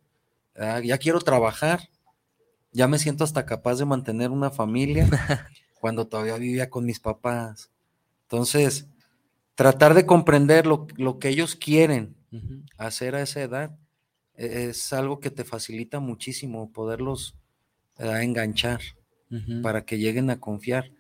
Ah, 0.57 0.81
ya 0.81 0.99
quiero 0.99 1.21
trabajar, 1.21 1.89
ya 2.73 2.89
me 2.89 2.99
siento 2.99 3.25
hasta 3.25 3.47
capaz 3.47 3.77
de 3.77 3.85
mantener 3.85 4.31
una 4.31 4.51
familia 4.51 5.09
cuando 5.81 6.07
todavía 6.07 6.37
vivía 6.37 6.71
con 6.71 6.85
mis 6.85 7.01
papás. 7.01 7.71
Entonces, 8.23 8.87
tratar 9.55 9.95
de 9.95 10.07
comprender 10.07 10.67
lo, 10.67 10.87
que 11.19 11.29
ellos 11.29 11.57
quieren 11.57 12.17
hacer 12.79 13.15
a 13.15 13.23
esa 13.23 13.43
edad 13.43 13.79
e, 14.35 14.71
es 14.71 14.93
algo 14.93 15.21
que 15.21 15.31
te 15.31 15.45
facilita 15.45 16.01
muchísimo 16.01 16.73
poderlos 16.73 17.37
enganchar 17.99 18.81
para 19.63 19.85
que 19.85 19.99
lleguen 19.99 20.31
a 20.31 20.41
confiar. 20.41 20.91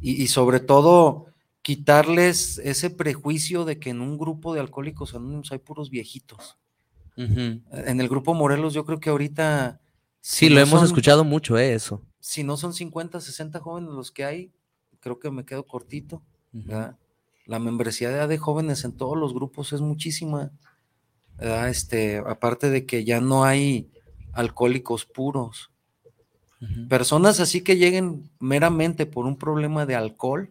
Y, 0.00 0.26
sobre 0.28 0.60
todo, 0.60 1.26
quitarles 1.62 2.58
ese 2.58 2.90
prejuicio 2.90 3.64
de 3.64 3.78
que 3.78 3.90
en 3.90 4.00
un 4.00 4.18
grupo 4.18 4.54
de 4.54 4.60
alcohólicos 4.60 5.14
anónimos 5.14 5.52
hay 5.52 5.58
puros 5.58 5.90
viejitos. 5.90 6.58
En 7.16 8.00
el 8.00 8.08
grupo 8.08 8.34
Morelos 8.34 8.74
yo 8.74 8.84
creo 8.84 9.00
que 9.00 9.10
ahorita... 9.10 9.80
Sí, 10.20 10.48
lo 10.48 10.60
hemos 10.60 10.82
escuchado 10.82 11.24
mucho, 11.24 11.56
eh, 11.56 11.72
eso. 11.72 12.02
Si 12.20 12.42
no 12.42 12.56
son 12.56 12.74
50, 12.74 13.20
60 13.20 13.60
jóvenes 13.60 13.90
los 13.90 14.10
que 14.10 14.24
hay, 14.24 14.52
creo 15.00 15.18
que 15.18 15.30
me 15.30 15.44
quedo 15.44 15.66
cortito. 15.66 16.22
La 17.44 17.58
membresía 17.58 18.26
de 18.26 18.38
jóvenes 18.38 18.84
en 18.84 18.96
todos 18.96 19.16
los 19.16 19.32
grupos 19.32 19.72
es 19.72 19.80
muchísima. 19.80 20.50
Este, 21.38 22.18
aparte 22.18 22.70
de 22.70 22.86
que 22.86 23.04
ya 23.04 23.20
no 23.20 23.44
hay 23.44 23.90
alcohólicos 24.32 25.06
puros. 25.06 25.70
Personas 26.88 27.38
así 27.38 27.62
que 27.62 27.76
lleguen 27.76 28.30
meramente 28.40 29.06
por 29.06 29.26
un 29.26 29.36
problema 29.36 29.86
de 29.86 29.94
alcohol, 29.94 30.50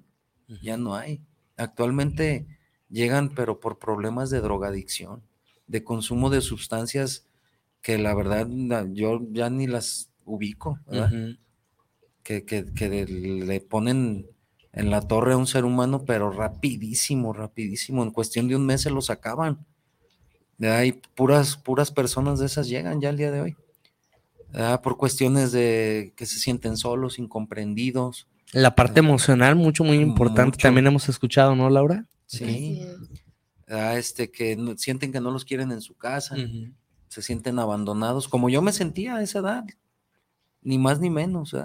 ya 0.61 0.77
no 0.77 0.95
hay. 0.95 1.21
Actualmente 1.57 2.47
llegan, 2.89 3.29
pero 3.29 3.59
por 3.59 3.79
problemas 3.79 4.29
de 4.29 4.39
drogadicción 4.39 5.23
de 5.67 5.83
consumo 5.83 6.29
de 6.29 6.41
sustancias 6.41 7.27
que 7.81 7.97
la 7.97 8.15
verdad 8.15 8.47
yo 8.93 9.21
ya 9.31 9.49
ni 9.49 9.67
las 9.67 10.09
ubico, 10.25 10.79
que, 12.23 13.45
le 13.45 13.61
ponen 13.61 14.25
en 14.73 14.89
la 14.89 15.01
torre 15.01 15.33
a 15.33 15.37
un 15.37 15.45
ser 15.45 15.65
humano, 15.65 16.03
pero 16.03 16.31
rapidísimo, 16.31 17.31
rapidísimo, 17.31 18.01
en 18.01 18.09
cuestión 18.09 18.47
de 18.47 18.55
un 18.55 18.65
mes 18.65 18.81
se 18.81 18.89
los 18.89 19.11
acaban. 19.11 19.65
Hay 20.59 20.93
puras, 20.93 21.57
puras 21.57 21.91
personas 21.91 22.39
de 22.39 22.47
esas 22.47 22.67
llegan 22.67 23.01
ya 23.01 23.09
el 23.09 23.17
día 23.17 23.29
de 23.29 23.41
hoy. 23.41 23.55
Por 24.81 24.97
cuestiones 24.97 25.51
de 25.51 26.13
que 26.15 26.25
se 26.25 26.39
sienten 26.39 26.77
solos, 26.77 27.19
incomprendidos. 27.19 28.27
La 28.51 28.73
parte 28.73 28.99
emocional, 28.99 29.55
mucho, 29.55 29.83
muy 29.83 29.97
importante, 29.97 30.57
también 30.57 30.87
hemos 30.87 31.07
escuchado, 31.07 31.55
¿no, 31.55 31.69
Laura? 31.69 32.07
Sí 32.25 32.81
este, 33.67 34.31
que 34.31 34.57
sienten 34.77 35.11
que 35.11 35.21
no 35.21 35.31
los 35.31 35.45
quieren 35.45 35.71
en 35.71 35.81
su 35.81 35.95
casa, 35.95 36.35
se 37.07 37.21
sienten 37.21 37.59
abandonados, 37.59 38.27
como 38.27 38.49
yo 38.49 38.61
me 38.61 38.73
sentía 38.73 39.15
a 39.15 39.23
esa 39.23 39.39
edad, 39.39 39.65
ni 40.61 40.77
más 40.77 40.99
ni 40.99 41.09
menos. 41.09 41.55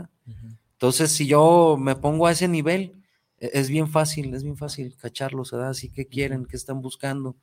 Entonces, 0.72 1.10
si 1.10 1.26
yo 1.26 1.76
me 1.78 1.96
pongo 1.96 2.26
a 2.26 2.32
ese 2.32 2.48
nivel, 2.48 2.94
e, 3.38 3.50
es 3.54 3.68
bien 3.68 3.88
fácil, 3.88 4.32
es 4.34 4.44
bien 4.44 4.56
fácil 4.56 4.96
cacharlos, 4.96 5.50
¿verdad? 5.50 5.70
Así 5.70 5.90
que 5.90 6.06
quieren, 6.06 6.46
que 6.46 6.56
están 6.56 6.80
buscando. 6.80 7.36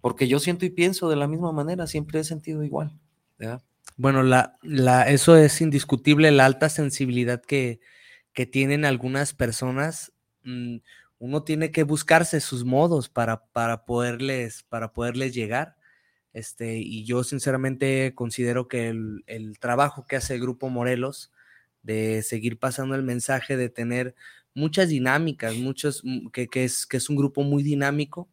Porque 0.00 0.28
yo 0.28 0.38
siento 0.38 0.64
y 0.64 0.70
pienso 0.70 1.08
de 1.08 1.16
la 1.16 1.26
misma 1.26 1.52
manera, 1.52 1.86
siempre 1.86 2.20
he 2.20 2.24
sentido 2.24 2.62
igual. 2.62 2.98
Bueno, 3.96 4.22
la, 4.22 4.58
la, 4.62 5.08
eso 5.08 5.36
es 5.36 5.60
indiscutible, 5.60 6.30
la 6.30 6.46
alta 6.46 6.68
sensibilidad 6.68 7.42
que, 7.42 7.80
que 8.32 8.46
tienen 8.46 8.84
algunas 8.84 9.34
personas. 9.34 10.12
Mm, 10.42 10.76
uno 11.24 11.42
tiene 11.42 11.70
que 11.70 11.84
buscarse 11.84 12.38
sus 12.38 12.66
modos 12.66 13.08
para, 13.08 13.46
para, 13.46 13.86
poderles, 13.86 14.62
para 14.64 14.92
poderles 14.92 15.32
llegar. 15.32 15.74
Este, 16.34 16.76
y 16.76 17.06
yo 17.06 17.24
sinceramente 17.24 18.14
considero 18.14 18.68
que 18.68 18.90
el, 18.90 19.58
trabajo 19.58 20.06
que 20.06 20.16
hace 20.16 20.34
el 20.34 20.42
Grupo 20.42 20.68
Morelos 20.68 21.32
de 21.82 22.22
seguir 22.22 22.58
pasando 22.58 22.94
el 22.94 23.02
mensaje, 23.02 23.56
de 23.56 23.70
tener 23.70 24.14
muchas 24.52 24.90
dinámicas, 24.90 25.54
muchos, 25.54 26.02
mm, 26.04 26.28
que, 26.28 26.46
es, 26.62 26.84
que 26.84 26.98
es 26.98 27.08
un 27.08 27.16
grupo 27.16 27.42
muy 27.42 27.62
dinámico, 27.62 28.28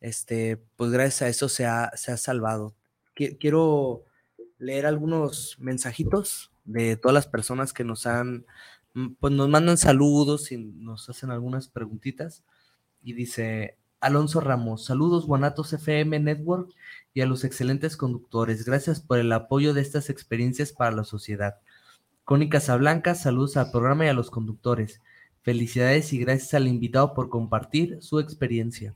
este, 0.00 0.56
pues 0.74 0.90
gracias 0.90 1.22
a 1.22 1.28
eso 1.28 1.48
se 1.48 1.66
ha, 1.66 1.92
se 1.94 2.10
ha 2.10 2.16
salvado. 2.16 2.74
Quiero 3.14 4.06
leer 4.58 4.86
algunos 4.86 5.56
mensajitos 5.60 6.50
de 6.64 6.96
todas 6.96 7.14
las 7.14 7.28
personas 7.28 7.72
que 7.72 7.84
nos 7.84 8.06
han, 8.08 8.44
pues 9.18 9.32
nos 9.32 9.48
mandan 9.48 9.76
saludos 9.76 10.52
y 10.52 10.56
nos 10.56 11.08
hacen 11.08 11.30
algunas 11.30 11.68
preguntitas. 11.68 12.44
Y 13.02 13.14
dice 13.14 13.78
Alonso 14.00 14.40
Ramos, 14.40 14.84
saludos 14.84 15.26
Guanatos 15.26 15.72
FM 15.72 16.20
Network 16.20 16.72
y 17.12 17.20
a 17.20 17.26
los 17.26 17.44
excelentes 17.44 17.96
conductores. 17.96 18.64
Gracias 18.64 19.00
por 19.00 19.18
el 19.18 19.32
apoyo 19.32 19.74
de 19.74 19.80
estas 19.80 20.10
experiencias 20.10 20.72
para 20.72 20.92
la 20.92 21.04
sociedad. 21.04 21.56
Connie 22.24 22.48
Casablanca, 22.48 23.14
saludos 23.14 23.56
al 23.56 23.70
programa 23.70 24.06
y 24.06 24.08
a 24.08 24.14
los 24.14 24.30
conductores. 24.30 25.00
Felicidades 25.42 26.12
y 26.12 26.18
gracias 26.18 26.54
al 26.54 26.68
invitado 26.68 27.14
por 27.14 27.28
compartir 27.28 27.98
su 28.00 28.20
experiencia. 28.20 28.94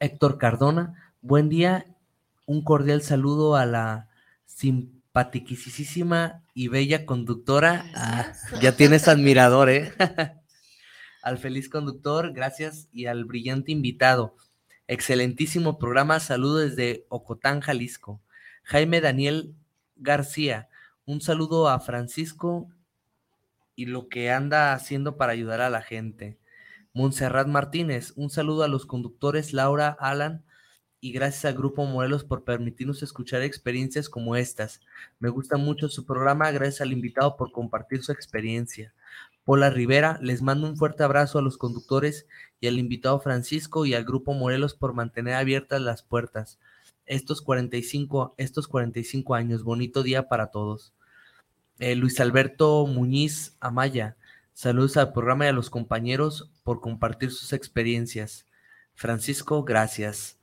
Héctor 0.00 0.38
Cardona, 0.38 1.12
buen 1.20 1.48
día. 1.48 1.86
Un 2.46 2.64
cordial 2.64 3.02
saludo 3.02 3.56
a 3.56 3.66
la 3.66 4.08
simpaticísima 5.18 6.44
y 6.54 6.68
bella 6.68 7.04
conductora. 7.04 7.84
Ah, 7.94 8.32
ya 8.60 8.76
tienes 8.76 9.08
admirador, 9.08 9.68
¿eh? 9.68 9.92
al 11.22 11.38
feliz 11.38 11.68
conductor, 11.68 12.32
gracias, 12.32 12.88
y 12.92 13.06
al 13.06 13.24
brillante 13.24 13.72
invitado. 13.72 14.36
Excelentísimo 14.86 15.78
programa. 15.78 16.20
Saludo 16.20 16.58
desde 16.58 17.04
Ocotán, 17.08 17.60
Jalisco. 17.60 18.22
Jaime 18.62 19.00
Daniel 19.00 19.54
García, 19.96 20.68
un 21.04 21.20
saludo 21.20 21.68
a 21.68 21.80
Francisco 21.80 22.68
y 23.74 23.86
lo 23.86 24.08
que 24.08 24.30
anda 24.30 24.72
haciendo 24.72 25.16
para 25.16 25.32
ayudar 25.32 25.60
a 25.60 25.70
la 25.70 25.82
gente. 25.82 26.38
Montserrat 26.92 27.48
Martínez, 27.48 28.12
un 28.16 28.30
saludo 28.30 28.62
a 28.62 28.68
los 28.68 28.86
conductores 28.86 29.52
Laura, 29.52 29.96
Alan 29.98 30.44
y 31.00 31.12
gracias 31.12 31.44
al 31.44 31.54
Grupo 31.54 31.84
Morelos 31.84 32.24
por 32.24 32.44
permitirnos 32.44 33.02
escuchar 33.02 33.42
experiencias 33.42 34.08
como 34.08 34.36
estas. 34.36 34.80
Me 35.20 35.28
gusta 35.28 35.56
mucho 35.56 35.88
su 35.88 36.04
programa, 36.04 36.50
gracias 36.50 36.80
al 36.80 36.92
invitado 36.92 37.36
por 37.36 37.52
compartir 37.52 38.02
su 38.02 38.12
experiencia. 38.12 38.92
Pola 39.44 39.70
Rivera, 39.70 40.18
les 40.20 40.42
mando 40.42 40.66
un 40.66 40.76
fuerte 40.76 41.04
abrazo 41.04 41.38
a 41.38 41.42
los 41.42 41.56
conductores 41.56 42.26
y 42.60 42.66
al 42.66 42.78
invitado 42.78 43.20
Francisco 43.20 43.86
y 43.86 43.94
al 43.94 44.04
Grupo 44.04 44.34
Morelos 44.34 44.74
por 44.74 44.92
mantener 44.92 45.34
abiertas 45.34 45.80
las 45.80 46.02
puertas. 46.02 46.58
Estos 47.06 47.40
45, 47.40 48.34
estos 48.36 48.68
45 48.68 49.34
años, 49.34 49.62
bonito 49.62 50.02
día 50.02 50.28
para 50.28 50.48
todos. 50.48 50.92
Eh, 51.78 51.94
Luis 51.94 52.20
Alberto 52.20 52.86
Muñiz 52.86 53.56
Amaya, 53.60 54.16
saludos 54.52 54.96
al 54.96 55.12
programa 55.12 55.46
y 55.46 55.48
a 55.48 55.52
los 55.52 55.70
compañeros 55.70 56.50
por 56.64 56.80
compartir 56.80 57.30
sus 57.30 57.52
experiencias. 57.52 58.44
Francisco, 58.94 59.62
gracias. 59.62 60.37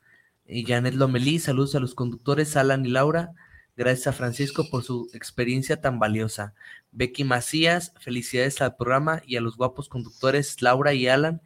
Y 0.48 0.66
Janet 0.66 0.94
Lomelí, 0.94 1.40
saludos 1.40 1.76
a 1.76 1.80
los 1.80 1.96
conductores 1.96 2.56
Alan 2.56 2.86
y 2.86 2.90
Laura. 2.90 3.32
Gracias 3.76 4.08
a 4.08 4.14
Francisco 4.14 4.70
por 4.70 4.84
su 4.84 5.10
experiencia 5.14 5.82
tan 5.82 6.00
valiosa. 6.00 6.54
Becky 6.92 7.24
Macías, 7.24 7.94
felicidades 8.00 8.62
al 8.62 8.76
programa 8.76 9.22
y 9.26 9.36
a 9.36 9.42
los 9.42 9.58
guapos 9.58 9.90
conductores 9.90 10.62
Laura 10.62 10.94
y 10.94 11.08
Alan. 11.08 11.42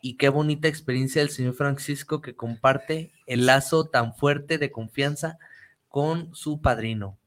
Y 0.00 0.16
qué 0.16 0.28
bonita 0.28 0.66
experiencia 0.68 1.20
del 1.20 1.30
señor 1.30 1.54
Francisco 1.54 2.20
que 2.20 2.34
comparte 2.34 3.12
el 3.26 3.46
lazo 3.46 3.84
tan 3.84 4.14
fuerte 4.14 4.58
de 4.58 4.70
confianza 4.72 5.38
con 5.88 6.34
su 6.34 6.60
padrino. 6.60 7.18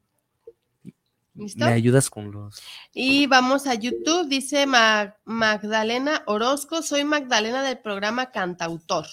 ¿Listo? 1.34 1.64
Me 1.64 1.72
ayudas 1.72 2.10
con 2.10 2.30
los. 2.30 2.60
Y 2.92 3.26
vamos 3.26 3.66
a 3.66 3.74
YouTube, 3.74 4.28
dice 4.28 4.66
Ma- 4.66 5.16
Magdalena 5.24 6.24
Orozco, 6.26 6.82
soy 6.82 7.04
Magdalena 7.04 7.62
del 7.62 7.78
programa 7.78 8.30
Cantautor. 8.30 9.06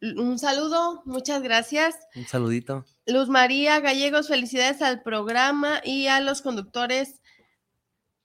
Un 0.00 0.38
saludo, 0.38 1.02
muchas 1.04 1.42
gracias. 1.42 1.96
Un 2.14 2.26
saludito. 2.26 2.84
Luz 3.06 3.28
María 3.28 3.80
Gallegos, 3.80 4.28
felicidades 4.28 4.80
al 4.82 5.02
programa 5.02 5.80
y 5.84 6.06
a 6.06 6.20
los 6.20 6.42
conductores 6.42 7.20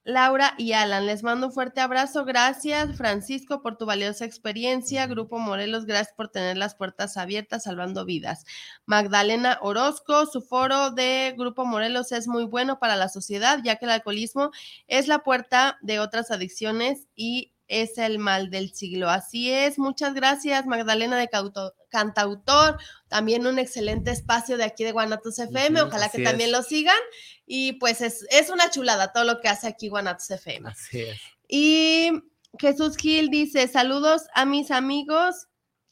Laura 0.06 0.54
y 0.58 0.74
Alan. 0.74 1.06
Les 1.06 1.24
mando 1.24 1.48
un 1.48 1.54
fuerte 1.54 1.80
abrazo. 1.80 2.26
Gracias, 2.26 2.98
Francisco, 2.98 3.62
por 3.62 3.78
tu 3.78 3.86
valiosa 3.86 4.26
experiencia. 4.26 5.08
Grupo 5.08 5.40
Morelos, 5.40 5.86
gracias 5.86 6.14
por 6.16 6.28
tener 6.28 6.58
las 6.58 6.76
puertas 6.76 7.16
abiertas, 7.16 7.64
salvando 7.64 8.04
vidas. 8.04 8.46
Magdalena 8.86 9.60
Orozco, 9.62 10.26
su 10.26 10.42
foro 10.42 10.92
de 10.92 11.34
Grupo 11.38 11.66
Morelos 11.66 12.12
es 12.12 12.28
muy 12.28 12.44
bueno 12.44 12.80
para 12.80 12.98
la 12.98 13.08
sociedad, 13.08 13.60
ya 13.64 13.78
que 13.78 13.86
el 13.86 13.92
alcoholismo 13.92 14.52
es 14.88 15.08
la 15.08 15.20
puerta 15.20 15.78
de 15.82 16.00
otras 16.00 16.32
adicciones 16.32 17.08
y 17.16 17.53
es 17.68 17.98
el 17.98 18.20
mal 18.20 18.50
del 18.50 18.74
siglo. 18.74 19.10
Así 19.10 19.50
es. 19.52 19.80
Muchas 19.80 20.14
gracias, 20.14 20.66
Magdalena 20.66 21.18
de 21.18 21.28
Cauto- 21.30 21.74
Cantautor. 21.90 22.78
También 23.08 23.48
un 23.48 23.60
excelente 23.60 24.12
espacio 24.12 24.58
de 24.58 24.64
aquí 24.66 24.84
de 24.84 24.92
Guanatos 24.92 25.40
FM. 25.40 25.82
Ojalá 25.82 26.10
que 26.10 26.24
también 26.24 26.50
es. 26.50 26.56
lo 26.58 26.64
sigan. 26.64 26.98
Y 27.46 27.74
pues 27.74 28.02
es, 28.02 28.26
es 28.32 28.50
una 28.50 28.70
chulada 28.70 29.12
todo 29.14 29.24
lo 29.24 29.42
que 29.42 29.50
hace 29.50 29.68
aquí 29.68 29.90
Guanatos 29.90 30.30
FM. 30.30 30.70
Así 30.70 31.02
es. 31.02 31.20
Y 31.48 32.12
Jesús 32.60 32.98
Gil 32.98 33.30
dice, 33.30 33.68
saludos 33.68 34.24
a 34.34 34.46
mis 34.46 34.72
amigos 34.72 35.48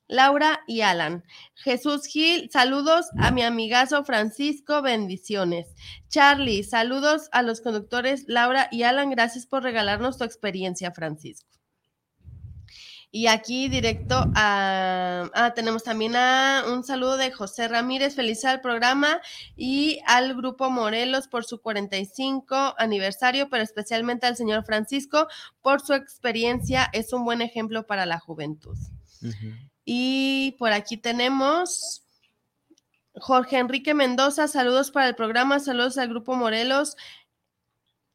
Laura 0.08 0.60
y 0.68 0.82
Alan. 0.82 1.24
Jesús 1.56 2.06
Gil, 2.06 2.50
saludos 2.52 3.06
a 3.18 3.32
mi 3.32 3.44
amigazo 3.44 4.04
Francisco, 4.04 4.82
bendiciones. 4.82 5.68
Charlie, 6.10 6.64
saludos 6.64 7.30
a 7.32 7.44
los 7.44 7.62
conductores 7.62 8.26
Laura 8.28 8.68
y 8.72 8.84
Alan, 8.84 9.10
gracias 9.10 9.46
por 9.46 9.64
regalarnos 9.64 10.18
tu 10.18 10.26
experiencia, 10.26 10.92
Francisco. 10.92 11.48
Y 13.14 13.28
aquí 13.28 13.68
directo 13.68 14.16
a, 14.36 15.30
ah, 15.34 15.54
tenemos 15.54 15.84
también 15.84 16.16
a 16.16 16.64
un 16.72 16.86
saludo 16.86 17.18
de 17.18 17.30
José 17.30 17.68
Ramírez, 17.68 18.16
feliz 18.16 18.46
al 18.46 18.62
programa 18.62 19.20
y 19.58 20.00
al 20.06 20.34
grupo 20.34 20.70
Morelos 20.70 21.28
por 21.28 21.44
su 21.44 21.62
45 21.62 22.76
aniversario, 22.78 23.50
pero 23.50 23.64
especialmente 23.64 24.28
al 24.28 24.38
señor 24.38 24.64
Francisco 24.64 25.28
por 25.62 25.82
su 25.82 25.94
experiencia, 25.94 26.90
es 26.94 27.12
un 27.12 27.26
buen 27.26 27.42
ejemplo 27.42 27.86
para 27.86 28.06
la 28.06 28.18
juventud. 28.18 28.78
Y 29.84 30.56
por 30.58 30.72
aquí 30.72 30.96
tenemos 30.96 32.06
Jorge 33.16 33.58
Enrique 33.58 33.94
Mendoza, 33.94 34.48
saludos 34.48 34.90
para 34.90 35.10
el 35.10 35.16
programa, 35.16 35.60
saludos 35.60 35.98
al 35.98 36.08
grupo 36.08 36.36
Morelos, 36.36 36.96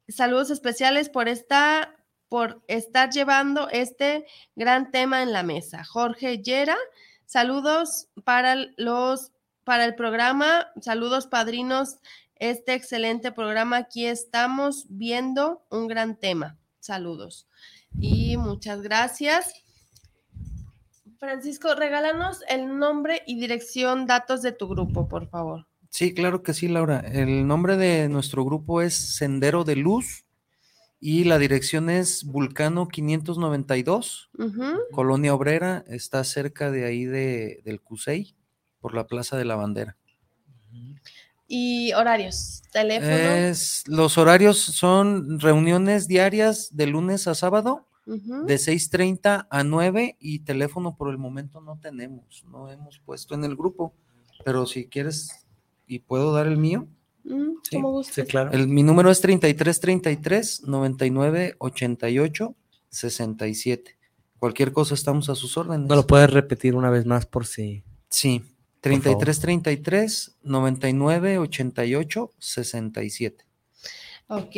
saludos 0.08 0.50
especiales 0.50 1.10
por 1.10 1.28
esta 1.28 1.95
por 2.28 2.62
estar 2.68 3.10
llevando 3.10 3.68
este 3.70 4.26
gran 4.54 4.90
tema 4.90 5.22
en 5.22 5.32
la 5.32 5.42
mesa. 5.42 5.84
Jorge 5.84 6.42
Yera, 6.42 6.76
saludos 7.24 8.08
para 8.24 8.56
los 8.76 9.32
para 9.64 9.84
el 9.84 9.96
programa, 9.96 10.68
saludos 10.80 11.26
padrinos, 11.26 11.98
este 12.36 12.74
excelente 12.74 13.32
programa. 13.32 13.78
Aquí 13.78 14.06
estamos 14.06 14.86
viendo 14.88 15.64
un 15.70 15.88
gran 15.88 16.16
tema. 16.16 16.56
Saludos. 16.78 17.48
Y 17.98 18.36
muchas 18.36 18.80
gracias. 18.82 19.52
Francisco, 21.18 21.74
regálanos 21.74 22.42
el 22.48 22.78
nombre 22.78 23.22
y 23.26 23.40
dirección, 23.40 24.06
datos 24.06 24.42
de 24.42 24.52
tu 24.52 24.68
grupo, 24.68 25.08
por 25.08 25.28
favor. 25.28 25.66
Sí, 25.90 26.14
claro 26.14 26.42
que 26.42 26.54
sí, 26.54 26.68
Laura. 26.68 27.00
El 27.00 27.46
nombre 27.46 27.76
de 27.76 28.08
nuestro 28.08 28.44
grupo 28.44 28.82
es 28.82 28.94
Sendero 28.94 29.64
de 29.64 29.76
Luz 29.76 30.25
y 31.00 31.24
la 31.24 31.38
dirección 31.38 31.90
es 31.90 32.24
Vulcano 32.24 32.88
592, 32.88 34.30
Ujú. 34.38 34.64
Colonia 34.92 35.34
Obrera, 35.34 35.84
está 35.88 36.24
cerca 36.24 36.70
de 36.70 36.84
ahí 36.84 37.04
de, 37.04 37.60
del 37.64 37.80
CUSEI, 37.80 38.34
por 38.80 38.94
la 38.94 39.06
Plaza 39.06 39.36
de 39.36 39.44
la 39.44 39.56
Bandera. 39.56 39.96
Y 41.48 41.92
horarios, 41.92 42.62
teléfono. 42.72 43.12
Es, 43.12 43.84
los 43.86 44.18
horarios 44.18 44.58
son 44.58 45.38
reuniones 45.38 46.08
diarias 46.08 46.76
de 46.76 46.86
lunes 46.86 47.28
a 47.28 47.34
sábado, 47.34 47.86
de 48.06 48.54
6.30 48.54 49.48
a 49.50 49.64
9 49.64 50.16
y 50.20 50.38
teléfono 50.40 50.96
por 50.96 51.10
el 51.10 51.18
momento 51.18 51.60
no 51.60 51.80
tenemos, 51.80 52.44
no 52.48 52.70
hemos 52.70 53.00
puesto 53.00 53.34
en 53.34 53.42
el 53.42 53.56
grupo, 53.56 53.94
pero 54.44 54.64
si 54.64 54.88
quieres 54.88 55.46
y 55.88 56.00
puedo 56.00 56.32
dar 56.32 56.46
el 56.46 56.56
mío. 56.56 56.88
Mm, 57.26 57.56
Sí, 57.62 57.76
como. 57.76 58.02
Sí, 58.04 58.22
claro. 58.22 58.50
El, 58.52 58.68
mi 58.68 58.82
número 58.82 59.10
es 59.10 59.20
3333 59.20 60.62
99 60.64 61.54
88 61.58 62.54
67. 62.88 63.98
Cualquier 64.38 64.72
cosa 64.72 64.94
estamos 64.94 65.28
a 65.28 65.34
sus 65.34 65.56
órdenes. 65.56 65.88
¿No 65.88 65.94
lo 65.96 66.06
puedes 66.06 66.30
repetir 66.30 66.74
una 66.76 66.90
vez 66.90 67.04
más 67.06 67.26
por 67.26 67.46
si. 67.46 67.82
Sí, 68.10 68.38
favor. 68.40 68.52
3333 68.82 70.36
99 70.42 71.38
88 71.38 72.30
67. 72.38 73.44
Ok. 74.28 74.56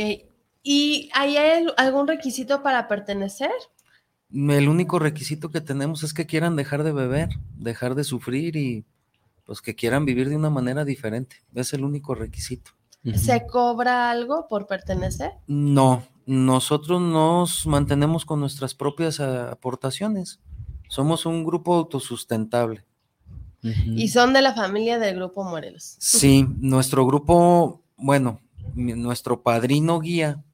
¿Y 0.63 1.09
hay 1.15 1.37
al- 1.37 1.75
algún 1.77 2.07
requisito 2.09 2.63
para 2.63 2.89
pertenecer? 2.89 3.51
El 4.31 4.69
único 4.69 4.99
requisito 4.99 5.51
que 5.51 5.61
tenemos 5.63 6.03
es 6.03 6.13
que 6.13 6.27
quieran 6.27 6.57
dejar 6.57 6.83
de 6.83 6.93
beber, 6.93 7.31
dejar 7.57 7.95
de 7.95 8.05
sufrir 8.05 8.57
y 8.57 8.85
pues 9.49 9.63
que 9.63 9.75
quieran 9.75 10.05
vivir 10.05 10.29
de 10.29 10.37
una 10.37 10.51
manera 10.51 10.85
diferente. 10.85 11.37
Es 11.55 11.73
el 11.73 11.83
único 11.83 12.15
requisito. 12.15 12.73
¿Se 13.15 13.47
cobra 13.47 14.11
algo 14.11 14.47
por 14.47 14.67
pertenecer? 14.67 15.33
No, 15.47 16.03
nosotros 16.27 17.01
nos 17.01 17.67
mantenemos 17.67 18.27
con 18.27 18.41
nuestras 18.41 18.75
propias 18.75 19.21
ah, 19.21 19.53
aportaciones. 19.53 20.41
Somos 20.91 21.25
un 21.25 21.45
grupo 21.45 21.77
autosustentable. 21.77 22.85
Y 23.63 24.09
son 24.09 24.35
de 24.35 24.43
la 24.43 24.53
familia 24.53 24.99
del 24.99 25.17
Grupo 25.17 25.43
Morelos. 25.45 25.97
Sí, 25.99 26.47
nuestro 26.59 27.07
grupo, 27.07 27.83
bueno, 27.97 28.43
nuestro 28.75 29.43
padrino 29.43 29.99
guía 29.99 30.45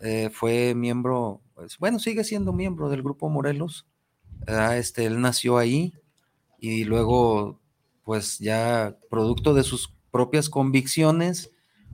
eh, 0.00 0.30
fue 0.32 0.76
miembro, 0.76 1.40
pues, 1.56 1.76
bueno, 1.78 1.98
sigue 1.98 2.22
siendo 2.22 2.52
miembro 2.52 2.88
del 2.88 3.02
Grupo 3.02 3.28
Morelos. 3.28 3.84
Este, 4.46 5.06
él 5.06 5.20
nació 5.20 5.58
ahí 5.58 5.92
y 6.60 6.84
luego, 6.84 7.58
pues 8.06 8.38
ya 8.38 8.96
producto 9.10 9.52
de 9.52 9.64
sus 9.64 9.92
propias 10.12 10.48
convicciones, 10.48 11.50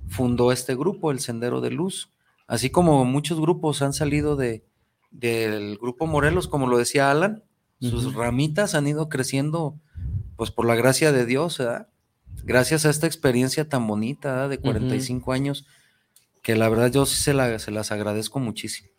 fundó 0.09 0.53
este 0.53 0.75
grupo, 0.77 1.11
el 1.11 1.21
Sendero 1.21 1.63
de 1.63 1.71
Luz. 1.71 2.13
Así 2.47 2.69
como 2.69 3.07
muchos 3.07 3.41
grupos 3.41 3.81
han 3.81 3.95
salido 3.95 4.37
de, 4.37 4.63
del 5.11 5.79
Grupo 5.79 6.07
Morelos, 6.07 6.49
como 6.49 6.67
lo 6.67 6.77
decía 6.77 7.11
Alan, 7.11 7.45
sus 7.81 8.15
ramitas 8.15 8.75
han 8.75 8.87
ido 8.87 9.09
creciendo, 9.09 9.81
pues 10.37 10.51
por 10.51 10.67
la 10.67 10.75
gracia 10.75 11.13
de 11.13 11.25
Dios, 11.25 11.63
gracias 12.45 12.85
a 12.85 12.91
esta 12.91 13.07
experiencia 13.07 13.67
tan 13.71 13.87
bonita 13.87 14.49
de 14.49 14.59
45 14.59 15.33
años, 15.33 15.67
que 16.43 16.57
la 16.57 16.69
verdad 16.69 16.93
yo 16.93 17.07
sí 17.07 17.17
se, 17.17 17.59
se 17.59 17.71
las 17.71 17.91
agradezco 17.91 18.39
muchísimo. 18.39 18.91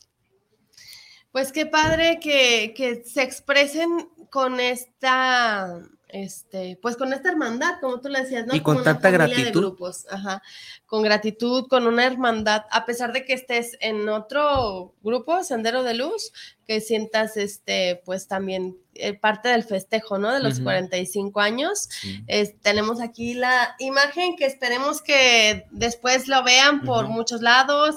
Pues 1.32 1.52
qué 1.52 1.68
padre 1.68 2.20
que, 2.20 2.74
que 2.76 3.04
se 3.06 3.22
expresen 3.22 4.10
con 4.32 4.60
esta 4.60 5.80
este, 6.14 6.78
pues 6.80 6.96
con 6.96 7.12
esta 7.12 7.30
hermandad, 7.30 7.80
como 7.82 8.00
tú 8.00 8.08
le 8.08 8.22
decías, 8.22 8.46
¿no? 8.46 8.54
Y 8.54 8.60
con 8.62 8.84
tanta 8.84 9.10
gratitud. 9.10 9.62
grupos, 9.62 10.06
ajá, 10.12 10.44
con 10.86 11.02
gratitud, 11.02 11.68
con 11.68 11.88
una 11.88 12.06
hermandad, 12.06 12.66
a 12.70 12.86
pesar 12.86 13.14
de 13.14 13.26
que 13.26 13.34
estés 13.34 13.76
en 13.80 14.08
otro 14.08 14.94
grupo, 15.02 15.44
Sendero 15.44 15.82
de 15.82 15.96
Luz, 15.96 16.32
que 16.68 16.82
sientas, 16.82 17.36
este, 17.36 18.04
pues 18.06 18.28
también 18.28 18.78
eh, 18.94 19.16
parte 19.16 19.50
del 19.50 19.64
festejo, 19.64 20.20
¿no? 20.20 20.32
De 20.32 20.40
los 20.40 20.60
45 20.60 21.42
años. 21.42 21.90
tenemos 22.62 23.02
aquí 23.02 23.34
la 23.34 23.76
imagen 23.80 24.36
que 24.36 24.46
esperemos 24.46 25.02
que 25.02 25.66
después 25.72 26.28
lo 26.28 26.44
vean 26.44 26.82
por 26.82 27.08
muchos 27.08 27.42
lados, 27.42 27.96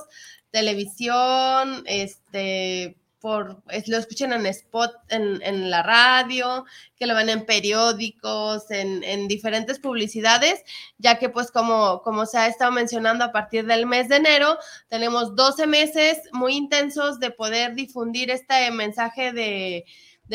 televisión, 0.50 1.82
este, 1.84 2.96
lo 3.26 3.96
escuchen 3.98 4.32
en 4.32 4.46
spot, 4.46 4.92
en, 5.08 5.70
la 5.70 5.82
radio, 5.82 6.64
que 6.96 7.06
lo 7.06 7.14
ven 7.14 7.28
en 7.28 7.44
periódicos, 7.44 8.70
en, 8.70 9.28
diferentes 9.28 9.78
publicidades, 9.78 10.62
ya 10.98 11.18
que 11.18 11.28
pues 11.28 11.50
como, 11.50 12.02
como 12.02 12.26
se 12.26 12.38
ha 12.38 12.46
estado 12.46 12.72
mencionando 12.72 13.24
a 13.24 13.32
partir 13.32 13.66
del 13.66 13.86
mes 13.86 14.08
de 14.08 14.16
enero, 14.16 14.58
tenemos 14.88 15.34
12 15.34 15.66
meses 15.66 16.18
muy 16.32 16.54
intensos 16.54 17.18
de 17.18 17.30
poder 17.30 17.74
difundir 17.74 18.30
este 18.30 18.70
mensaje 18.70 19.32
de, 19.32 19.84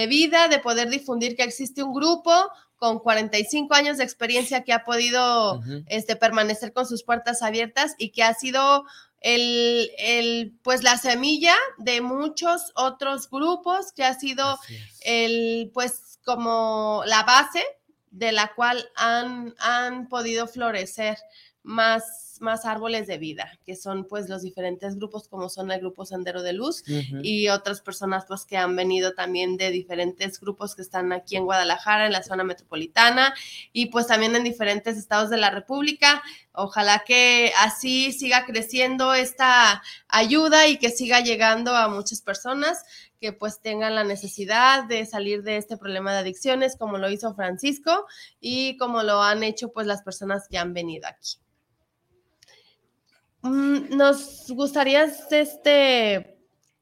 vida, 0.08 0.48
de 0.48 0.60
poder 0.60 0.90
difundir 0.90 1.36
que 1.36 1.44
existe 1.44 1.84
un 1.84 1.94
grupo 1.94 2.32
con 2.76 3.00
45 3.00 3.74
años 3.76 3.98
de 3.98 4.04
experiencia 4.04 4.64
que 4.64 4.74
ha 4.74 4.84
podido 4.84 5.62
este, 5.88 6.16
permanecer 6.16 6.74
con 6.74 6.88
sus 6.88 7.04
puertas 7.04 7.44
abiertas 7.44 7.94
y 8.00 8.10
que 8.10 8.24
ha 8.24 8.34
sido 8.34 8.86
el, 9.22 9.92
el, 9.98 10.58
pues 10.64 10.84
la 10.84 10.98
semilla 10.98 11.56
de 11.78 12.02
muchos 12.02 12.72
otros 12.76 13.30
grupos 13.30 13.94
que 13.94 14.04
ha 14.04 14.20
sido 14.20 14.60
el, 15.02 15.72
pues 15.74 16.20
como 16.26 17.04
la 17.06 17.24
base 17.24 17.64
de 18.10 18.32
la 18.32 18.54
cual 18.54 18.90
han, 18.96 19.56
han 19.60 20.10
podido 20.10 20.48
florecer 20.48 21.18
más 21.64 22.31
más 22.42 22.66
árboles 22.66 23.08
de 23.08 23.18
vida, 23.18 23.58
que 23.66 23.76
son 23.76 24.06
pues 24.06 24.30
los 24.30 24.42
diferentes 24.42 24.98
grupos 24.98 25.28
como 25.28 25.50
son 25.50 25.72
el 25.72 25.80
grupo 25.80 26.06
Sendero 26.06 26.42
de 26.42 26.54
Luz 26.54 26.84
y 27.24 27.50
otras 27.50 27.82
personas 27.82 28.26
pues 28.28 28.46
que 28.46 28.58
han 28.58 28.76
venido 28.76 29.14
también 29.14 29.58
de 29.58 29.72
diferentes 29.72 30.40
grupos 30.40 30.76
que 30.76 30.82
están 30.82 31.14
aquí 31.14 31.36
en 31.36 31.46
Guadalajara, 31.46 32.06
en 32.06 32.14
la 32.14 32.24
zona 32.24 32.44
metropolitana 32.44 33.34
y 33.72 33.88
pues 33.88 34.08
también 34.08 34.36
en 34.36 34.44
diferentes 34.44 34.98
estados 34.98 35.30
de 35.30 35.38
la 35.38 35.50
República. 35.50 36.22
Ojalá 36.54 37.04
que 37.06 37.54
así 37.60 38.12
siga 38.12 38.46
creciendo 38.46 39.14
esta 39.14 39.82
ayuda 40.08 40.68
y 40.68 40.78
que 40.78 40.90
siga 40.90 41.22
llegando 41.22 41.76
a 41.76 41.88
muchas 41.88 42.22
personas 42.22 42.84
que 43.22 43.32
pues 43.34 43.62
tengan 43.62 43.94
la 43.94 44.04
necesidad 44.04 44.84
de 44.86 45.06
salir 45.06 45.44
de 45.44 45.58
este 45.58 45.78
problema 45.78 46.12
de 46.12 46.20
adicciones 46.20 46.76
como 46.76 46.98
lo 46.98 47.10
hizo 47.10 47.36
Francisco 47.36 48.08
y 48.40 48.76
como 48.78 49.04
lo 49.04 49.22
han 49.22 49.44
hecho 49.44 49.72
pues 49.72 49.86
las 49.86 50.02
personas 50.02 50.48
que 50.50 50.58
han 50.58 50.74
venido 50.74 51.08
aquí. 51.08 51.38
Mm, 53.42 53.96
nos 53.96 54.46
gustaría 54.50 55.06
este, 55.32 56.38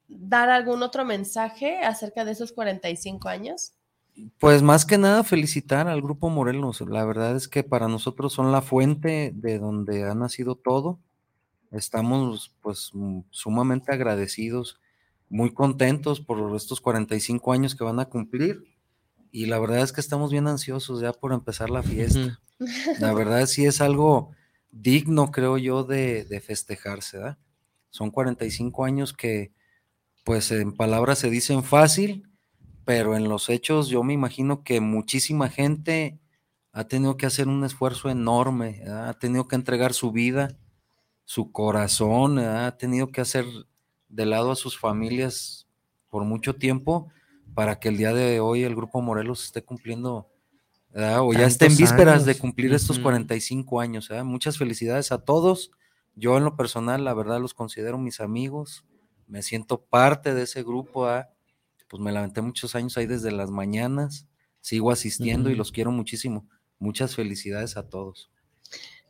dar 0.08 0.50
algún 0.50 0.84
otro 0.84 1.06
mensaje 1.06 1.80
acerca 1.80 2.26
de 2.26 2.32
esos 2.32 2.52
45 2.52 3.30
años. 3.30 3.74
Pues 4.38 4.62
más 4.62 4.86
que 4.86 4.98
nada 4.98 5.24
felicitar 5.24 5.88
al 5.88 6.02
Grupo 6.02 6.30
Morelos. 6.30 6.82
La 6.82 7.06
verdad 7.06 7.36
es 7.36 7.48
que 7.48 7.64
para 7.64 7.88
nosotros 7.88 8.34
son 8.34 8.52
la 8.52 8.62
fuente 8.62 9.32
de 9.34 9.60
donde 9.60 10.04
ha 10.04 10.14
nacido 10.14 10.56
todo. 10.56 11.00
Estamos 11.72 12.54
pues 12.62 12.90
mm, 12.94 13.22
sumamente 13.30 13.94
agradecidos, 13.94 14.80
muy 15.30 15.54
contentos 15.54 16.20
por 16.20 16.56
estos 16.56 16.82
45 16.82 17.54
años 17.54 17.76
que 17.76 17.84
van 17.84 18.00
a 18.00 18.06
cumplir. 18.06 18.64
Y 19.32 19.46
la 19.46 19.60
verdad 19.60 19.82
es 19.82 19.94
que 19.94 20.02
estamos 20.02 20.32
bien 20.32 20.48
ansiosos 20.48 21.02
ya 21.02 21.14
por 21.14 21.32
empezar 21.32 21.70
la 21.70 21.84
fiesta. 21.84 22.40
La 23.00 23.14
verdad 23.14 23.46
sí 23.46 23.66
es 23.66 23.80
algo 23.80 24.32
digno, 24.72 25.32
creo 25.32 25.58
yo, 25.58 25.84
de, 25.84 26.42
festejarse. 26.46 27.18
¿verdad? 27.18 27.38
Son 27.90 28.12
45 28.12 28.86
años 28.86 29.14
que, 29.14 29.52
pues 30.24 30.52
en 30.52 30.74
palabras 30.74 31.20
se 31.20 31.30
dicen 31.30 31.64
fácil, 31.64 32.28
pero 32.86 33.16
en 33.16 33.30
los 33.30 33.50
hechos 33.50 33.88
yo 33.88 34.04
me 34.04 34.14
imagino 34.14 34.64
que 34.64 34.82
muchísima 34.82 35.50
gente 35.50 36.20
ha 36.72 36.86
tenido 36.86 37.18
que 37.18 37.26
hacer 37.26 37.48
un 37.48 37.64
esfuerzo 37.64 38.10
enorme, 38.10 38.84
ha 38.88 39.14
tenido 39.14 39.48
que 39.48 39.56
entregar 39.56 39.94
su 39.94 40.12
vida, 40.12 40.58
su 41.26 41.52
corazón, 41.52 42.40
ha 42.40 42.78
tenido 42.78 43.12
que 43.12 43.22
hacer 43.22 43.46
de 44.08 44.26
lado 44.26 44.52
a 44.52 44.56
sus 44.56 44.78
familias 44.78 45.68
por 46.10 46.24
mucho 46.24 46.56
tiempo 46.56 47.12
para 47.54 47.80
que 47.80 47.90
el 47.90 47.98
día 47.98 48.14
de 48.14 48.40
hoy 48.40 48.64
el 48.64 48.76
Grupo 48.76 49.02
Morelos 49.02 49.46
esté 49.46 49.64
cumpliendo 49.64 50.30
o 51.22 51.34
ya 51.34 51.46
está 51.46 51.66
en 51.66 51.78
vísperas 51.78 52.26
de 52.26 52.38
cumplir 52.38 52.74
estos 52.74 53.00
45 53.00 53.80
años. 53.80 54.10
Muchas 54.24 54.58
felicidades 54.58 55.12
a 55.12 55.20
todos. 55.20 55.72
Yo 56.16 56.38
en 56.38 56.44
lo 56.44 56.56
personal, 56.56 57.04
la 57.04 57.14
verdad, 57.14 57.40
los 57.40 57.54
considero 57.54 57.98
mis 57.98 58.20
amigos. 58.20 58.86
Me 59.28 59.42
siento 59.42 59.82
parte 59.82 60.34
de 60.34 60.44
ese 60.44 60.64
grupo. 60.64 61.08
Pues 61.88 62.02
me 62.02 62.12
lamenté 62.12 62.42
muchos 62.42 62.76
años 62.76 62.98
ahí 62.98 63.06
desde 63.06 63.32
las 63.32 63.50
mañanas. 63.50 64.28
Sigo 64.62 64.92
asistiendo 64.92 65.50
y 65.50 65.56
los 65.56 65.72
quiero 65.72 65.92
muchísimo. 65.92 66.48
Muchas 66.78 67.16
felicidades 67.16 67.78
a 67.78 67.88
todos. 67.88 68.32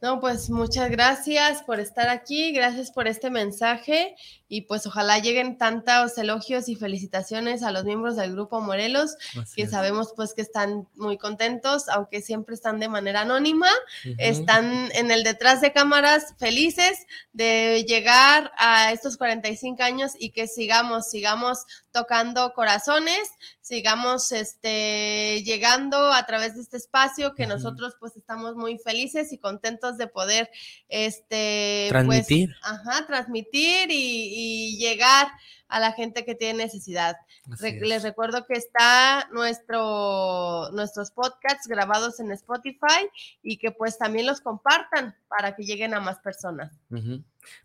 No, 0.01 0.19
pues 0.21 0.49
muchas 0.49 0.89
gracias 0.89 1.61
por 1.63 1.79
estar 1.79 2.07
aquí, 2.07 2.53
gracias 2.53 2.89
por 2.89 3.07
este 3.07 3.29
mensaje 3.29 4.15
y 4.51 4.61
pues 4.61 4.87
ojalá 4.87 5.19
lleguen 5.19 5.59
tantos 5.59 6.17
elogios 6.17 6.67
y 6.69 6.75
felicitaciones 6.75 7.61
a 7.61 7.71
los 7.71 7.85
miembros 7.85 8.15
del 8.15 8.33
grupo 8.33 8.59
Morelos, 8.59 9.15
que 9.55 9.67
sabemos 9.67 10.13
pues 10.15 10.33
que 10.33 10.41
están 10.41 10.87
muy 10.95 11.19
contentos, 11.19 11.87
aunque 11.87 12.21
siempre 12.21 12.55
están 12.55 12.79
de 12.79 12.89
manera 12.89 13.21
anónima, 13.21 13.69
están 14.17 14.89
en 14.93 15.11
el 15.11 15.23
detrás 15.23 15.61
de 15.61 15.71
cámaras 15.71 16.33
felices 16.39 17.05
de 17.31 17.85
llegar 17.87 18.51
a 18.57 18.91
estos 18.91 19.17
45 19.17 19.83
años 19.83 20.13
y 20.17 20.31
que 20.31 20.47
sigamos, 20.47 21.09
sigamos 21.09 21.65
tocando 21.91 22.53
corazones, 22.53 23.29
sigamos 23.61 24.31
este, 24.31 25.43
llegando 25.43 26.11
a 26.11 26.25
través 26.25 26.55
de 26.55 26.61
este 26.61 26.77
espacio 26.77 27.35
que 27.35 27.45
nosotros 27.45 27.95
pues 27.99 28.17
estamos 28.17 28.55
muy 28.55 28.79
felices 28.79 29.31
y 29.31 29.37
contentos 29.37 29.97
de 29.97 30.07
poder 30.07 30.49
este, 30.87 31.87
pues, 31.91 32.05
transmitir, 32.05 32.55
ajá, 32.63 33.05
transmitir 33.05 33.91
y, 33.91 34.38
llegar 34.77 35.27
a 35.67 35.79
la 35.79 35.91
gente 35.91 36.25
que 36.25 36.35
tiene 36.35 36.63
necesidad. 36.63 37.15
les 37.61 38.03
recuerdo 38.03 38.45
que 38.45 38.53
está 38.53 39.29
nuestro, 39.31 40.71
nuestros 40.71 41.11
podcasts 41.11 41.67
grabados 41.67 42.19
en 42.19 42.31
Spotify 42.31 43.07
y 43.43 43.57
que 43.57 43.71
pues 43.71 43.97
también 43.97 44.25
los 44.25 44.41
compartan 44.41 45.15
para 45.27 45.55
que 45.55 45.63
lleguen 45.63 45.93
a 45.93 45.99
más 45.99 46.19
personas. 46.19 46.79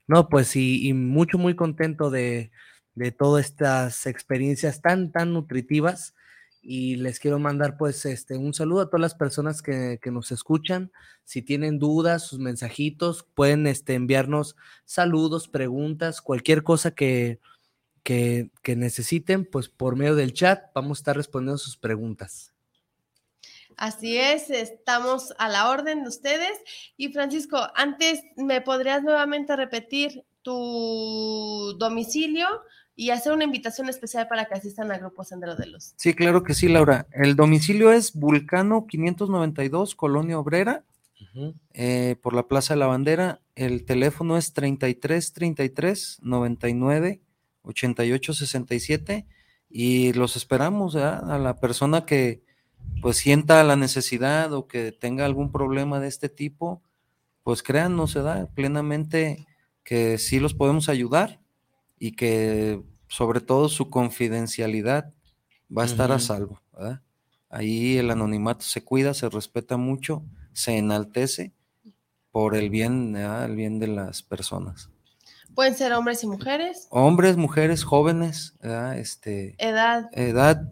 No, 0.06 0.28
pues 0.28 0.48
sí, 0.48 0.86
y 0.86 0.92
mucho, 0.92 1.38
muy 1.38 1.56
contento 1.56 2.10
de, 2.10 2.50
de 2.94 3.10
todas 3.10 3.46
estas 3.46 4.06
experiencias 4.06 4.82
tan, 4.82 5.10
tan 5.10 5.32
nutritivas. 5.32 6.14
Y 6.66 6.96
les 6.96 7.20
quiero 7.20 7.38
mandar 7.38 7.76
pues 7.76 8.06
este, 8.06 8.38
un 8.38 8.54
saludo 8.54 8.80
a 8.80 8.86
todas 8.86 9.02
las 9.02 9.14
personas 9.14 9.60
que, 9.60 9.98
nos 10.06 10.32
escuchan. 10.32 10.90
Si 11.24 11.42
tienen 11.42 11.78
dudas, 11.78 12.26
sus 12.26 12.38
mensajitos, 12.38 13.26
pueden 13.34 13.66
este, 13.66 13.94
enviarnos 13.94 14.56
saludos, 14.86 15.46
preguntas, 15.48 16.22
cualquier 16.22 16.62
cosa 16.62 16.92
que, 16.92 17.38
que, 18.02 18.50
que 18.62 18.76
necesiten, 18.76 19.44
pues 19.44 19.68
por 19.68 19.96
medio 19.96 20.16
del 20.16 20.32
chat 20.32 20.70
vamos 20.74 20.98
a 20.98 21.00
estar 21.00 21.16
respondiendo 21.16 21.58
sus 21.58 21.76
preguntas. 21.76 22.54
Así 23.76 24.16
es, 24.16 24.50
estamos 24.50 25.34
a 25.38 25.48
la 25.48 25.68
orden 25.68 26.02
de 26.02 26.08
ustedes. 26.08 26.58
Y 26.96 27.12
Francisco, 27.12 27.58
antes, 27.74 28.22
¿me 28.36 28.62
podrías 28.62 29.02
nuevamente 29.02 29.54
repetir 29.54 30.24
tu 30.42 31.74
domicilio 31.78 32.46
y 32.96 33.10
hacer 33.10 33.32
una 33.32 33.44
invitación 33.44 33.88
especial 33.88 34.28
para 34.28 34.44
que 34.44 34.54
asistan 34.54 34.90
al 34.92 35.00
Grupo 35.00 35.24
Sendero 35.24 35.56
de 35.56 35.66
Luz. 35.66 35.94
Sí, 35.96 36.14
claro 36.14 36.44
que 36.44 36.54
sí, 36.54 36.68
Laura. 36.68 37.06
El 37.12 37.34
domicilio 37.34 37.90
es 37.90 38.12
Vulcano 38.14 38.86
592, 38.86 39.94
Colonia 39.94 40.38
Obrera, 40.38 40.84
eh, 41.72 42.16
por 42.22 42.34
la 42.34 42.46
Plaza 42.46 42.74
de 42.74 42.80
la 42.80 42.86
Bandera. 42.86 43.40
El 43.56 43.84
teléfono 43.84 44.36
es 44.36 44.52
33 44.52 45.32
33 45.32 46.18
99 46.22 47.20
88 47.62 48.34
67 48.34 49.26
y 49.68 50.12
los 50.12 50.36
esperamos 50.36 50.94
¿verdad? 50.94 51.30
a 51.32 51.38
la 51.38 51.56
persona 51.56 52.06
que 52.06 52.42
pues 53.02 53.16
sienta 53.16 53.64
la 53.64 53.76
necesidad 53.76 54.52
o 54.52 54.68
que 54.68 54.92
tenga 54.92 55.24
algún 55.24 55.50
problema 55.50 55.98
de 55.98 56.08
este 56.08 56.28
tipo, 56.28 56.82
pues 57.42 57.62
créanos, 57.62 58.12
se 58.12 58.22
da 58.22 58.46
plenamente 58.54 59.46
que 59.82 60.18
sí 60.18 60.38
los 60.38 60.54
podemos 60.54 60.88
ayudar 60.88 61.40
y 62.04 62.12
que 62.12 62.82
sobre 63.08 63.40
todo 63.40 63.70
su 63.70 63.88
confidencialidad 63.88 65.14
va 65.74 65.84
a 65.84 65.86
estar 65.86 66.12
a 66.12 66.18
salvo. 66.18 66.60
¿verdad? 66.74 67.00
Ahí 67.48 67.96
el 67.96 68.10
anonimato 68.10 68.62
se 68.62 68.84
cuida, 68.84 69.14
se 69.14 69.30
respeta 69.30 69.78
mucho, 69.78 70.22
se 70.52 70.76
enaltece 70.76 71.54
por 72.30 72.56
el 72.56 72.68
bien, 72.68 73.14
¿verdad? 73.14 73.46
el 73.46 73.56
bien 73.56 73.78
de 73.78 73.86
las 73.86 74.22
personas. 74.22 74.90
Pueden 75.54 75.74
ser 75.76 75.94
hombres 75.94 76.22
y 76.22 76.26
mujeres, 76.26 76.88
Hombres, 76.90 77.38
mujeres, 77.38 77.84
jóvenes, 77.84 78.54
¿verdad? 78.60 78.98
este, 78.98 79.54
edad. 79.56 80.10
edad, 80.12 80.70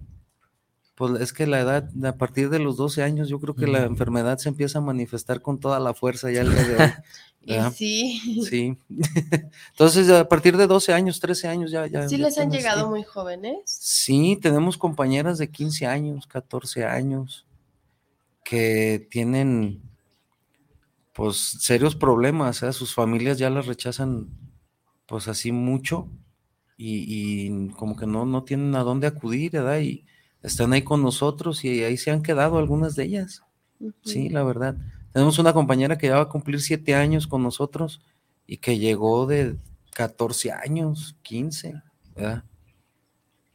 pues 0.95 1.21
es 1.21 1.33
que 1.33 1.47
la 1.47 1.61
edad, 1.61 1.89
a 2.05 2.17
partir 2.17 2.51
de 2.51 2.59
los 2.59 2.77
12 2.77 3.03
años, 3.03 3.29
yo 3.29 3.41
creo 3.41 3.55
que 3.55 3.67
la 3.67 3.85
enfermedad 3.85 4.39
se 4.39 4.49
empieza 4.51 4.79
a 4.79 4.83
manifestar 4.83 5.41
con 5.43 5.59
toda 5.59 5.81
la 5.81 5.95
fuerza 5.95 6.31
ya 6.31 6.43
el 6.43 6.51
día 6.51 6.65
de 6.65 6.77
hoy. 6.77 6.91
Y 7.45 7.55
¿verdad? 7.55 7.73
sí, 7.75 8.21
Sí. 8.49 8.79
Entonces, 9.73 10.09
a 10.11 10.29
partir 10.29 10.57
de 10.57 10.69
12 10.69 10.93
años, 10.93 11.19
13 11.19 11.49
años 11.49 11.73
ya. 11.73 11.89
ya 11.89 12.09
sí 12.09 12.17
ya 12.17 12.27
les 12.27 12.39
han 12.39 12.53
llegado 12.53 12.85
que- 12.85 12.91
muy 12.91 13.03
jóvenes. 13.03 13.57
Sí, 13.65 14.39
tenemos 14.41 14.79
compañeras 14.79 15.39
de 15.39 15.51
15 15.51 15.87
años, 15.87 16.29
14 16.29 16.85
años, 16.85 17.45
que 18.45 19.05
tienen, 19.11 19.83
pues, 21.13 21.37
serios 21.61 21.97
problemas, 21.97 22.63
¿eh? 22.63 22.73
Sus 22.73 22.95
familias 22.95 23.39
ya 23.39 23.51
las 23.51 23.67
rechazan, 23.67 24.29
pues, 25.07 25.27
así 25.27 25.51
mucho 25.53 26.09
y, 26.77 27.05
y 27.49 27.69
como 27.71 27.97
que 27.97 28.07
no, 28.07 28.25
no 28.25 28.45
tienen 28.45 28.75
a 28.77 28.85
dónde 28.85 29.07
acudir, 29.09 29.51
¿verdad? 29.53 29.81
Y 29.81 30.05
están 30.43 30.73
ahí 30.73 30.83
con 30.83 31.03
nosotros 31.03 31.65
y 31.65 31.83
ahí 31.85 31.97
se 31.97 32.11
han 32.11 32.23
quedado 32.23 32.59
algunas 32.59 32.95
de 32.97 33.05
ellas. 33.05 33.43
Sí, 34.05 34.29
la 34.29 34.43
verdad. 34.45 34.77
Tenemos 35.13 35.39
una 35.39 35.53
compañera 35.53 35.99
que 35.99 36.07
ya 36.09 36.17
va 36.17 36.23
a 36.23 36.29
cumplir 36.29 36.61
siete 36.61 36.95
años 36.95 37.27
con 37.27 37.43
nosotros 37.43 38.01
y 38.47 38.57
que 38.59 38.79
llegó 38.79 39.27
de 39.27 39.57
14 39.95 40.53
años, 40.53 41.17
15, 41.23 41.83
¿verdad? 42.17 42.45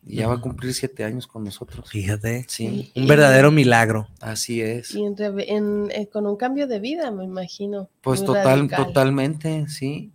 Y 0.04 0.18
ya 0.18 0.28
va 0.28 0.36
a 0.36 0.42
cumplir 0.42 0.74
siete 0.74 1.04
años 1.04 1.28
con 1.28 1.44
nosotros. 1.44 1.90
Fíjate. 1.90 2.46
Sí, 2.48 2.92
Un 2.96 3.08
verdadero 3.08 3.52
milagro. 3.52 4.08
así 4.22 4.62
es. 4.62 4.92
Y 4.96 5.04
en 5.04 5.18
reve- 5.18 5.46
en- 5.52 5.92
eh, 5.92 6.08
con 6.08 6.26
un 6.26 6.38
cambio 6.38 6.66
de 6.68 6.80
vida, 6.80 7.12
me 7.12 7.26
imagino. 7.26 7.90
Pues 8.02 8.24
total, 8.24 8.60
radical. 8.60 8.86
totalmente, 8.86 9.68
sí. 9.68 10.12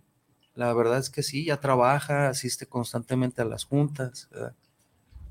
La 0.55 0.73
verdad 0.73 0.97
es 0.99 1.09
que 1.11 1.21
sí, 1.23 1.45
ya 1.45 1.59
trabaja, 1.59 2.29
asiste 2.29 2.65
constantemente 2.65 3.41
a 3.41 3.45
las 3.45 3.65
juntas, 3.65 4.27
¿verdad? 4.31 4.53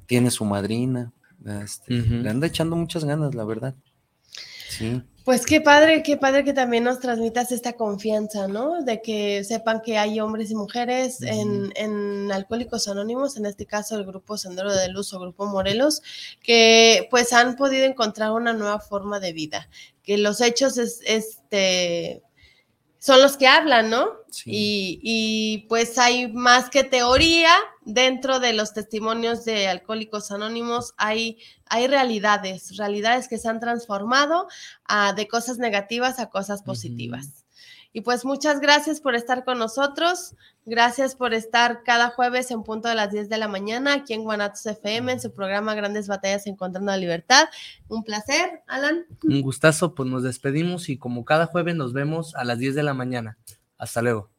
tiene 0.07 0.30
su 0.30 0.45
madrina, 0.45 1.11
¿verdad? 1.43 1.62
Este, 1.62 1.95
le 1.95 2.28
anda 2.28 2.47
echando 2.47 2.76
muchas 2.76 3.05
ganas, 3.05 3.34
la 3.34 3.45
verdad. 3.45 3.74
Sí. 4.68 5.03
Pues 5.24 5.47
qué 5.47 5.61
padre, 5.61 6.03
qué 6.03 6.16
padre 6.16 6.43
que 6.43 6.53
también 6.53 6.82
nos 6.82 6.99
transmitas 6.99 7.53
esta 7.53 7.74
confianza, 7.74 8.49
¿no? 8.49 8.82
De 8.82 9.03
que 9.03 9.45
sepan 9.45 9.80
que 9.80 9.97
hay 9.97 10.18
hombres 10.18 10.51
y 10.51 10.57
mujeres 10.57 11.22
en, 11.22 11.72
en 11.76 12.32
Alcohólicos 12.32 12.88
Anónimos, 12.88 13.36
en 13.36 13.47
este 13.47 13.64
caso 13.64 13.97
el 13.97 14.05
grupo 14.05 14.36
Sendero 14.36 14.74
de 14.74 14.88
Luz 14.88 15.12
o 15.14 15.20
Grupo 15.20 15.47
Morelos, 15.47 16.03
que 16.43 17.07
pues 17.09 17.32
han 17.32 17.55
podido 17.55 17.84
encontrar 17.84 18.32
una 18.32 18.53
nueva 18.53 18.80
forma 18.80 19.20
de 19.20 19.32
vida, 19.32 19.68
que 20.03 20.18
los 20.18 20.40
hechos 20.40 20.76
es, 20.76 21.01
este, 21.07 22.22
son 22.99 23.22
los 23.22 23.36
que 23.36 23.47
hablan, 23.47 23.90
¿no? 23.90 24.22
Sí. 24.33 24.51
Y, 24.53 25.01
y, 25.03 25.59
pues 25.68 25.99
hay 25.99 26.33
más 26.33 26.70
que 26.70 26.85
teoría 26.85 27.55
dentro 27.85 28.41
de 28.41 28.53
los 28.53 28.72
testimonios 28.72 29.45
de 29.45 29.68
Alcohólicos 29.68 30.30
Anónimos, 30.30 30.95
hay, 30.97 31.39
hay 31.66 31.87
realidades, 31.87 32.76
realidades 32.76 33.28
que 33.28 33.39
se 33.39 33.49
han 33.49 33.61
transformado 33.61 34.49
ah, 34.87 35.12
de 35.12 35.28
cosas 35.28 35.59
negativas 35.59 36.18
a 36.18 36.30
cosas 36.30 36.62
positivas. 36.62 37.43
Y 37.95 38.01
pues 38.01 38.24
muchas 38.24 38.61
gracias 38.61 39.01
por 39.01 39.14
estar 39.14 39.45
con 39.45 39.59
nosotros. 39.59 40.35
Gracias 40.64 41.14
por 41.14 41.35
estar 41.35 41.83
cada 41.83 42.09
jueves 42.09 42.51
en 42.51 42.62
punto 42.62 42.89
de 42.89 42.95
las 42.95 43.11
10 43.11 43.28
de 43.28 43.37
la 43.37 43.49
mañana 43.49 43.95
aquí 43.95 44.14
en 44.14 44.22
Guanatos 44.22 44.64
FM 44.64 45.12
en 45.12 45.20
su 45.20 45.33
programa 45.33 45.74
Grandes 45.74 46.09
Batallas 46.09 46.47
Encontrando 46.47 46.91
la 46.91 46.97
Libertad. 46.97 47.49
Un 47.89 48.03
placer, 48.03 48.62
Alan. 48.66 49.05
Un 49.24 49.43
gustazo, 49.43 49.95
pues 49.95 50.09
nos 50.09 50.22
despedimos 50.22 50.89
y 50.89 50.97
como 50.97 51.24
cada 51.26 51.47
jueves 51.47 51.74
nos 51.76 51.93
vemos 51.93 52.35
a 52.35 52.45
las 52.45 52.59
10 52.59 52.76
de 52.76 52.83
la 52.83 52.95
mañana. 52.95 53.37
Hasta 53.83 54.01
luego. 54.01 54.30